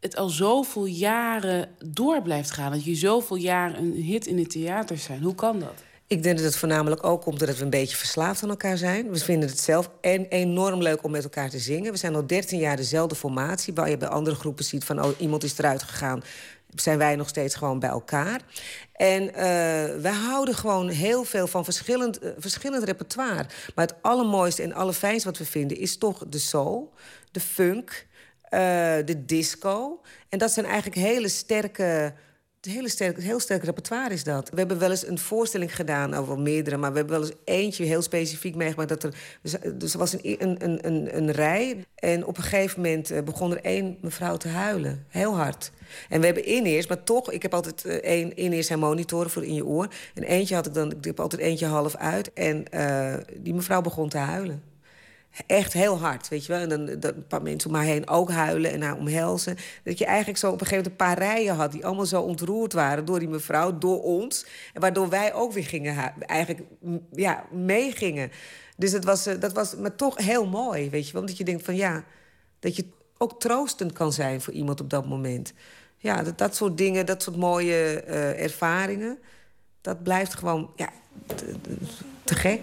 [0.01, 2.73] het al zoveel jaren door blijft gaan?
[2.73, 5.23] Dat je zoveel jaren een hit in het theater zijn?
[5.23, 5.90] Hoe kan dat?
[6.11, 9.11] Ik denk dat het voornamelijk ook komt doordat we een beetje verslaafd aan elkaar zijn.
[9.11, 11.93] We vinden het zelf en enorm leuk om met elkaar te zingen.
[11.93, 13.75] We zijn al 13 jaar dezelfde formatie.
[13.75, 16.23] Waar je bij andere groepen ziet van oh, iemand is eruit gegaan.
[16.75, 18.41] Zijn wij nog steeds gewoon bij elkaar.
[18.93, 19.45] En eh,
[20.01, 23.47] wij houden gewoon heel veel van verschillend, eh, verschillend repertoire.
[23.75, 26.93] Maar het allermooiste en allerfijnste wat we vinden is toch de soul,
[27.31, 28.07] de funk,
[28.43, 28.61] eh,
[29.05, 30.01] de disco.
[30.29, 32.15] En dat zijn eigenlijk hele sterke
[32.61, 34.51] het hele sterk, heel sterk repertoire is dat.
[34.51, 36.77] We hebben wel eens een voorstelling gedaan, over meerdere...
[36.77, 38.89] maar we hebben wel eens eentje heel specifiek meegemaakt.
[38.89, 43.11] Dat er, dus, dus was een, een, een, een rij en op een gegeven moment
[43.11, 45.07] eh, begon er één mevrouw te huilen.
[45.09, 45.71] Heel hard.
[46.09, 47.33] En we hebben in maar toch...
[47.33, 49.89] Ik heb altijd eh, één in zijn monitoren voor in je oor.
[50.15, 50.93] En eentje had ik dan...
[50.93, 52.33] Ik heb altijd eentje half uit.
[52.33, 54.70] En eh, die mevrouw begon te huilen.
[55.47, 56.61] Echt heel hard, weet je wel.
[56.61, 59.57] En dan een paar mensen om haar heen ook huilen en haar omhelzen.
[59.85, 61.73] Dat je eigenlijk zo op een gegeven moment een paar rijen had...
[61.73, 64.47] die allemaal zo ontroerd waren door die mevrouw, door ons.
[64.73, 66.67] En waardoor wij ook weer gingen, eigenlijk
[67.13, 68.31] ja, meegingen.
[68.77, 71.21] Dus dat was, eh, dat was maar toch heel mooi, weet je wel.
[71.21, 72.05] Omdat je denkt van ja,
[72.59, 72.87] dat je
[73.19, 75.53] ook troostend kan zijn voor iemand op dat moment.
[75.97, 79.19] Ja, dat, dat soort dingen, dat soort mooie eh, ervaringen...
[79.81, 80.89] dat blijft gewoon, ja,
[82.25, 82.61] te gek.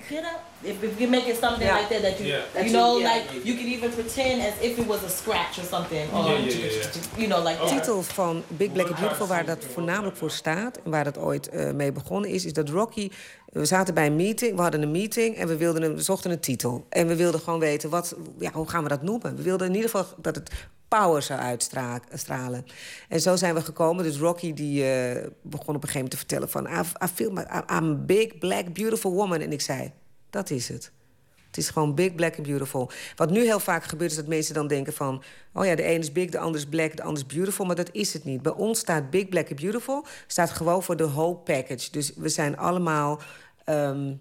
[0.64, 1.80] If, if you make it something Yeah.
[1.80, 2.66] like that, that you, Yeah.
[2.66, 3.14] you know, yeah.
[3.14, 6.40] like you can even pretend as if it was a scratch or something, or Yeah,
[6.40, 10.18] yeah, yeah, you know, like De titel van Big Black and Beautiful, waar dat voornamelijk
[10.18, 10.80] voor staat...
[10.84, 13.10] en waar het ooit eh, mee begonnen is, is dat Rocky...
[13.48, 16.32] We zaten bij een meeting, we hadden een meeting en we, wilden een, we zochten
[16.32, 16.86] een titel.
[16.90, 19.36] En we wilden gewoon weten, wat, ja, hoe gaan we dat noemen?
[19.36, 20.52] We wilden in ieder geval dat het
[20.88, 22.66] power zou uitstralen.
[23.10, 24.04] En zo zijn we gekomen.
[24.04, 26.66] Dus Rocky die, eh, begon op een gegeven moment te vertellen van...
[26.68, 27.42] I, I feel my,
[27.78, 29.42] I'm a big, black, beautiful woman.
[29.42, 29.92] En ik zei,
[30.30, 30.92] dat is het.
[31.48, 32.92] Het is gewoon big, black and beautiful.
[33.16, 35.24] Wat nu heel vaak gebeurt is dat mensen dan denken van...
[35.54, 37.66] oh ja, de een is big, de ander is black, de ander is beautiful.
[37.66, 38.42] Maar dat is het niet.
[38.42, 40.06] Bij ons staat big, black and beautiful...
[40.28, 41.92] staat gewoon voor de whole package.
[41.92, 43.22] Dus we zijn allemaal,
[43.64, 44.14] ehm,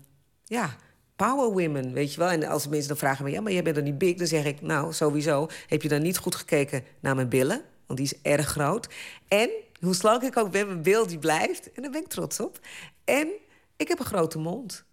[0.45, 0.77] ja,
[1.17, 2.29] power women, weet je wel.
[2.29, 4.17] En als mensen dan vragen me, ja, maar jij bent dan niet big?
[4.17, 5.49] Dan zeg ik, nou, sowieso.
[5.67, 7.63] Heb je dan niet goed gekeken naar mijn billen?
[7.87, 8.89] Want die is erg groot.
[9.29, 9.51] En
[9.81, 11.73] Hoe slank ik ook ben, mijn beeld die blijft.
[11.73, 12.59] En daar ben ik trots op.
[13.05, 13.29] En
[13.77, 14.86] ik heb een grote mond.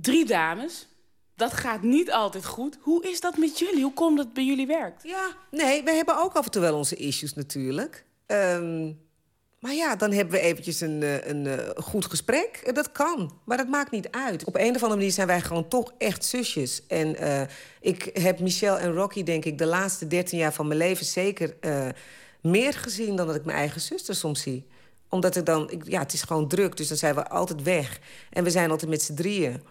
[0.00, 0.88] Drie dames.
[1.34, 2.78] Dat gaat niet altijd goed.
[2.80, 3.82] Hoe is dat met jullie?
[3.82, 5.02] Hoe komt dat bij jullie werkt?
[5.02, 8.04] Ja, nee, we hebben ook af en toe wel onze issues natuurlijk.
[8.26, 8.92] Ehm,
[9.60, 12.70] maar ja, dan hebben we eventjes een, eh, een, eh, goed gesprek.
[12.74, 14.44] Dat kan, maar dat maakt niet uit.
[14.44, 16.86] Op een of andere manier zijn wij gewoon toch echt zusjes.
[16.86, 17.42] En eh,
[17.80, 21.56] ik heb Michelle en Rocky, denk ik, de laatste 13 jaar van mijn leven zeker
[22.40, 24.66] meer gezien dan dat ik mijn eigen zuster soms zie.
[25.08, 28.00] Omdat ik dan, ja, het is gewoon druk, dus dan zijn we altijd weg.
[28.30, 29.62] En we zijn altijd met z'n drieën.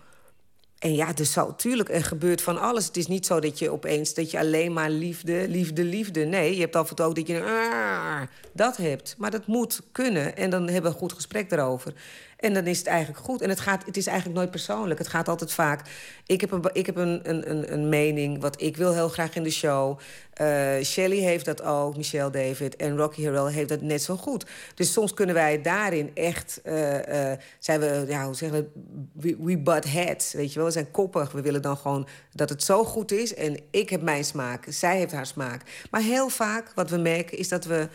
[0.79, 2.85] En ja, dus zo, tuurlijk, er gebeurt van alles.
[2.85, 6.25] Het is niet zo dat je opeens dat je alleen maar liefde, liefde, liefde.
[6.25, 9.15] Nee, je hebt af en toe ook dat je dat hebt.
[9.17, 10.35] Maar dat moet kunnen.
[10.35, 11.93] En dan hebben we een goed gesprek erover.
[12.37, 13.41] En dan is het eigenlijk goed.
[13.41, 14.99] En het, gaat, het is eigenlijk nooit persoonlijk.
[14.99, 15.81] Het gaat altijd vaak.
[16.25, 19.43] Ik heb een, ik heb een, een, een, mening, wat ik wil heel graag in
[19.43, 19.99] de show.
[20.33, 22.75] Eh Shelly heeft dat ook, Michelle David.
[22.75, 24.45] En Rocky Harrell heeft dat net zo goed.
[24.75, 26.61] Dus soms kunnen wij daarin echt.
[26.63, 28.71] eh, eh, zijn we, ja, hoe zeggen
[29.13, 29.35] we?
[29.39, 30.33] We, butt heads.
[30.33, 31.31] Weet je wel, we zijn koppig.
[31.31, 33.33] We willen dan gewoon dat het zo goed is.
[33.33, 35.87] En ik heb mijn smaak, zij heeft haar smaak.
[35.91, 37.87] Maar heel vaak, wat we merken, is dat we.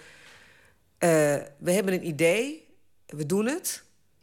[1.59, 2.69] we hebben een idee,
[3.07, 3.83] we doen het.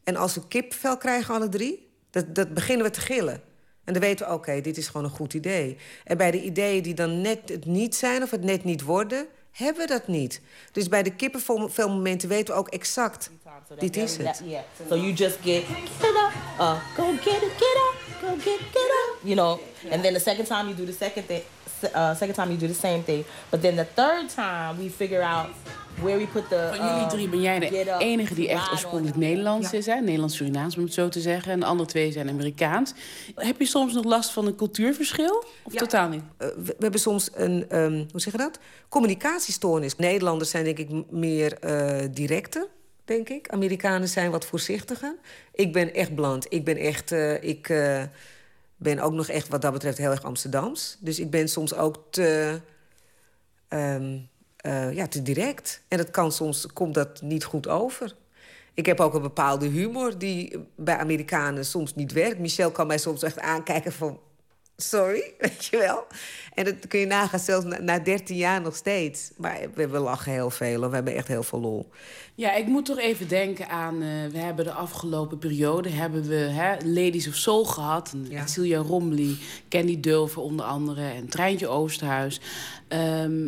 [0.10, 3.41] En als we kipvel krijgen, alle drie, dat, dat beginnen we te gillen.
[3.84, 5.77] En dan weten we, oké, dit is gewoon een goed idee.
[6.03, 9.27] En bij de ideeën die dan net het niet zijn of het net niet worden,
[9.52, 10.41] hebben we dat niet.
[10.72, 13.31] Dus bij de kippenvelmomenten weten we ook exact,
[13.80, 14.41] dit is het.
[14.45, 14.61] Yeah.
[14.90, 15.64] So you just get
[16.02, 19.18] up, uh, go get it, get up, go get get up.
[19.22, 19.60] You know,
[19.91, 21.41] and then the second time you do the second thing.
[21.95, 25.23] Uh, second time you do the same thing, but then the third time we figure
[25.23, 25.49] out
[26.00, 26.72] the.
[26.76, 29.18] Van jullie um, drie ben jij de enige die echt oorspronkelijk.
[29.18, 29.86] Nederlands is.
[29.86, 29.96] hè?
[29.96, 31.52] Nederlands-Surinaams, om het zo te zeggen.
[31.52, 32.94] En de andere twee zijn Amerikaans.
[33.36, 35.44] Heb je soms nog last van een cultuurverschil?
[35.64, 36.24] Of totaal niet?
[36.38, 38.60] Eh, we, we hebben soms een, ehm, hoe zeg je dat?
[38.90, 39.96] Communicatiestoornis.
[39.96, 42.68] Nederlanders zijn denk ik meer eh, directer,
[43.06, 43.50] denk ik.
[43.50, 45.16] Amerikanen zijn wat voorzichtiger.
[45.54, 46.46] Ik ben echt bland.
[46.50, 47.68] Ik ben echt, eh, ik
[48.78, 50.98] ben ook nog echt wat dat betreft heel erg Amsterdams.
[51.00, 52.62] Dus ik ben soms ook te,
[53.68, 54.18] ehm,
[54.61, 55.81] eh, ja, te direct.
[55.88, 58.15] En dat kan soms, komt dat niet goed over.
[58.73, 62.40] Ik heb ook een bepaalde humor die bij Amerikanen soms niet werkt.
[62.40, 64.19] Michel kan mij soms echt aankijken van...
[64.76, 66.06] Sorry, weet je wel?
[66.53, 69.31] En dat kun je nagaan, zelfs na, na 13 jaar nog steeds.
[69.38, 71.90] Maar we, we lachen heel veel en we hebben echt heel veel lol.
[72.36, 74.02] Ja, ik moet toch even denken aan...
[74.02, 78.11] eh, we hebben de afgelopen periode hebben we hè, Ladies of Soul gehad.
[78.14, 78.45] En Ja.
[78.48, 79.38] Celia Rombly,
[79.69, 81.10] Candy Dulver onder andere...
[81.10, 82.41] en Treintje Oosterhuis.
[82.88, 83.48] Ehm,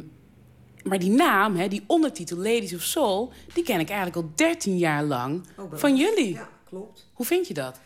[0.84, 3.34] maar die naam, hè, die ondertitel Ladies of Soul...
[3.54, 6.34] die ken ik eigenlijk al 13 jaar lang bij van jullie.
[6.34, 7.08] Ja, klopt.
[7.14, 7.80] Hoe vind je dat?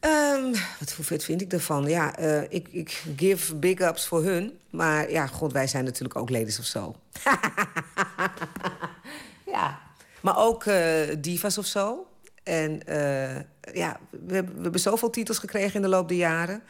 [0.00, 1.88] Ehm, wat hoe vet vind ik ervan?
[1.88, 4.58] Ja, eh, ik, ik give big ups voor hun.
[4.70, 6.96] Maar ja, god, wij zijn natuurlijk ook ladies of zo.
[9.54, 9.80] ja.
[10.20, 12.06] Maar ook eh, divas of zo.
[12.42, 13.36] En eh,
[13.74, 16.62] ja, we, we hebben zoveel titels gekregen in de loop der jaren.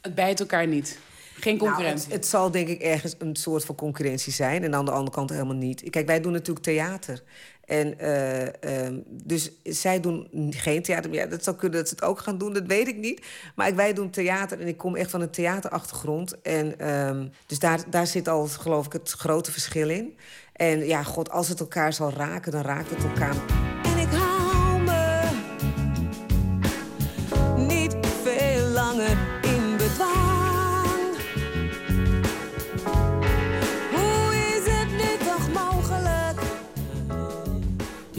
[0.00, 0.98] Het bijt elkaar niet.
[1.40, 2.04] Geen Nou, concurrentie.
[2.04, 4.62] het, het zal denk ik ergens een soort van concurrentie zijn.
[4.64, 5.90] En aan de andere kant helemaal niet.
[5.90, 7.22] Kijk, wij doen natuurlijk theater.
[7.64, 11.10] En ehm, dus zij doen geen theater.
[11.10, 13.26] Maar ja, dat zou kunnen dat ze het ook gaan doen, dat weet ik niet.
[13.54, 16.40] Maar wij doen theater en ik kom echt van een theaterachtergrond.
[16.40, 20.16] En ehm, dus daar, daar zit al, geloof ik, het grote verschil in.
[20.52, 23.34] En ja, god, als het elkaar zal raken, dan raakt het elkaar.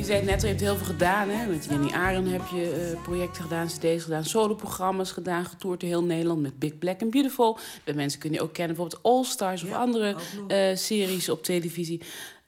[0.06, 1.30] Zei net, je hebt heel veel gedaan.
[1.30, 1.48] Hè?
[1.48, 5.46] Met Jenny Aren heb je eh, projecten gedaan, cd's gedaan, soloprogramma's gedaan.
[5.46, 7.58] Getoerd door heel Nederland met Big Black and Beautiful.
[7.84, 10.16] Bij mensen kun je ook kennen, bijvoorbeeld All Stars of andere
[10.48, 12.02] eh, series op televisie.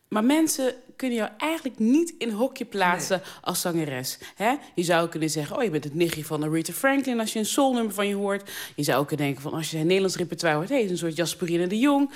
[0.07, 4.17] Maar mensen kunnen jou eigenlijk niet in hokje plaatsen als zangeres.
[4.35, 4.55] Hè?
[4.75, 7.19] Je zou kunnen zeggen, oh, je bent het nichtje van Aretha Franklin...
[7.19, 8.51] als je een soulnummer van je hoort.
[8.75, 10.69] Je zou ook kunnen denken, van, als je zijn Nederlands repertoire hoort...
[10.69, 12.11] hé, hey, is een soort Jasperine de Jong.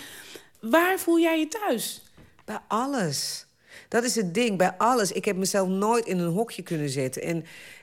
[0.60, 2.02] Waar voel jij je thuis?
[2.46, 3.46] Bij alles.
[3.92, 5.12] Dat is het ding, bij alles.
[5.12, 7.22] Ik heb mezelf nooit in een hokje kunnen zetten.
[7.22, 7.38] En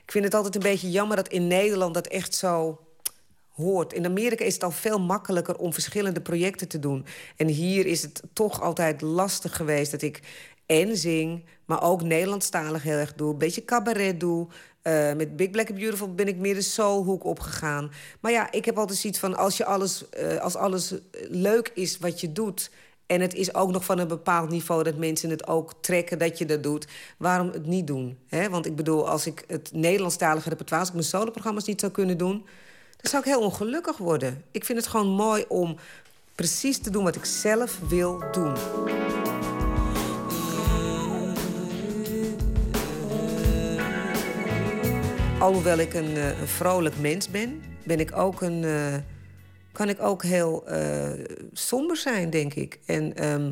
[0.05, 2.79] ik vind het altijd een beetje jammer dat in Nederland dat echt zo
[3.49, 3.93] hoort.
[3.93, 7.05] In Amerika is het al veel makkelijker om verschillende projecten te doen.
[7.35, 10.19] En hier is het toch altijd lastig geweest dat ik
[10.65, 11.45] en zing...
[11.65, 13.31] maar ook Nederlandstalig heel erg doe.
[13.31, 14.47] Een beetje cabaret doe.
[14.81, 17.91] Eh, met Big Black and Beautiful ben ik meer de soulhoek opgegaan.
[18.19, 19.37] Maar ja, ik heb altijd zoiets van...
[19.37, 20.93] als, je alles, eh, als alles
[21.29, 22.69] leuk is wat je doet...
[23.09, 26.37] En het is ook nog van een bepaald niveau dat mensen het ook trekken dat
[26.37, 26.87] je dat doet.
[27.17, 28.17] Waarom het niet doen?
[28.49, 30.79] Want ik bedoel, als ik het Nederlandstalige repertoire...
[30.79, 32.45] als ik mijn soloprogramma's niet zou kunnen doen...
[33.01, 34.43] dan zou ik heel ongelukkig worden.
[34.51, 35.75] Ik vind het gewoon mooi om
[36.35, 38.53] precies te doen wat ik zelf wil doen.
[45.39, 48.63] Alhoewel ik een, eh, een vrolijk mens ben, ben ik ook een...
[48.63, 48.93] Eh,
[49.79, 51.09] kan ik ook heel eh,
[51.53, 52.79] somber zijn, denk ik.
[52.85, 53.51] En ehm,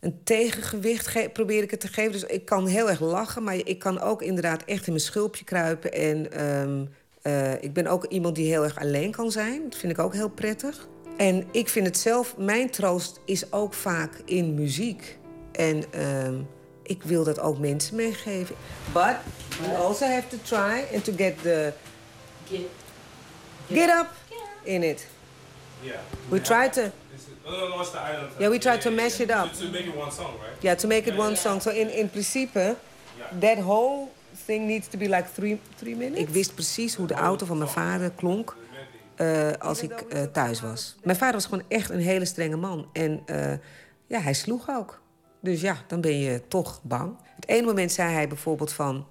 [0.00, 2.12] een tegengewicht ge- probeer ik het te geven.
[2.12, 5.44] Dus ik kan heel erg lachen, maar ik kan ook inderdaad echt in mijn schulpje
[5.44, 5.92] kruipen.
[5.92, 6.84] En ehm,
[7.22, 9.62] eh, ik ben ook iemand die heel erg alleen kan zijn.
[9.68, 10.88] Dat vind ik ook heel prettig.
[11.16, 15.18] En ik vind het zelf, mijn troost is ook vaak in muziek.
[15.52, 16.34] En ehm,
[16.82, 18.54] ik wil dat ook mensen meegeven.
[18.92, 19.16] But
[19.62, 21.72] you also have to try and to get the
[23.72, 24.06] get up
[24.62, 25.06] in it.
[25.82, 26.00] Yeah.
[26.30, 26.92] We try to
[27.44, 27.84] No, no, no.
[28.38, 29.52] Yeah, we tried to mash it up.
[29.52, 30.62] To, to make it one song, right?
[30.62, 31.60] yeah to make it one song.
[31.60, 32.76] So in in principe,
[33.40, 34.08] that whole
[34.46, 36.20] thing needs to be like three three minutes.
[36.20, 38.56] Ik wist precies hoe de auto van mijn vader klonk.
[39.16, 40.96] eh, als ik eh, thuis was.
[41.02, 42.88] Mijn vader was gewoon echt een hele strenge man.
[42.92, 43.52] En eh,
[44.06, 45.00] ja, hij sloeg ook.
[45.40, 47.16] Dus ja, dan ben je toch bang.
[47.36, 49.06] Het ene moment zei hij bijvoorbeeld van...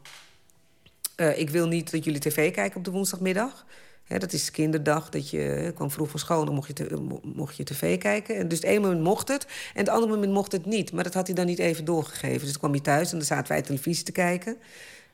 [1.16, 3.66] eh, ik wil niet dat jullie tv kijken op de woensdagmiddag.
[4.08, 6.46] Hè, dat is kinderdag, dat je hè, kwam vroeg van school...
[6.46, 8.36] dan mocht je, te- mocht je tv kijken.
[8.36, 10.92] En dus het ene moment mocht het en het andere moment mocht het niet.
[10.92, 12.40] Maar dat had hij dan niet even doorgegeven.
[12.40, 14.58] Dus toen kwam hij thuis en dan zaten wij televisie te kijken.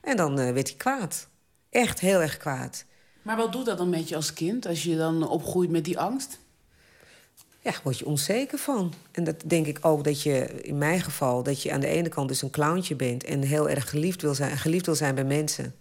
[0.02, 1.28] En dan eh, werd hij kwaad.
[1.70, 2.86] Echt heel erg kwaad.
[3.22, 6.00] Maar wat doet dat dan met je als kind, als je dan opgroeit met die
[6.00, 6.40] angst?
[7.60, 8.94] Ja, word je onzeker van.
[9.12, 12.10] En dat denk ik ook dat je, in mijn geval, dat je aan de ene
[12.10, 15.24] kant dus een clowntje bent en heel erg geliefd wil zijn, geliefd wil zijn bij
[15.24, 15.76] mensen.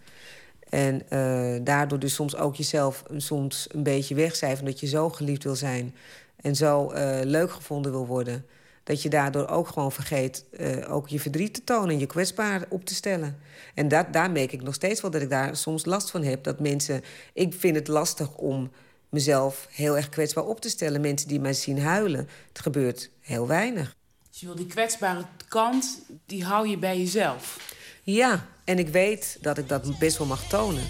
[0.72, 5.42] En eh, daardoor dus soms ook jezelf soms een beetje wegcijfert, omdat je zo geliefd
[5.42, 5.94] wil zijn
[6.36, 8.46] en zo eh, leuk gevonden wil worden.
[8.84, 12.64] Dat je daardoor ook gewoon vergeet eh, ook je verdriet te tonen en je kwetsbaar
[12.68, 13.38] op te stellen.
[13.74, 16.44] En dat, daar merk ik nog steeds wel dat ik daar soms last van heb.
[16.44, 17.02] Dat mensen.
[17.32, 18.70] Ik vind het lastig om
[19.08, 21.00] mezelf heel erg kwetsbaar op te stellen.
[21.00, 22.28] Mensen die mij zien huilen.
[22.48, 23.96] Het gebeurt heel weinig.
[24.30, 27.74] Dus je wil die kwetsbare kant, die hou je bij jezelf.
[28.02, 30.82] Ja, en ik weet dat ik dat best wel mag tonen.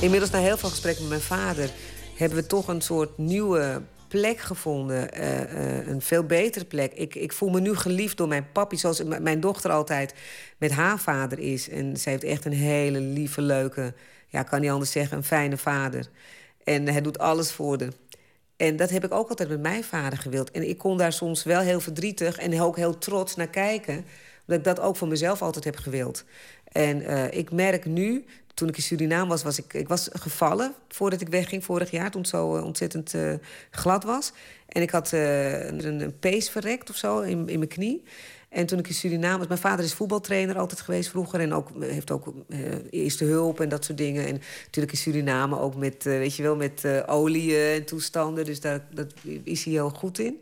[0.00, 1.70] Inmiddels na heel veel gesprekken met mijn vader...
[2.16, 5.12] hebben we toch een soort nieuwe plek gevonden.
[5.12, 6.92] eh, eh, een veel betere plek.
[6.92, 8.76] Ik, ik voel me nu geliefd door mijn papi...
[8.76, 10.14] zoals mijn dochter altijd
[10.58, 11.68] met haar vader is.
[11.68, 13.94] En ze heeft echt een hele lieve, leuke...
[14.28, 16.08] ja, kan niet anders zeggen, een fijne vader.
[16.64, 17.92] En hij doet alles voor haar.
[18.56, 20.50] En dat heb ik ook altijd met mijn vader gewild.
[20.50, 24.04] En ik kon daar soms wel heel verdrietig en ook heel trots naar kijken.
[24.40, 26.24] Omdat ik dat ook voor mezelf altijd heb gewild.
[26.64, 28.24] En eh, ik merk nu,
[28.56, 32.10] toen ik in Suriname was, was ik, ik was gevallen voordat ik wegging vorig jaar,
[32.10, 33.34] toen het zo eh, ontzettend eh,
[33.70, 34.32] glad was.
[34.68, 38.02] En ik had eh, een, een pees verrekt of zo in, in mijn knie.
[38.48, 41.40] En toen ik in Suriname was, mijn vader is voetbaltrainer altijd geweest vroeger.
[41.40, 42.58] En ook, heeft ook eh,
[42.90, 44.26] eerste hulp en dat soort dingen.
[44.26, 48.44] En natuurlijk in Suriname ook met, eh, weet je wel, met eh olie en toestanden.
[48.44, 49.14] Dus daar dat
[49.44, 50.40] is hij heel goed in.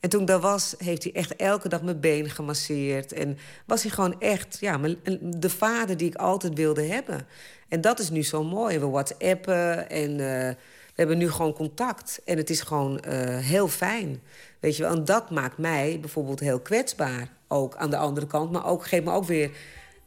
[0.00, 3.12] En toen ik daar was, heeft hij echt elke dag mijn been gemasseerd.
[3.12, 4.80] En was hij gewoon echt ja,
[5.20, 7.26] de vader die ik altijd wilde hebben.
[7.68, 8.78] En dat is nu zo mooi.
[8.78, 10.54] We whatsappen en eh,
[10.94, 12.20] we hebben nu gewoon contact.
[12.24, 14.22] En het is gewoon eh, heel fijn.
[14.60, 17.28] Weet je wel, en dat maakt mij bijvoorbeeld heel kwetsbaar.
[17.48, 18.52] Ook aan de andere kant.
[18.52, 19.50] Maar ook, geeft me ook weer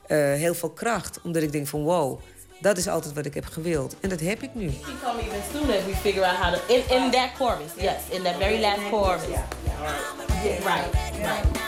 [0.07, 1.19] eh, heel veel kracht.
[1.23, 2.19] Omdat ik denk van wow,
[2.61, 3.95] dat is altijd wat ik heb gewild.
[3.99, 4.67] En dat heb ik nu.
[4.67, 4.73] We
[5.03, 7.71] come even sooner if we figure out how to in, in that chorus.
[7.75, 9.21] Yes, in that very last chorus.
[9.27, 9.43] Yeah,
[10.63, 11.65] right, right.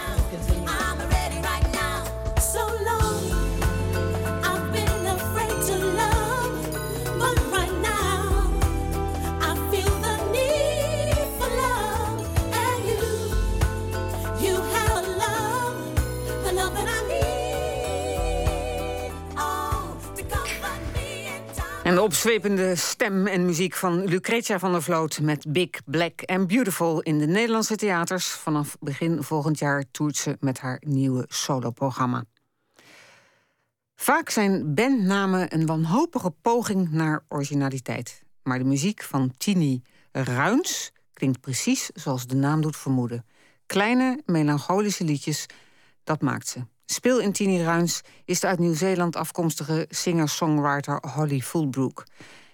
[21.89, 26.47] En de opzwepende stem en muziek van Lucretia van der Vloot met Big, Black and
[26.47, 28.27] Beautiful in de Nederlandse theaters.
[28.27, 32.23] Vanaf begin volgend jaar toert ze met haar nieuwe soloprogramma.
[33.95, 38.23] Vaak zijn bandnamen een wanhopige poging naar originaliteit.
[38.43, 43.25] Maar de muziek van Tini Ruins klinkt precies zoals de naam doet vermoeden.
[43.65, 45.45] Kleine, melancholische liedjes,
[46.03, 46.59] dat maakt ze.
[46.91, 52.03] Speel in Tini Ruins is de uit Nieuw-Zeeland afkomstige singer-songwriter Holly Fulbrook.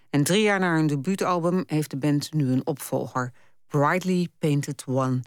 [0.10, 3.32] En drie jaar na hun debuutalbum heeft de band nu een opvolger.
[3.68, 5.22] Brightly Painted One.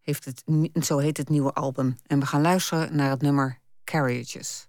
[0.00, 0.44] Heeft het,
[0.84, 1.96] zo heet het nieuwe album.
[2.06, 4.66] En we gaan luisteren naar het nummer Carriages.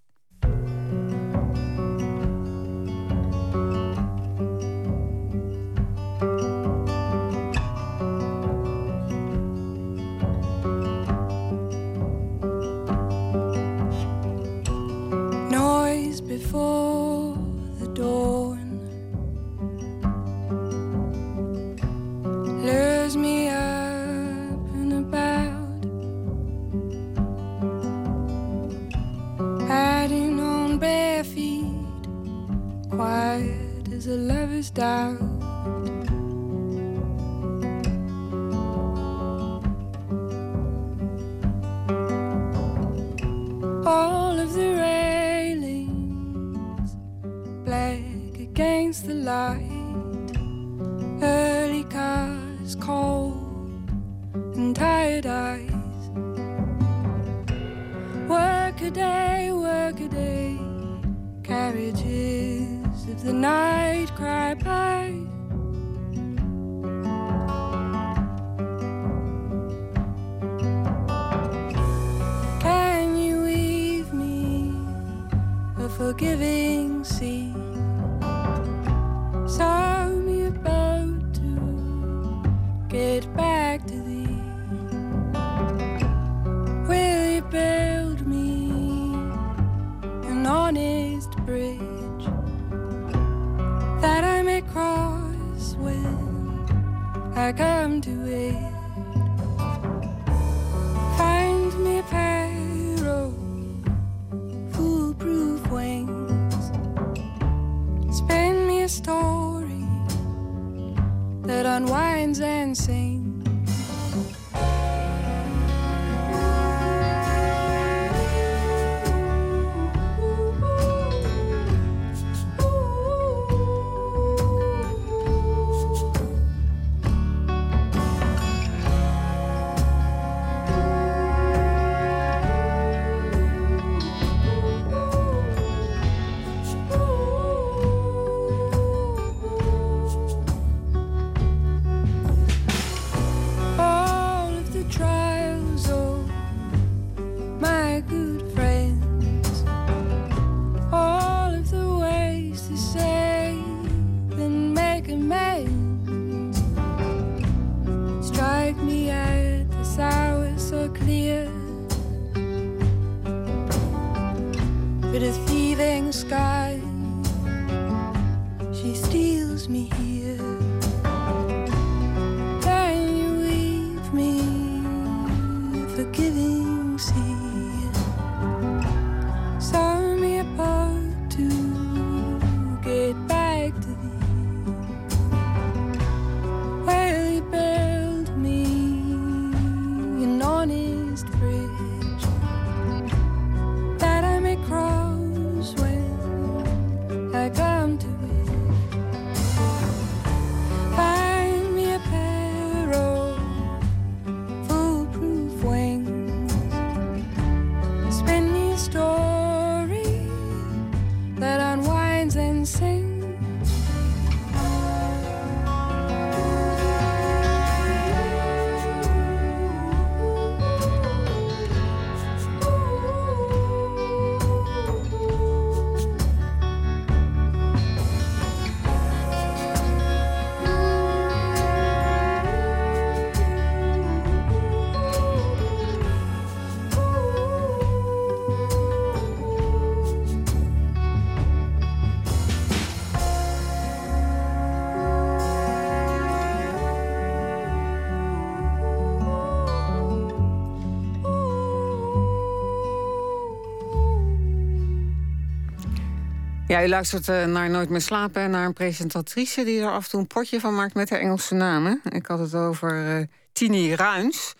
[256.76, 260.03] Ja, u luistert eh, naar Nooit meer slapen en naar een presentatrice die er af
[260.03, 262.02] en toe een potje van maakt met haar Engelse namen.
[262.10, 263.23] Ik had het over eh
[263.53, 264.56] Tini Ruins.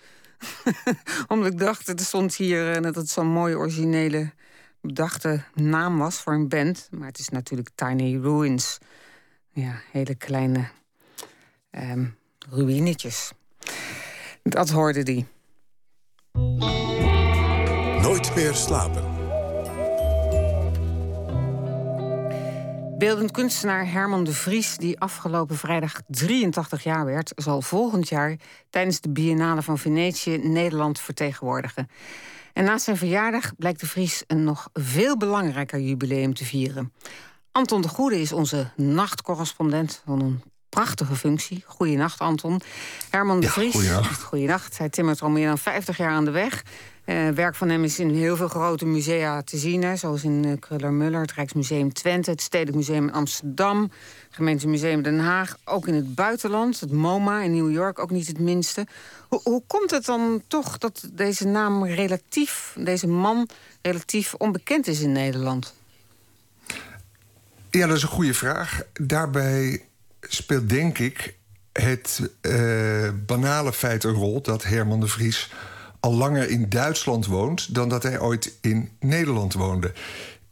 [1.28, 4.32] Omdat ik dacht, er stond hier eh, dat het zo'n mooie originele
[4.82, 6.88] bedachte naam was voor een band.
[6.92, 8.78] Maar het is natuurlijk Tiny Ruins.
[9.50, 10.70] Ja, hele kleine
[11.72, 12.06] ehm
[12.50, 13.32] ruïnetjes.
[14.44, 15.26] Dat hoorde die.
[18.02, 19.15] Nooit meer slapen.
[22.98, 28.36] Beeldend kunstenaar Herman de Vries, die afgelopen vrijdag 83 jaar werd, zal volgend jaar
[28.70, 31.90] tijdens de Biennale van Venetië Nederland vertegenwoordigen.
[32.54, 36.94] En na zijn verjaardag blijkt de Vries een nog veel belangrijker jubileum te vieren.
[37.52, 41.64] Anton de Goede is onze nachtcorrespondent van een prachtige functie.
[41.66, 42.62] Goeienacht, Anton.
[43.10, 43.76] Herman de Ja, Vries.
[44.24, 44.78] Goeienacht.
[44.78, 46.64] Hij timmert al meer dan 50 jaar aan de weg.
[47.06, 49.84] Eh, werk van hem is in heel veel grote musea te zien.
[49.84, 52.30] Hè, zoals in eh, Kruller-Muller, het Rijksmuseum Twente...
[52.30, 53.82] het Stedelijk Museum in Amsterdam...
[53.82, 53.92] het
[54.30, 55.58] Gemeentemuseum Den Haag.
[55.64, 58.88] Ook in het buitenland, het MoMA in New York, ook niet het minste.
[59.28, 62.76] Hoe, hoe komt het dan toch dat deze naam relatief...
[62.80, 63.50] deze man
[63.82, 65.74] relatief onbekend is in Nederland?
[67.70, 68.82] Ja, dat is een goede vraag.
[68.94, 69.86] Daarbij
[70.20, 71.36] speelt denk ik
[71.72, 75.50] het eh, banale feit een rol dat Herman de Vries
[76.06, 79.94] al langer in Duitsland woont dan dat hij ooit in Nederland woonde.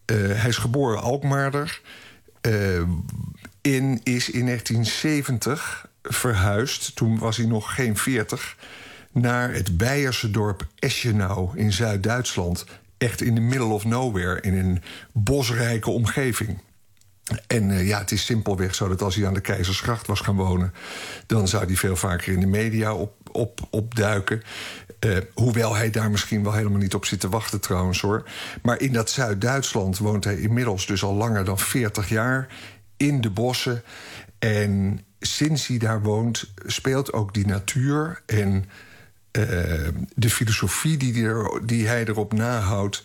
[0.05, 1.81] Eh, hij is geboren Alkmaarder.
[2.41, 2.81] eh,
[3.61, 8.57] in, is in 1970 verhuisd, toen was hij nog geen 40,
[9.11, 12.65] naar het Beierse dorp Eschenau in Zuid-Duitsland.
[12.97, 14.81] Echt in de middle of nowhere, in een
[15.11, 16.59] bosrijke omgeving.
[17.47, 20.35] En eh, ja, het is simpelweg zo dat als hij aan de Keizersgracht was gaan
[20.35, 20.73] wonen...
[21.25, 24.41] dan zou hij veel vaker in de media op, op, opduiken.
[24.99, 28.29] Eh, hoewel hij daar misschien wel helemaal niet op zit te wachten trouwens hoor.
[28.61, 32.47] Maar in dat Zuid-Duitsland woont hij inmiddels dus al langer dan 40 jaar...
[32.97, 33.83] in de bossen.
[34.39, 38.21] En sinds hij daar woont speelt ook die natuur...
[38.25, 38.65] en
[39.31, 39.43] eh,
[40.15, 41.27] de filosofie die,
[41.65, 43.03] die, hij erop nahoudt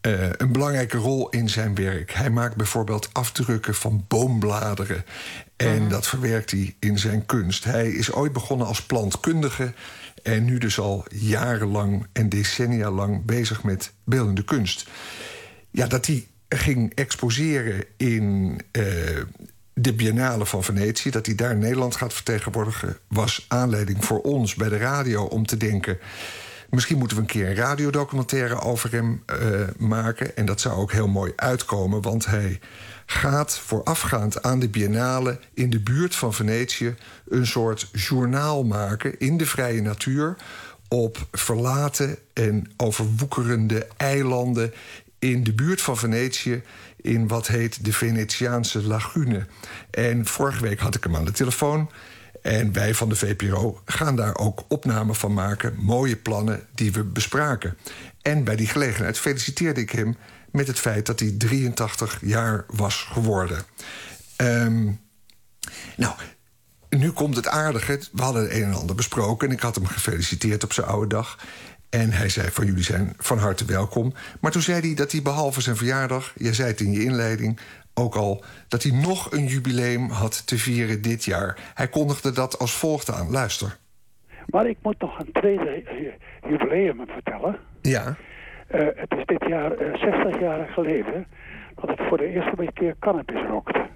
[0.00, 2.12] eh, een belangrijke rol in zijn werk.
[2.12, 5.04] Hij maakt bijvoorbeeld afdrukken van boombladeren.
[5.66, 7.64] En dat verwerkt hij in zijn kunst.
[7.64, 9.72] Hij is ooit begonnen als plantkundige.
[10.22, 14.88] En nu dus al jarenlang en decennia lang bezig met beeldende kunst.
[15.70, 18.84] Ja, dat hij ging exposeren in eh,
[19.74, 21.10] de Biennale van Venetië...
[21.10, 22.96] dat hij daar Nederland gaat vertegenwoordigen...
[23.08, 25.98] was aanleiding voor ons bij de radio om te denken...
[26.70, 29.36] Misschien moeten we een keer een radiodocumentaire over hem eh,
[29.78, 30.36] maken.
[30.36, 32.60] En dat zou ook heel mooi uitkomen, want hij
[33.10, 36.94] gaat voorafgaand aan de Biennale in de buurt van Venetië
[37.28, 40.36] een soort journaal maken in de vrije natuur
[40.88, 44.72] op verlaten en overwoekerende eilanden
[45.18, 46.62] in de buurt van Venetië
[46.96, 49.46] in wat heet de Venetiaanse lagune.
[49.90, 51.90] En vorige week had ik hem aan de telefoon.
[52.42, 55.74] En wij van de VPRO gaan daar ook opnamen van maken.
[55.78, 57.76] Mooie plannen die we bespraken.
[58.22, 60.16] En bij die gelegenheid feliciteerde ik hem
[60.52, 63.62] met het feit dat hij 83 jaar was geworden.
[64.36, 64.90] Ehm,
[65.96, 66.14] nou,
[66.88, 68.00] nu komt het aardige.
[68.12, 69.48] We hadden het een en ander besproken.
[69.48, 71.38] En ik had hem gefeliciteerd op zijn oude dag.
[71.90, 74.12] En hij zei van jullie zijn van harte welkom.
[74.40, 76.32] Maar toen zei hij dat hij behalve zijn verjaardag...
[76.36, 77.60] jij zei het in je inleiding
[77.94, 78.44] ook al...
[78.68, 81.72] dat hij nog een jubileum had te vieren dit jaar.
[81.74, 83.30] Hij kondigde dat als volgt aan.
[83.30, 83.78] Luister.
[84.46, 87.58] Maar ik moet nog een tweede eh, jubileum vertellen.
[87.82, 88.16] Ja.
[88.70, 91.26] Eh, het is dit jaar eh, 60 jaar geleden
[91.74, 93.86] dat ik voor de eerste keer cannabis rookte.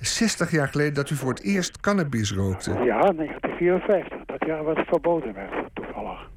[0.00, 2.70] 60 jaar geleden dat u voor het eerst cannabis rookte.
[2.70, 4.18] Ja, 1954.
[4.26, 6.30] Dat jaar wat het verboden werd, toevallig.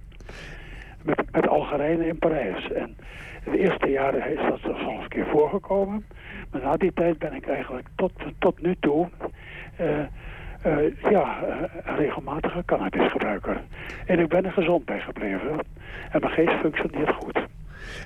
[1.02, 2.72] Met, met Algerijnen in Parijs.
[2.72, 2.96] En
[3.44, 6.06] de eerste jaren is dat soms een keer voorgekomen.
[6.52, 9.10] Maar na die tijd ben ik eigenlijk tot, tot nu toe...
[9.76, 10.00] eh,
[10.64, 13.62] eh, ja, eh, een regelmatige cannabisgebruiker.
[14.06, 15.60] En ik ben er gezond bij gebleven.
[16.12, 17.40] En mijn geest functioneert goed.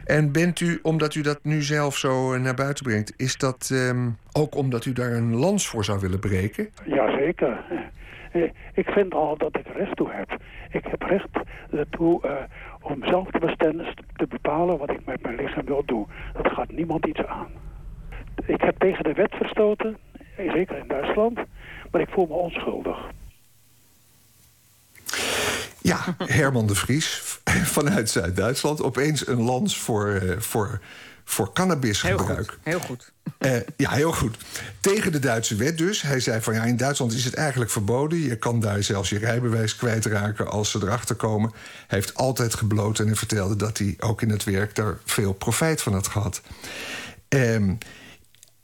[0.06, 3.14] En bent u, omdat u dat nu zelf zo eh, naar buiten brengt...
[3.18, 6.70] is dat ehm, ook omdat u daar een lans voor zou willen breken?
[6.86, 7.58] Jazeker.
[8.32, 8.42] Eh,
[8.74, 10.38] Ik vind al dat ik recht toe heb.
[10.72, 11.30] Ik heb recht
[11.72, 12.36] ertoe eh,
[12.82, 13.86] om zelf te bestemmen,
[14.16, 16.08] te bepalen wat ik met mijn lichaam wil doen.
[16.34, 17.48] Dat gaat niemand iets aan.
[18.46, 19.98] Ik heb tegen de wet verstoten,
[20.36, 21.40] eh, zeker in Duitsland,
[21.92, 22.98] maar ik voel me onschuldig.
[25.82, 27.40] Ja, Herman de Vries
[27.78, 28.82] vanuit Zuid-Duitsland.
[28.82, 30.82] Opeens een lans voor, eh, voor,
[31.24, 32.58] voor cannabisgebruik.
[32.64, 33.12] Heel goed.
[33.38, 34.38] Eh, ja, heel goed.
[34.80, 36.02] Tegen de Duitse wet dus.
[36.02, 38.20] Hij zei van ja, in Duitsland is het eigenlijk verboden.
[38.20, 41.52] Je kan daar zelfs je rijbewijs kwijtraken als ze erachter komen.
[41.88, 45.34] Hij heeft altijd gebloot en hij vertelde dat hij ook in het werk daar veel
[45.34, 46.42] profijt van had gehad.
[47.28, 47.74] Ehm,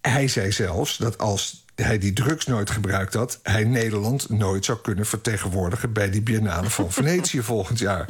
[0.01, 3.39] hij zei zelfs dat als hij die drugs nooit gebruikt had...
[3.43, 5.93] hij Nederland nooit zou kunnen vertegenwoordigen...
[5.93, 8.09] bij die Biennale van Venetië volgend jaar.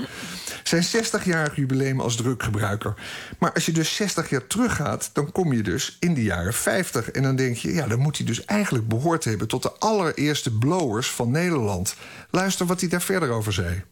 [0.63, 2.93] Zijn 60-jarig jubileum als druggebruiker.
[3.39, 5.09] Maar als je dus 60 jaar teruggaat...
[5.13, 7.11] dan kom je dus in de jaren 50.
[7.11, 9.47] En dan denk je, ja, dan moet hij dus eigenlijk behoord hebben...
[9.47, 11.95] tot de allereerste blowers van Nederland.
[12.29, 13.83] Luister wat hij daar verder over zei.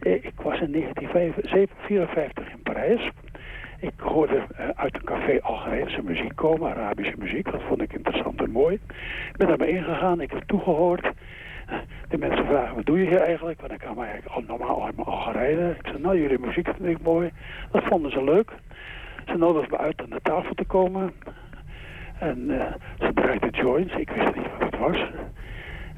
[0.00, 3.10] Eh, Ik was in 1954 in Parijs.
[3.82, 7.50] Ik hoorde eh, uit een café Algerijnse muziek komen, Arabische muziek.
[7.52, 8.74] Dat vond ik interessant en mooi.
[9.30, 11.04] Ik ben daarbij ingegaan, ik heb toegehoord.
[11.66, 11.76] Eh,
[12.08, 13.60] De mensen vragen, wat doe je hier eigenlijk?
[13.60, 15.70] Want ik kwam eigenlijk al normaal uit Algerijnen.
[15.70, 17.30] Ik zei, nou, jullie muziek vind ik mooi.
[17.70, 18.52] Dat vonden ze leuk.
[19.26, 21.12] Ze nodigden me uit aan de tafel te komen.
[22.18, 23.94] En eh, ze draaiden joints.
[23.94, 25.04] Ik wist niet wat het was.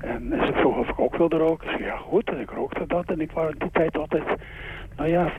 [0.01, 1.69] En ze vroeg of ik ook wilde roken.
[1.69, 3.11] Ik zei, ja goed, en ik rookte dat.
[3.11, 4.24] En ik was die tijd altijd,
[4.97, 5.32] nou ja,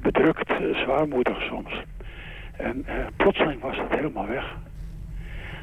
[0.00, 1.82] bedrukt, eh, zwaarmoedig soms.
[2.56, 4.56] En eh, plotseling was dat helemaal weg.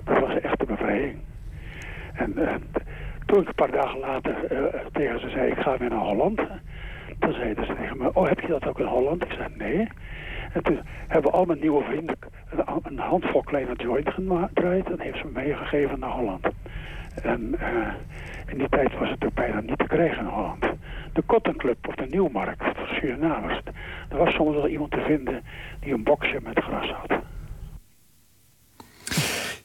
[0.04, 1.18] Dat was echt een bevrijding.
[2.14, 2.56] En eh,
[3.26, 4.36] toen ik een paar dagen later
[4.92, 6.42] tegen ze zei, ik ga weer naar Holland.
[7.20, 9.24] Toen zeiden ze tegen me, oh heb je dat ook in Holland?
[9.24, 9.88] Ik zei, nee.
[10.54, 12.16] En toen hebben al mijn nieuwe vrienden
[12.84, 14.92] een, handvol kleine joint gedraaid.
[14.92, 16.48] En heeft ze me meegegeven naar Holland.
[17.24, 17.56] En
[18.48, 20.66] in die tijd was het ook bijna niet te krijgen in Holland.
[21.14, 23.62] De Cotton Club op de Nieuwmarkt voor Surinamers.
[24.10, 25.44] Er was soms wel iemand te vinden
[25.80, 27.20] die een boxje met gras had.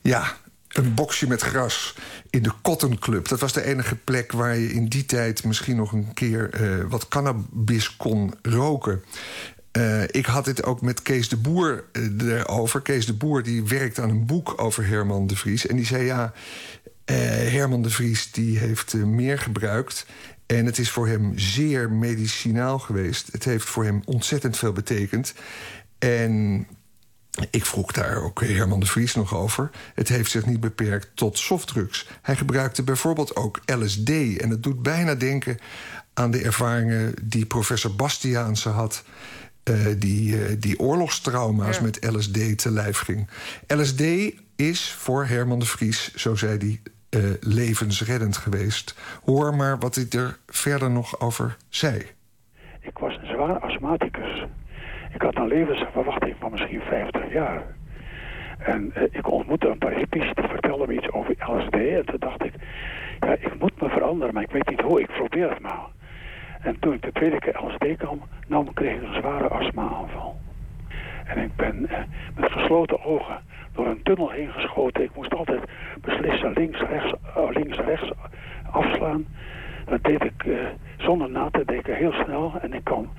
[0.00, 0.24] Ja,
[0.76, 1.94] een boxje met gras
[2.30, 3.28] in de Cotton Club.
[3.28, 6.84] Dat was de enige plek waar je in die tijd misschien nog een keer eh,
[6.88, 9.02] wat cannabis kon roken.
[9.70, 12.80] Eh, ik had het ook met Kees de Boer eh, erover.
[12.80, 15.66] Kees de Boer die werkt aan een boek over Herman de Vries.
[15.66, 16.32] En die zei ja,
[17.04, 20.06] Herman de Vries die heeft meer gebruikt.
[20.46, 23.32] En het is voor hem zeer medicinaal geweest.
[23.32, 25.34] Het heeft voor hem ontzettend veel betekend.
[25.98, 26.66] En
[27.50, 29.70] ik vroeg daar ook Herman de Vries nog over.
[29.94, 32.08] Het heeft zich niet beperkt tot softdrugs.
[32.22, 34.08] Hij gebruikte bijvoorbeeld ook LSD.
[34.36, 35.58] En het doet bijna denken
[36.14, 39.04] aan de ervaringen die professor Bastiaanse had...
[39.62, 43.28] eh, die, eh, die oorlogstrauma's met LSD te lijf ging.
[43.66, 44.02] LSD
[44.56, 46.80] is voor Herman de Vries, zo zei hij,
[47.16, 48.94] eh, levensreddend geweest.
[49.24, 52.06] Hoor maar wat hij er verder nog over zei.
[52.80, 54.44] Ik was een zware astmaticus.
[55.14, 57.62] Ik had een levensverwachting van misschien 50 jaar.
[58.58, 61.74] En eh, ik ontmoette een paar hippies, die vertelden me iets over LSD.
[61.74, 62.52] En toen dacht ik,
[63.20, 65.86] ja, ik moet me veranderen, maar ik weet niet hoe, ik probeer het maar.
[66.60, 70.36] En toen ik de tweede keer LSD kwam, nam, kreeg ik een zware astma-aanval.
[71.26, 71.98] En ik ben eh,
[72.36, 73.38] met gesloten ogen
[73.72, 75.02] door een tunnel heen geschoten.
[75.02, 75.60] Ik moest altijd
[76.00, 78.10] beslissen links, rechts, eh, links, rechts
[78.70, 79.26] afslaan.
[79.84, 80.52] Dat deed ik eh,
[80.96, 82.52] zonder na te denken heel snel.
[82.62, 83.10] En ik kwam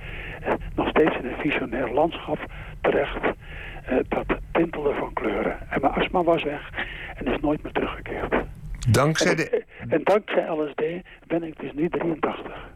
[0.42, 2.38] eh, nog steeds in een visionair landschap
[2.80, 3.18] terecht.
[4.08, 5.70] dat tintelde van kleuren.
[5.70, 6.70] En mijn astma was weg
[7.16, 8.34] en is nooit meer teruggekeerd.
[8.90, 9.50] Dankzij en, de...
[9.50, 10.82] ik- en dankzij LSD
[11.26, 12.68] ben ik dus nu 83.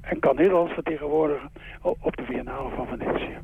[0.00, 1.50] En kan Nederland vertegenwoordigen
[1.82, 3.36] op de Biennale van Venetië.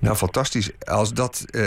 [0.00, 0.70] Nou, fantastisch.
[0.84, 1.62] Als dat eh,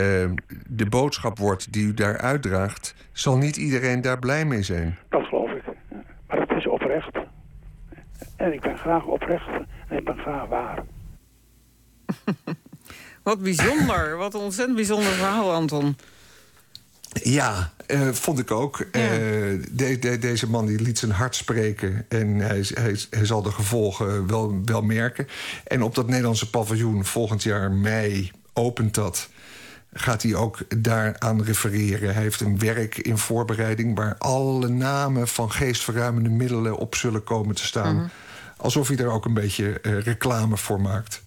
[0.68, 2.96] de boodschap wordt die u daar uitdraagt...
[3.12, 4.98] zal niet iedereen daar blij mee zijn.
[5.10, 5.64] Dat geloof ik.
[6.28, 7.18] Maar het is oprecht.
[8.36, 9.50] En ik ben graag oprecht
[9.88, 10.84] en ik ben graag waar.
[13.24, 14.18] Wat bijzonder.
[14.18, 15.96] Wat een ontzettend bijzonder verhaal, Anton.
[17.14, 18.80] Ja, eh, vond ik ook.
[18.80, 19.02] Eh,
[19.72, 22.06] de- de- deze man die liet zijn hart spreken.
[22.10, 25.28] En hij, hij, hij zal de gevolgen wel, wel merken.
[25.68, 29.30] En op dat Nederlandse paviljoen volgend jaar mei opent dat.
[29.94, 32.14] Gaat hij ook daaraan refereren.
[32.14, 33.96] Hij heeft een werk in voorbereiding...
[33.96, 37.96] waar alle namen van geestverruimende middelen op zullen komen te staan.
[37.96, 38.06] Mhm.
[38.58, 41.24] Alsof hij er ook een beetje eh, reclame voor maakt.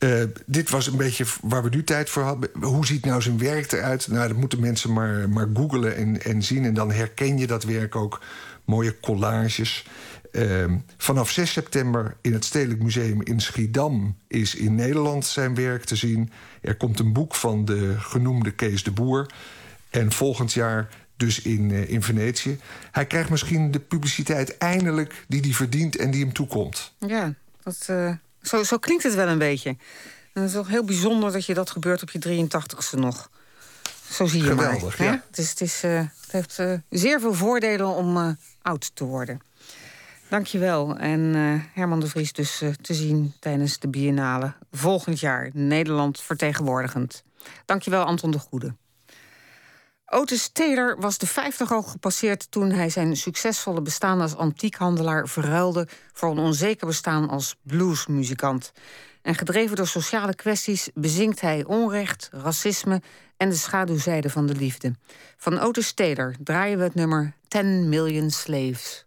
[0.00, 2.50] Eh, dit was een beetje waar we nu tijd voor hadden.
[2.60, 4.08] Hoe ziet nou zijn werk eruit?
[4.08, 6.64] Nou, dat moeten mensen maar, maar googlen en, en zien.
[6.64, 8.20] En dan herken je dat werk ook.
[8.64, 9.86] Mooie collages.
[10.32, 14.16] Ehm, vanaf 6 september in het Stedelijk Museum in Schiedam...
[14.28, 16.30] is in Nederland zijn werk te zien.
[16.60, 19.30] Er komt een boek van de genoemde Kees de Boer.
[19.90, 22.58] En volgend jaar dus in, eh, in Venetië.
[22.90, 26.92] Hij krijgt misschien de publiciteit eindelijk die hij verdient en die hem toekomt.
[26.98, 28.12] Ja, dat, eh,
[28.42, 29.68] zo, zo klinkt het wel een beetje.
[30.32, 33.30] En het is toch heel bijzonder dat je dat gebeurt op je 83ste nog.
[34.10, 35.06] Zo zie je Geweldig, maar.
[35.08, 35.12] hè?
[35.12, 35.24] ja.
[35.28, 38.28] Het, is, het, is, eh, het heeft eh, zeer veel voordelen om eh,
[38.62, 39.40] oud te worden.
[40.28, 40.96] Dankjewel.
[40.96, 41.34] En
[41.74, 45.50] Herman de Vries dus te zien tijdens de Biennale volgend jaar.
[45.52, 47.24] Nederland vertegenwoordigend.
[47.64, 48.74] Dankjewel Anton de Goede.
[50.12, 55.88] Otis Taylor was de 50 al gepasseerd toen hij zijn succesvolle bestaan als antiekhandelaar verruilde
[56.12, 58.72] voor een onzeker bestaan als bluesmuzikant.
[59.22, 63.02] En gedreven door sociale kwesties bezinkt hij onrecht, racisme
[63.36, 64.94] en de schaduwzijde van de liefde.
[65.36, 69.04] Van Otis Taylor draaien we het nummer 10 Million Slaves.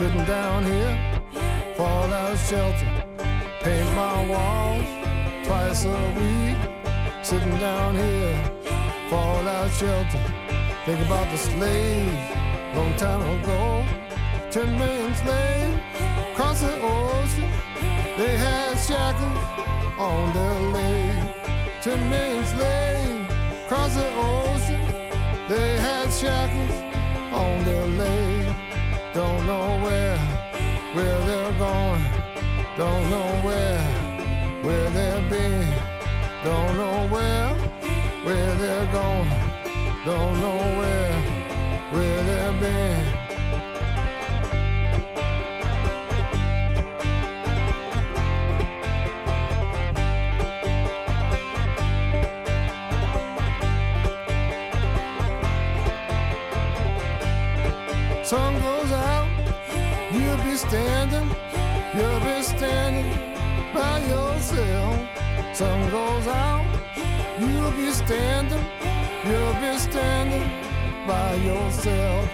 [0.00, 1.20] Sitting down here,
[1.76, 2.88] fallout shelter.
[3.60, 4.86] Paint my walls
[5.44, 6.56] twice a week.
[7.22, 8.50] Sitting down here,
[9.10, 10.24] fallout shelter.
[10.86, 13.84] Think about the slaves, long time ago.
[14.50, 15.78] Ten million slaves
[16.32, 17.50] across the ocean.
[18.16, 19.38] They had shackles
[19.98, 21.36] on their legs.
[21.82, 23.34] ten million slaves
[23.66, 24.80] across the ocean.
[25.46, 26.89] They had shackles
[29.50, 30.18] know where,
[30.94, 32.04] where they're going.
[32.76, 33.82] Don't know where,
[34.64, 35.68] where they've been.
[36.44, 37.54] Don't know where,
[38.26, 39.30] where they're going.
[40.04, 41.14] Don't know where,
[41.94, 43.19] where they've been.
[65.52, 66.64] Sun goes out,
[67.38, 68.64] you'll be standing,
[69.26, 70.48] you'll be standing
[71.06, 72.30] by yourself.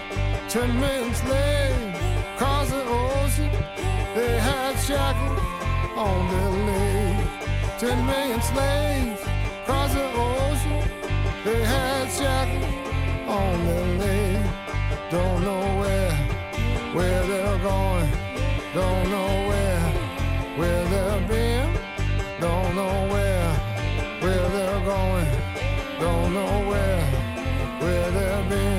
[0.47, 1.99] Ten men slaves
[2.35, 3.51] across the ocean,
[4.15, 5.41] they had shackles
[5.97, 7.27] on their legs.
[7.79, 9.21] Ten million slaves
[9.63, 10.89] across the ocean,
[11.43, 12.73] they had shackles
[13.27, 14.49] on their legs.
[15.09, 16.15] Don't know where,
[16.93, 18.11] where they're going.
[18.73, 19.79] Don't know where,
[20.59, 21.46] where they're been.
[28.13, 28.76] there been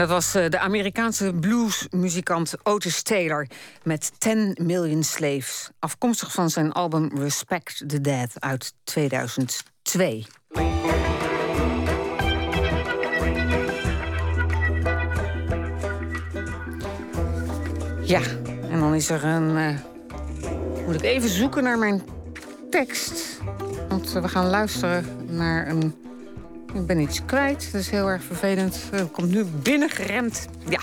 [0.00, 3.46] dat was eh, de Amerikaanse bluesmuzikant Otis Taylor
[3.82, 5.70] met 10 Million Slaves.
[5.78, 10.26] Afkomstig van zijn album Respect the Dead uit 2002.
[18.02, 18.20] Ja,
[18.70, 19.56] en dan is er een.
[19.56, 19.78] eh,
[20.86, 22.02] moet ik even zoeken naar mijn
[22.70, 23.40] tekst.
[23.88, 26.09] Want eh, we gaan luisteren naar een.
[26.74, 28.82] Ik ben iets kwijt, dat is heel erg vervelend.
[28.90, 30.48] Het komt nu binnengerend.
[30.68, 30.80] Ja.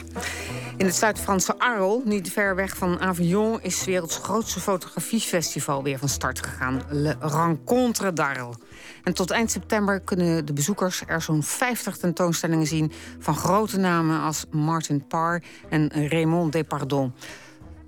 [0.78, 3.62] In het Zuid-Franse Arles, niet ver weg van Avignon...
[3.62, 6.82] is 's werelds grootste fotografiefestival weer van start gegaan.
[6.90, 8.56] Le Rencontre d'Arles.
[9.04, 12.92] En tot eind september kunnen de bezoekers er zo'n 50 tentoonstellingen zien...
[13.20, 17.14] van grote namen als Martin Parr en Raymond Depardon.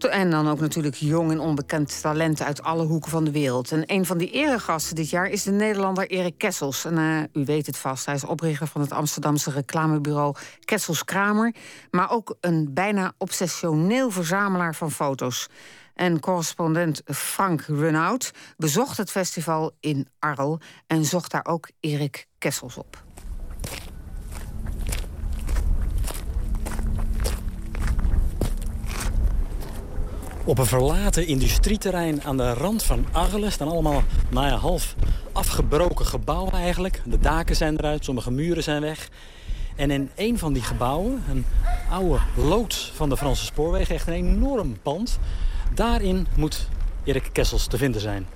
[0.08, 3.72] En dan ook natuurlijk jong en onbekend talenten uit alle hoeken van de wereld.
[3.72, 6.86] En een van die eregasten dit jaar is de Nederlander Erik Kessels.
[6.86, 10.36] En eh, u weet het vast, hij is oprichter van het Amsterdamse reclamebureau
[10.66, 11.56] Kessels Kramer.
[11.92, 15.48] Maar ook een bijna obsessioneel verzamelaar van foto's.
[15.94, 20.58] En correspondent Frank Runout bezocht het festival in Arles...
[20.88, 23.04] en zocht daar ook Erik Kessels op.
[30.50, 34.96] Op een verlaten industrieterrein aan de rand van Arles staan allemaal nou ja, half
[35.32, 37.02] afgebroken gebouwen eigenlijk.
[37.06, 39.10] De daken zijn eruit, sommige muren zijn weg.
[39.76, 41.46] En in een van die gebouwen, een
[41.90, 45.20] oude loods van de Franse spoorwegen, echt een enorm pand.
[45.74, 46.68] Daarin moet
[47.04, 48.28] Erik Kessels te vinden zijn.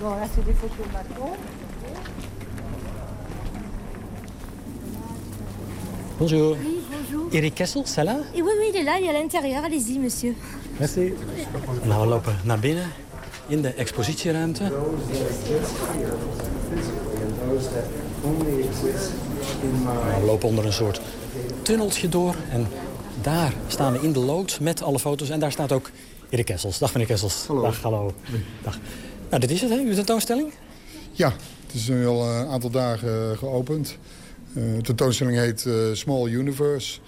[0.00, 1.36] Bon, là, c'est des photos Macron.
[6.20, 6.54] Bonjour.
[6.60, 7.28] Oui, bonjour.
[7.32, 8.18] Erik Kessels, c'est là?
[8.34, 9.64] Oui, oui, il est là, il est à l'intérieur.
[9.64, 10.34] Allez-y, monsieur.
[10.78, 11.14] Merci.
[11.84, 12.92] Nou, we lopen naar binnen
[13.46, 14.62] in de expositieruimte.
[14.62, 14.72] Nou,
[20.20, 21.00] we lopen onder een soort
[21.62, 22.34] tunneltje door.
[22.50, 22.66] En
[23.22, 25.30] daar staan we in de loods met alle foto's.
[25.30, 25.90] En daar staat ook
[26.28, 26.78] Erik Kessels.
[26.78, 27.44] Dag meneer Kessels.
[27.46, 27.62] Hallo.
[27.62, 28.12] Dag, hallo.
[28.62, 28.78] Dag.
[29.28, 29.76] Nou, dit is het, hè?
[29.76, 30.52] Uw tentoonstelling?
[31.12, 31.32] Ja,
[31.66, 33.98] het is nu al een aantal dagen geopend.
[34.54, 36.98] Eh, de tentoonstelling heet eh, Small Universe.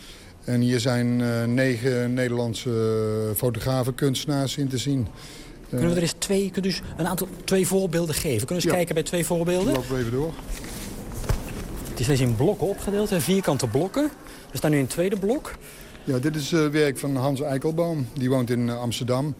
[0.44, 5.06] En hier zijn eh, negen Nederlandse fotografen, kunstenaars in te zien.
[5.68, 8.46] Kunnen we er eens twee, kunt eens een aantal, twee voorbeelden geven?
[8.46, 8.70] Kunnen we eens Ja.
[8.72, 9.72] kijken bij twee voorbeelden?
[9.72, 10.32] Lopen we even door.
[11.90, 13.20] Het is steeds in blokken opgedeeld, hè?
[13.20, 14.10] vierkante blokken.
[14.50, 15.52] We staan nu in het tweede blok.
[16.04, 18.06] Ja, dit is werk van Hans Eikelboom.
[18.12, 19.34] Die woont in Amsterdam.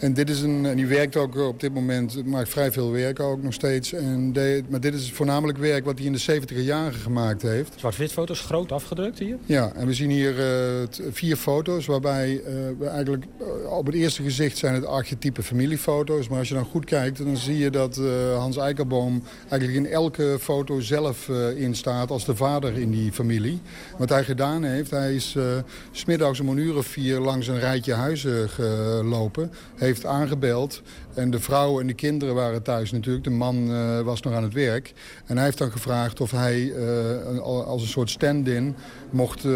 [0.00, 3.20] En dit is een, en die werkt ook op dit moment, maakt vrij veel werk
[3.20, 3.92] ook nog steeds.
[3.92, 7.72] En de- maar dit is voornamelijk werk wat hij in de 70 jaren gemaakt heeft.
[7.76, 9.36] Zwart-wit foto's, groot afgedrukt hier.
[9.46, 13.94] Ja, en we zien hier eh, vier foto's waarbij eh, we eigenlijk eh, op het
[13.94, 16.28] eerste gezicht zijn het archetype familiefoto's.
[16.28, 19.92] Maar als je dan goed kijkt, dan zie je dat eh, Hans Eikelboom eigenlijk in
[19.92, 23.60] elke foto zelf eh in staat als de vader in die familie.
[23.98, 25.44] Wat hij gedaan heeft, hij is eh,
[25.90, 29.50] smiddags om een uur of vier langs een rijtje huizen gelopen.
[29.76, 30.82] Heeft aangebeld
[31.14, 33.24] en de vrouw en de kinderen waren thuis natuurlijk.
[33.24, 34.92] De man eh, was nog aan het werk.
[35.26, 38.76] En hij heeft dan gevraagd of hij eh, al- als een soort stand-in
[39.10, 39.52] mocht eh,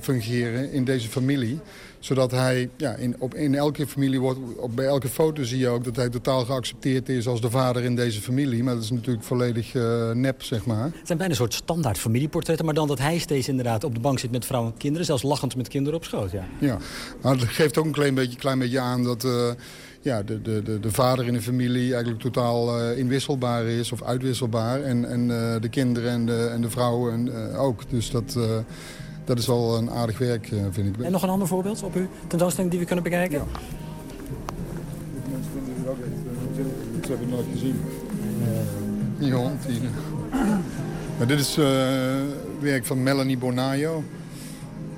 [0.00, 1.60] fungeren in deze familie.
[2.06, 5.68] Zodat hij, ja, in, op, in elke familie wordt, op, bij elke foto zie je
[5.68, 8.62] ook dat hij totaal geaccepteerd is als de vader in deze familie.
[8.62, 10.84] Maar dat is natuurlijk volledig eh, nep, zeg maar.
[10.84, 12.64] Het zijn bijna een soort standaard familieportretten...
[12.64, 15.06] maar dan dat hij steeds inderdaad op de bank zit met vrouwen en kinderen...
[15.06, 16.44] zelfs lachend met kinderen op schoot, ja.
[16.58, 16.78] Ja,
[17.22, 19.50] maar het geeft ook een klein beetje, klein beetje aan dat eh,
[20.00, 24.02] ja, de, de, de, de vader in een familie eigenlijk totaal eh, inwisselbaar is of
[24.02, 24.82] uitwisselbaar.
[24.82, 25.28] En, en
[25.60, 27.90] de kinderen en de, en de vrouwen en, eh, ook.
[27.90, 28.38] Dus dat,
[29.26, 31.04] dat is wel een aardig werk, eh, vind ik.
[31.04, 33.42] En nog een ander voorbeeld op uw tentoonstelling die we kunnen bekijken?
[37.00, 37.80] Ik heb het nooit gezien.
[39.18, 39.66] Die hond.
[39.66, 39.80] Die...
[41.18, 41.64] Maar dit is eh,
[42.60, 44.02] werk van Melanie Bonayo.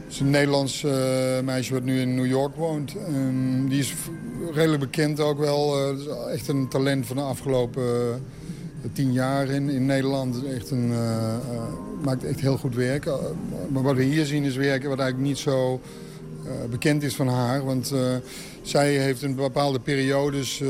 [0.09, 2.95] Het is een Nederlands eh, meisje wat nu in New York woont.
[3.07, 3.95] En die is
[4.53, 5.77] redelijk bekend ook wel.
[5.77, 8.15] Eh, het is echt een talent van de afgelopen eh,
[8.93, 10.45] tien jaar in, in Nederland.
[10.55, 11.63] Echt een, eh, eh,
[12.03, 13.07] maakt echt heel goed werk.
[13.07, 13.15] Eh,
[13.69, 15.81] maar wat we hier zien is werk wat eigenlijk niet zo
[16.71, 17.65] bekend is van haar.
[17.65, 17.95] Want
[18.63, 20.63] zij heeft in bepaalde periodes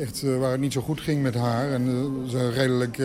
[0.00, 1.72] echt, waar het niet zo goed ging met haar.
[1.72, 3.02] En ze redelijk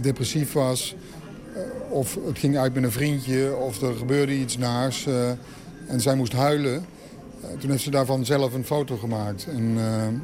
[0.00, 0.94] depressief was.
[1.88, 3.56] Of het ging uit met een vriendje.
[3.56, 5.06] Of er gebeurde iets naars.
[5.86, 6.84] en zij moest huilen.
[7.58, 9.46] Toen heeft ze daarvan zelf een foto gemaakt.
[9.46, 9.78] En,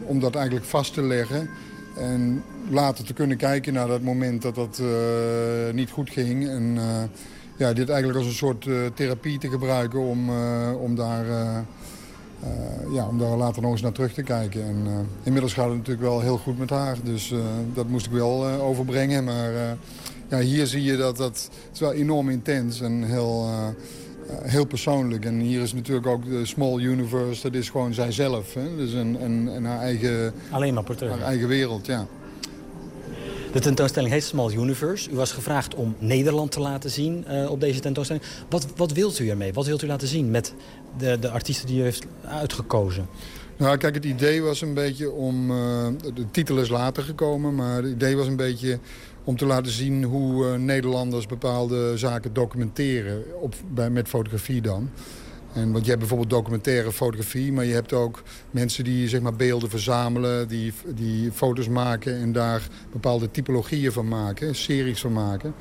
[0.06, 1.48] om dat eigenlijk vast te leggen.
[1.96, 6.48] En later te kunnen kijken naar dat moment dat dat eh, niet goed ging.
[6.48, 7.02] En eh,
[7.56, 10.30] ja, dit eigenlijk als een soort eh, therapie te gebruiken om,
[10.80, 11.26] om, daar,
[12.92, 14.64] ja, om daar later nog eens naar terug te kijken.
[14.64, 16.96] En, inmiddels gaat het natuurlijk wel heel goed met haar.
[17.02, 17.34] Dus
[17.74, 19.24] dat moest ik wel overbrengen.
[19.24, 19.52] Maar
[20.28, 23.48] ja, hier zie je dat dat het is wel enorm intens en heel,
[24.42, 25.24] heel persoonlijk.
[25.24, 27.42] En hier is natuurlijk ook de Small Universe.
[27.42, 28.54] Dat is gewoon zijzelf.
[28.54, 28.76] Hè?
[28.76, 31.18] Dus en, en, en haar eigen, Alleen maar portretten.
[31.18, 32.06] haar eigen wereld, ja.
[33.52, 35.10] De tentoonstelling heet Small Universe.
[35.10, 38.24] U was gevraagd om Nederland te laten zien eh, op deze tentoonstelling.
[38.48, 39.52] Wat, wat wilt u ermee?
[39.52, 40.54] Wat wilt u laten zien met
[40.98, 43.06] de, de artiesten die u heeft uitgekozen?
[43.56, 45.50] Nou, kijk, het idee was een beetje om...
[45.50, 48.78] eh, de titel is later gekomen, maar het idee was een beetje
[49.26, 54.90] om te laten zien hoe eh, Nederlanders bepaalde zaken documenteren, op, bij, met fotografie dan.
[55.52, 59.36] En, want je hebt bijvoorbeeld documentaire fotografie, maar je hebt ook mensen die zeg maar,
[59.36, 65.54] beelden verzamelen, die, die foto's maken en daar bepaalde typologieën van maken, series van maken.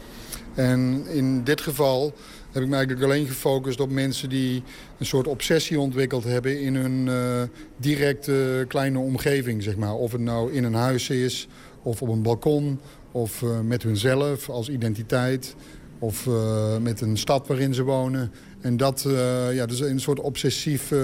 [0.53, 2.13] En in dit geval
[2.51, 4.63] heb ik me eigenlijk alleen gefocust op mensen die
[4.97, 7.41] een soort obsessie ontwikkeld hebben in hun eh,
[7.77, 9.93] directe kleine omgeving, zeg maar.
[9.93, 11.47] Of het nou in een huis is,
[11.81, 12.79] of op een balkon,
[13.15, 15.55] of eh, met hunzelf als identiteit,
[15.99, 18.31] of eh, met een stad waarin ze wonen.
[18.61, 20.99] En dat, eh, ja, dus een soort obsessief eh,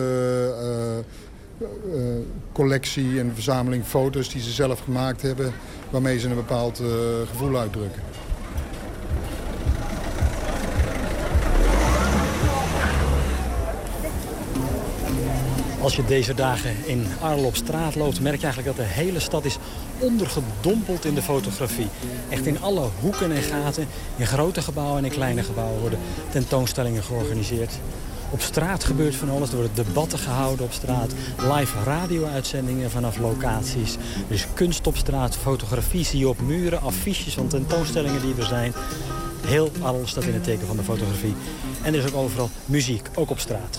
[2.51, 5.53] collectie en verzameling foto's die ze zelf gemaakt hebben,
[5.89, 6.81] waarmee ze een bepaald
[7.29, 8.01] gevoel uitdrukken.
[15.81, 19.19] Als je deze dagen in Arles op straat loopt, merk je eigenlijk dat de hele
[19.19, 19.57] stad is
[19.99, 21.87] ondergedompeld in de fotografie.
[22.29, 25.99] Echt in alle hoeken en gaten, in grote gebouwen en in kleine gebouwen worden
[26.29, 27.71] tentoonstellingen georganiseerd.
[28.29, 33.95] Op straat gebeurt van alles, er worden debatten gehouden op straat, live radio-uitzendingen vanaf locaties.
[34.27, 38.45] Er is kunst op straat, fotografie zie je op muren, affiches van tentoonstellingen die er
[38.45, 38.73] zijn.
[39.45, 41.35] Heel Arles staat in het teken van de fotografie.
[41.81, 43.77] En er is ook overal muziek, ook op straat.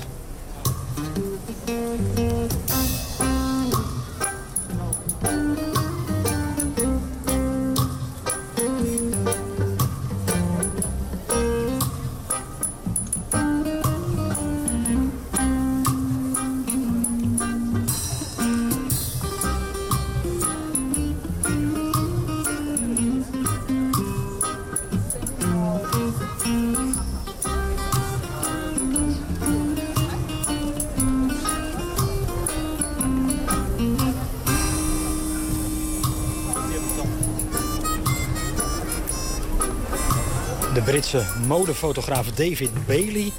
[41.12, 43.32] De modefotograaf David Bailey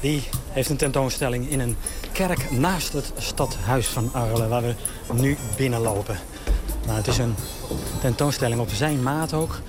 [0.00, 1.76] die heeft een tentoonstelling in een
[2.12, 4.74] kerk naast het stadhuis van Arles, waar we
[5.12, 6.18] nu binnenlopen.
[6.86, 7.34] Nou, het is een
[8.00, 9.60] tentoonstelling op zijn maat ook.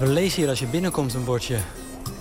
[0.00, 1.56] We lezen hier als je binnenkomt een bordje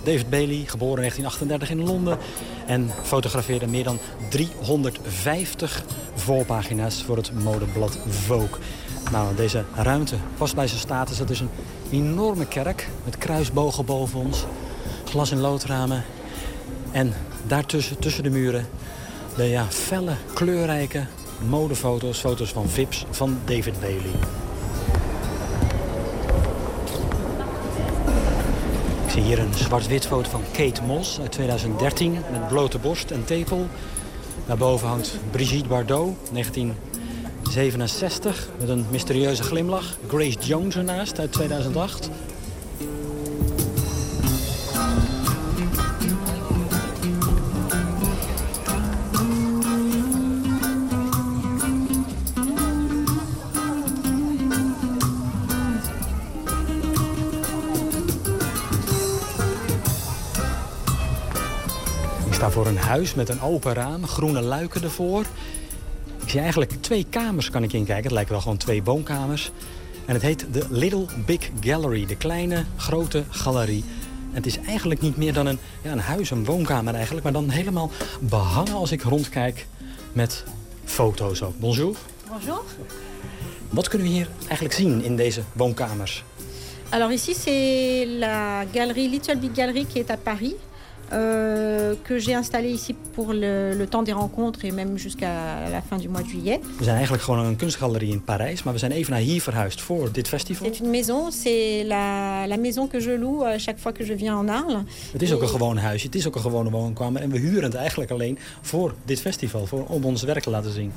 [0.04, 2.18] David Bailey, geboren in 1938 in Londen.
[2.66, 5.84] En fotografeerde meer dan 350
[6.16, 8.60] voorpagina's voor het modeblad Vogue.
[9.12, 11.20] Nou, deze ruimte past bij zijn status.
[11.20, 11.50] Het is een
[11.92, 14.46] enorme kerk met kruisbogen boven ons.
[15.06, 16.04] Glas- en loodramen.
[16.92, 17.14] En
[17.48, 18.68] daartussen, tussen de muren,
[19.36, 21.06] de ja, felle, kleurrijke
[21.50, 22.20] modefoto's.
[22.20, 24.12] Foto's van Vips van David Bailey.
[29.06, 33.26] Ik zie hier een zwart-wit foto van Kate Moss uit 2013 met blote borst en
[33.26, 33.68] tepel.
[34.46, 36.16] Daarboven hangt Brigitte Bardot,
[37.54, 39.98] 1967, met een mysterieuze glimlach.
[40.08, 42.10] Grace Jones ernaast uit 2008.
[62.26, 65.26] Ik sta voor een huis met een open raam, groene luiken ervoor.
[66.34, 68.03] Zie eigenlijk twee kamers kan ik inkijken.
[68.03, 69.51] Het lijken wel gewoon twee woonkamers.
[70.05, 73.84] En het heet de Little Big Gallery, de kleine grote galerie.
[74.30, 77.23] En het is eigenlijk niet meer dan een, ja, een huis, een woonkamer eigenlijk...
[77.23, 79.68] maar dan helemaal behangen als ik rondkijk
[80.14, 80.43] met
[80.84, 81.60] foto's ook.
[81.60, 81.95] Bonjour.
[82.30, 82.64] Bonjour.
[83.69, 86.23] Wat kunnen we hier eigenlijk zien in deze woonkamers?
[86.89, 90.55] Alors ici, c'est la galerie Little Big Gallery qui est à Paris,
[92.04, 95.98] que j'ai installée ici pour le, le temps des rencontres et même jusqu'à la fin
[95.98, 96.60] du mois de juillet.
[96.78, 98.64] We zijn eigenlijk gewoon een kunstgalerie in Parijs...
[98.64, 100.68] maar we zijn even naar hier verhuisd voor dit festival.
[100.68, 104.18] C'est une maison, c'est la, la maison que je loue à chaque fois que je
[104.18, 104.84] viens en Arles.
[105.12, 107.22] Het is ook een gewoon huisje, het is ook een gewone woonkamer...
[107.22, 110.72] en we huren het eigenlijk alleen voor dit festival, voor, om ons werk te laten
[110.72, 110.92] zien.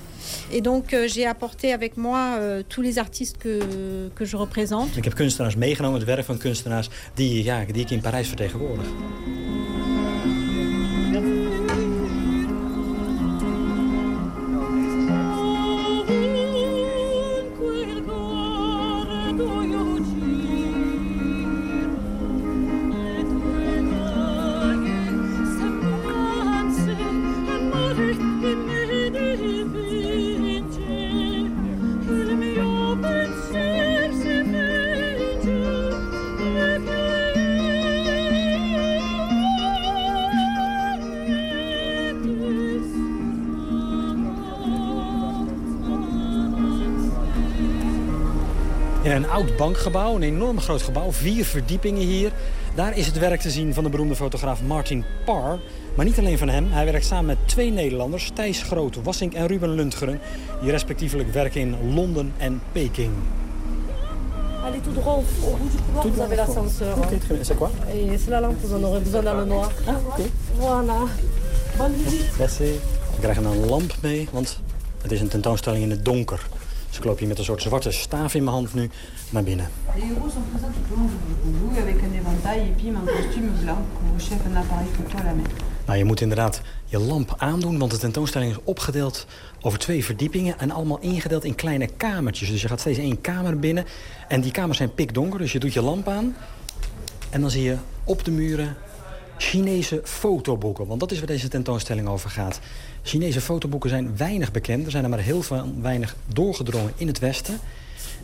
[0.51, 3.59] Et donc euh, j'ai apporté avec moi euh, tous les artistes que,
[4.15, 4.97] que je représente.
[4.97, 6.89] Ik heb kunstenaars meegenomen, het werk van kunstenaars...
[7.15, 8.87] die, ja, die ik in Parijs vertegenwoordig.
[49.37, 52.33] Oud bankgebouw, een enorm groot gebouw, vier verdiepingen hier.
[52.75, 55.59] Daar is het werk te zien van de beroemde fotograaf Martin Parr.
[55.95, 58.31] Maar niet alleen van hem, hij werkt samen met twee Nederlanders...
[58.35, 60.21] Thijs Groot Wassink en Ruben Lundgren...
[60.61, 63.11] die respectievelijk werken in Londen en Peking.
[64.65, 66.97] Allez tout droit au, au bout du couloir, Tout vous avez droit, l'ascenseur.
[66.99, 67.45] Ok, très bien.
[67.45, 69.71] C'est quoi Et c'est la lampe, vous en aurez besoin dans le noir.
[70.59, 70.99] Voilà.
[71.77, 72.39] Bonne visite.
[72.39, 72.65] Merci.
[73.15, 74.61] We krijgen een lamp mee, want
[75.03, 76.47] het is een tentoonstelling in het donker.
[76.89, 78.91] Dus ik loop hier met een soort zwarte staaf in mijn hand nu
[79.31, 79.69] naar binnen.
[79.95, 83.05] Les héros sont présents tout au long du boulot avec un éventail et puis un
[83.05, 85.47] costume blanc où chef un appareil photo à la main.
[85.87, 89.27] Nou, je moet inderdaad je lamp aandoen, want de tentoonstelling is opgedeeld
[89.61, 92.51] over twee verdiepingen en allemaal ingedeeld in kleine kamertjes.
[92.51, 93.85] Dus je gaat steeds één kamer binnen
[94.29, 96.37] en die kamers zijn pikdonker, dus je doet je lamp aan
[97.31, 98.77] en dan zie je op de muren
[99.37, 102.61] Chinese fotoboeken, want dat is waar deze tentoonstelling over gaat.
[103.03, 107.19] Chinese fotoboeken zijn weinig bekend, er zijn er maar heel veel, weinig doorgedrongen in het
[107.19, 107.59] Westen.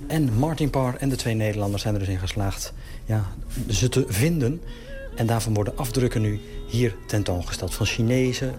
[0.07, 2.73] En Martin Parr en de twee Nederlanders zijn er dus in geslaagd
[3.05, 3.25] ja,
[3.71, 4.61] ze te vinden.
[5.15, 7.75] En daarvan worden afdrukken nu hier tentoongesteld.
[7.75, 8.55] Van Chinezen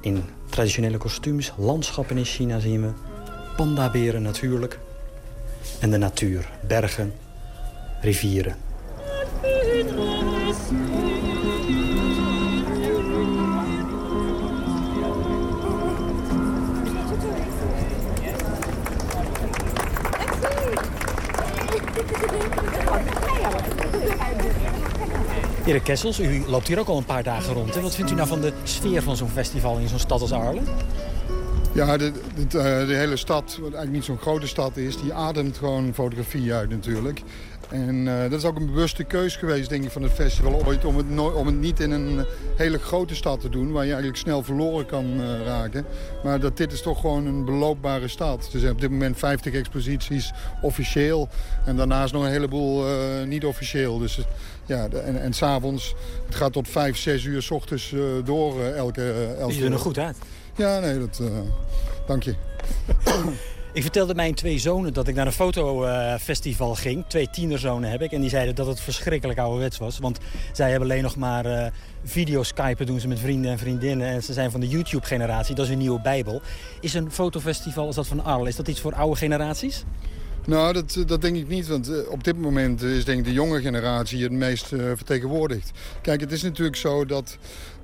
[0.00, 2.88] in traditionele kostuums, landschappen in China zien we.
[3.56, 4.78] Pandaberen natuurlijk.
[5.80, 7.12] En de natuur, bergen,
[8.00, 8.65] rivieren.
[25.66, 27.74] Erik Kessels, u loopt hier ook al een paar dagen rond.
[27.74, 27.80] Hè?
[27.80, 30.64] Wat vindt u nou van de sfeer van zo'n festival in zo'n stad als Arlen?
[31.72, 35.00] Ja, de, eh, de hele stad, wat eigenlijk niet zo'n grote stad is...
[35.00, 37.22] die ademt gewoon fotografie uit natuurlijk.
[37.70, 40.84] En eh, dat is ook een bewuste keus geweest, denk ik, van het festival ooit...
[40.84, 42.26] om het, no- om het niet in een
[42.56, 43.72] hele grote stad te doen...
[43.72, 45.86] waar je eigenlijk snel verloren kan eh, raken.
[46.24, 48.50] Maar dat dit is toch gewoon een beloopbare stad.
[48.52, 50.32] Er zijn op dit moment 50 exposities
[50.62, 51.28] officieel...
[51.64, 53.98] en daarnaast nog een heleboel eh, niet officieel.
[53.98, 54.18] Dus,
[54.66, 55.94] ja, en, en s'avonds,
[56.26, 57.94] het gaat tot 5, 6 uur s ochtends
[58.24, 59.34] door elke...
[59.38, 60.16] elke ziet er nog goed uit.
[60.56, 61.20] Ja, nee, dat...
[62.06, 62.34] dank je.
[63.76, 67.04] Ik vertelde mijn twee zonen dat ik naar een fotofestival ging.
[67.08, 68.12] Twee tienerzonen heb ik.
[68.12, 69.98] En die zeiden dat het verschrikkelijk ouderwets was.
[69.98, 70.18] Want
[70.52, 71.72] zij hebben alleen nog maar eh
[72.04, 74.06] videoskypen doen ze met vrienden en vriendinnen.
[74.06, 75.54] En ze zijn van de YouTube-generatie.
[75.54, 76.42] Dat is een nieuwe bijbel.
[76.80, 79.84] Is een fotofestival als dat van Arles, is dat iets voor oude generaties?
[80.46, 81.66] Nou, dat, dat denk ik niet.
[81.66, 85.70] Want eh, op dit moment is denk ik de jonge generatie het meest eh, vertegenwoordigd.
[86.00, 87.38] Kijk, het is natuurlijk zo dat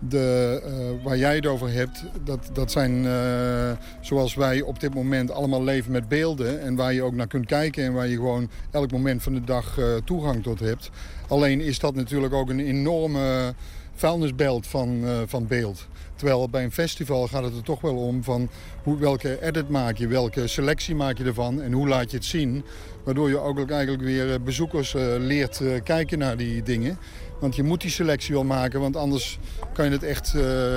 [0.09, 2.05] de, eh, waar jij het over hebt...
[2.25, 6.61] dat, dat zijn eh, zoals wij op dit moment allemaal leven met beelden...
[6.61, 9.45] en waar je ook naar kunt kijken en waar je gewoon elk moment van de
[9.45, 10.91] dag eh, toegang tot hebt.
[11.29, 13.55] Alleen is dat natuurlijk ook een enorme
[13.95, 15.87] vuilnisbelt van, van beeld.
[16.23, 18.49] Terwijl bij een festival gaat het er toch wel om van
[18.83, 22.27] hoe, welke edit maak je, welke selectie maak je ervan en hoe laat je het
[22.27, 22.65] zien.
[23.05, 26.99] Waardoor je ook eigenlijk weer eh, bezoekers eh, leert eh, kijken naar die dingen.
[27.41, 29.39] Want je moet die selectie wel maken, want anders
[29.73, 30.35] kan je het echt,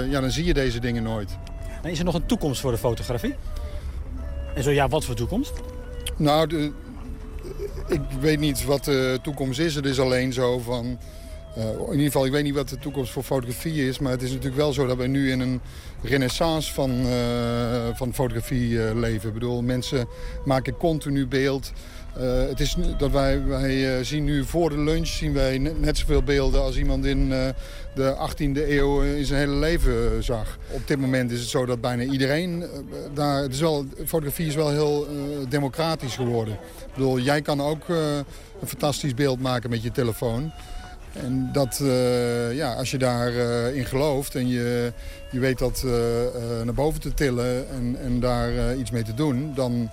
[0.10, 1.38] ja dan zie je deze dingen nooit.
[1.82, 3.36] En is er nog een toekomst voor de fotografie?
[4.56, 5.54] En zo ja, wat voor toekomst?
[6.18, 6.72] Nou, de,
[7.88, 9.76] ik weet niet wat de toekomst is.
[9.76, 11.00] Het is alleen zo van...
[11.56, 14.00] eh, in ieder geval, ik weet niet wat de toekomst voor fotografie is.
[14.00, 15.62] Maar het is natuurlijk wel zo dat we nu in een
[16.02, 19.28] renaissance van, eh, van fotografie eh, leven.
[19.28, 20.08] Ik bedoel, mensen
[20.46, 21.72] maken continu beeld.
[22.50, 26.62] Het is dat wij, wij zien nu voor de lunch zien wij net, zoveel beelden
[26.62, 27.30] als iemand in
[27.96, 30.58] de 18e eeuw in zijn hele leven zag.
[30.72, 32.64] Op dit moment is het zo dat bijna iedereen
[33.14, 33.42] daar.
[33.42, 35.08] Het is wel, fotografie is wel heel
[35.50, 36.54] democratisch geworden.
[36.54, 40.52] Ik bedoel, jij kan ook een fantastisch beeld maken met je telefoon.
[41.24, 44.94] En dat, eh, ja, als je daarin in gelooft en je,
[45.32, 46.34] je weet dat eh, eh,
[46.64, 49.90] naar boven te tillen en, en daar eh, iets mee te doen, dan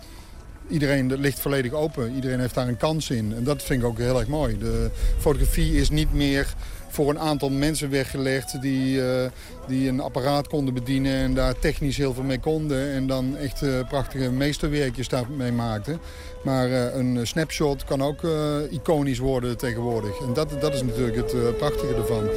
[0.69, 2.15] iedereen dat ligt volledig open.
[2.15, 3.35] Iedereen heeft daar een kans in.
[3.36, 4.59] En dat vind ik ook heel erg mooi.
[4.59, 6.55] De fotografie is niet meer
[6.89, 9.31] voor een aantal mensen weggelegd die, eh,
[9.66, 12.93] die een apparaat konden bedienen en daar technisch heel veel mee konden.
[12.93, 16.01] En dan echt eh, prachtige meesterwerkjes daarmee maakten.
[16.44, 20.20] Maar eh, een snapshot kan ook eh, iconisch worden tegenwoordig.
[20.20, 22.28] En dat, dat is natuurlijk het prachtige ervan.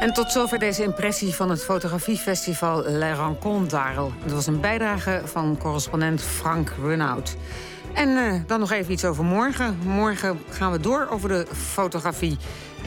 [0.00, 4.12] En tot zover deze impressie van het fotografiefestival Le Rencontre d'Arles.
[4.22, 7.36] Dat was een bijdrage van correspondent Frank Runhout.
[7.92, 9.78] En dan nog even iets over morgen.
[9.84, 12.36] Morgen gaan we door over de fotografie.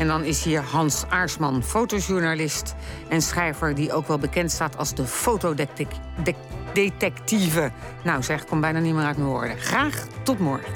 [0.02, 2.76] En dan is hier Hans Aarsman, fotojournalist
[3.10, 3.76] en schrijver...
[3.76, 7.72] die ook wel bekend staat als de fotodetectieve.
[8.04, 9.58] Nou zeg, kom bijna niet meer uit mijn woorden.
[9.58, 10.74] Graag tot morgen.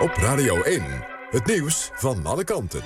[0.00, 0.82] Op Radio 1,
[1.30, 2.82] het nieuws van alle kanten.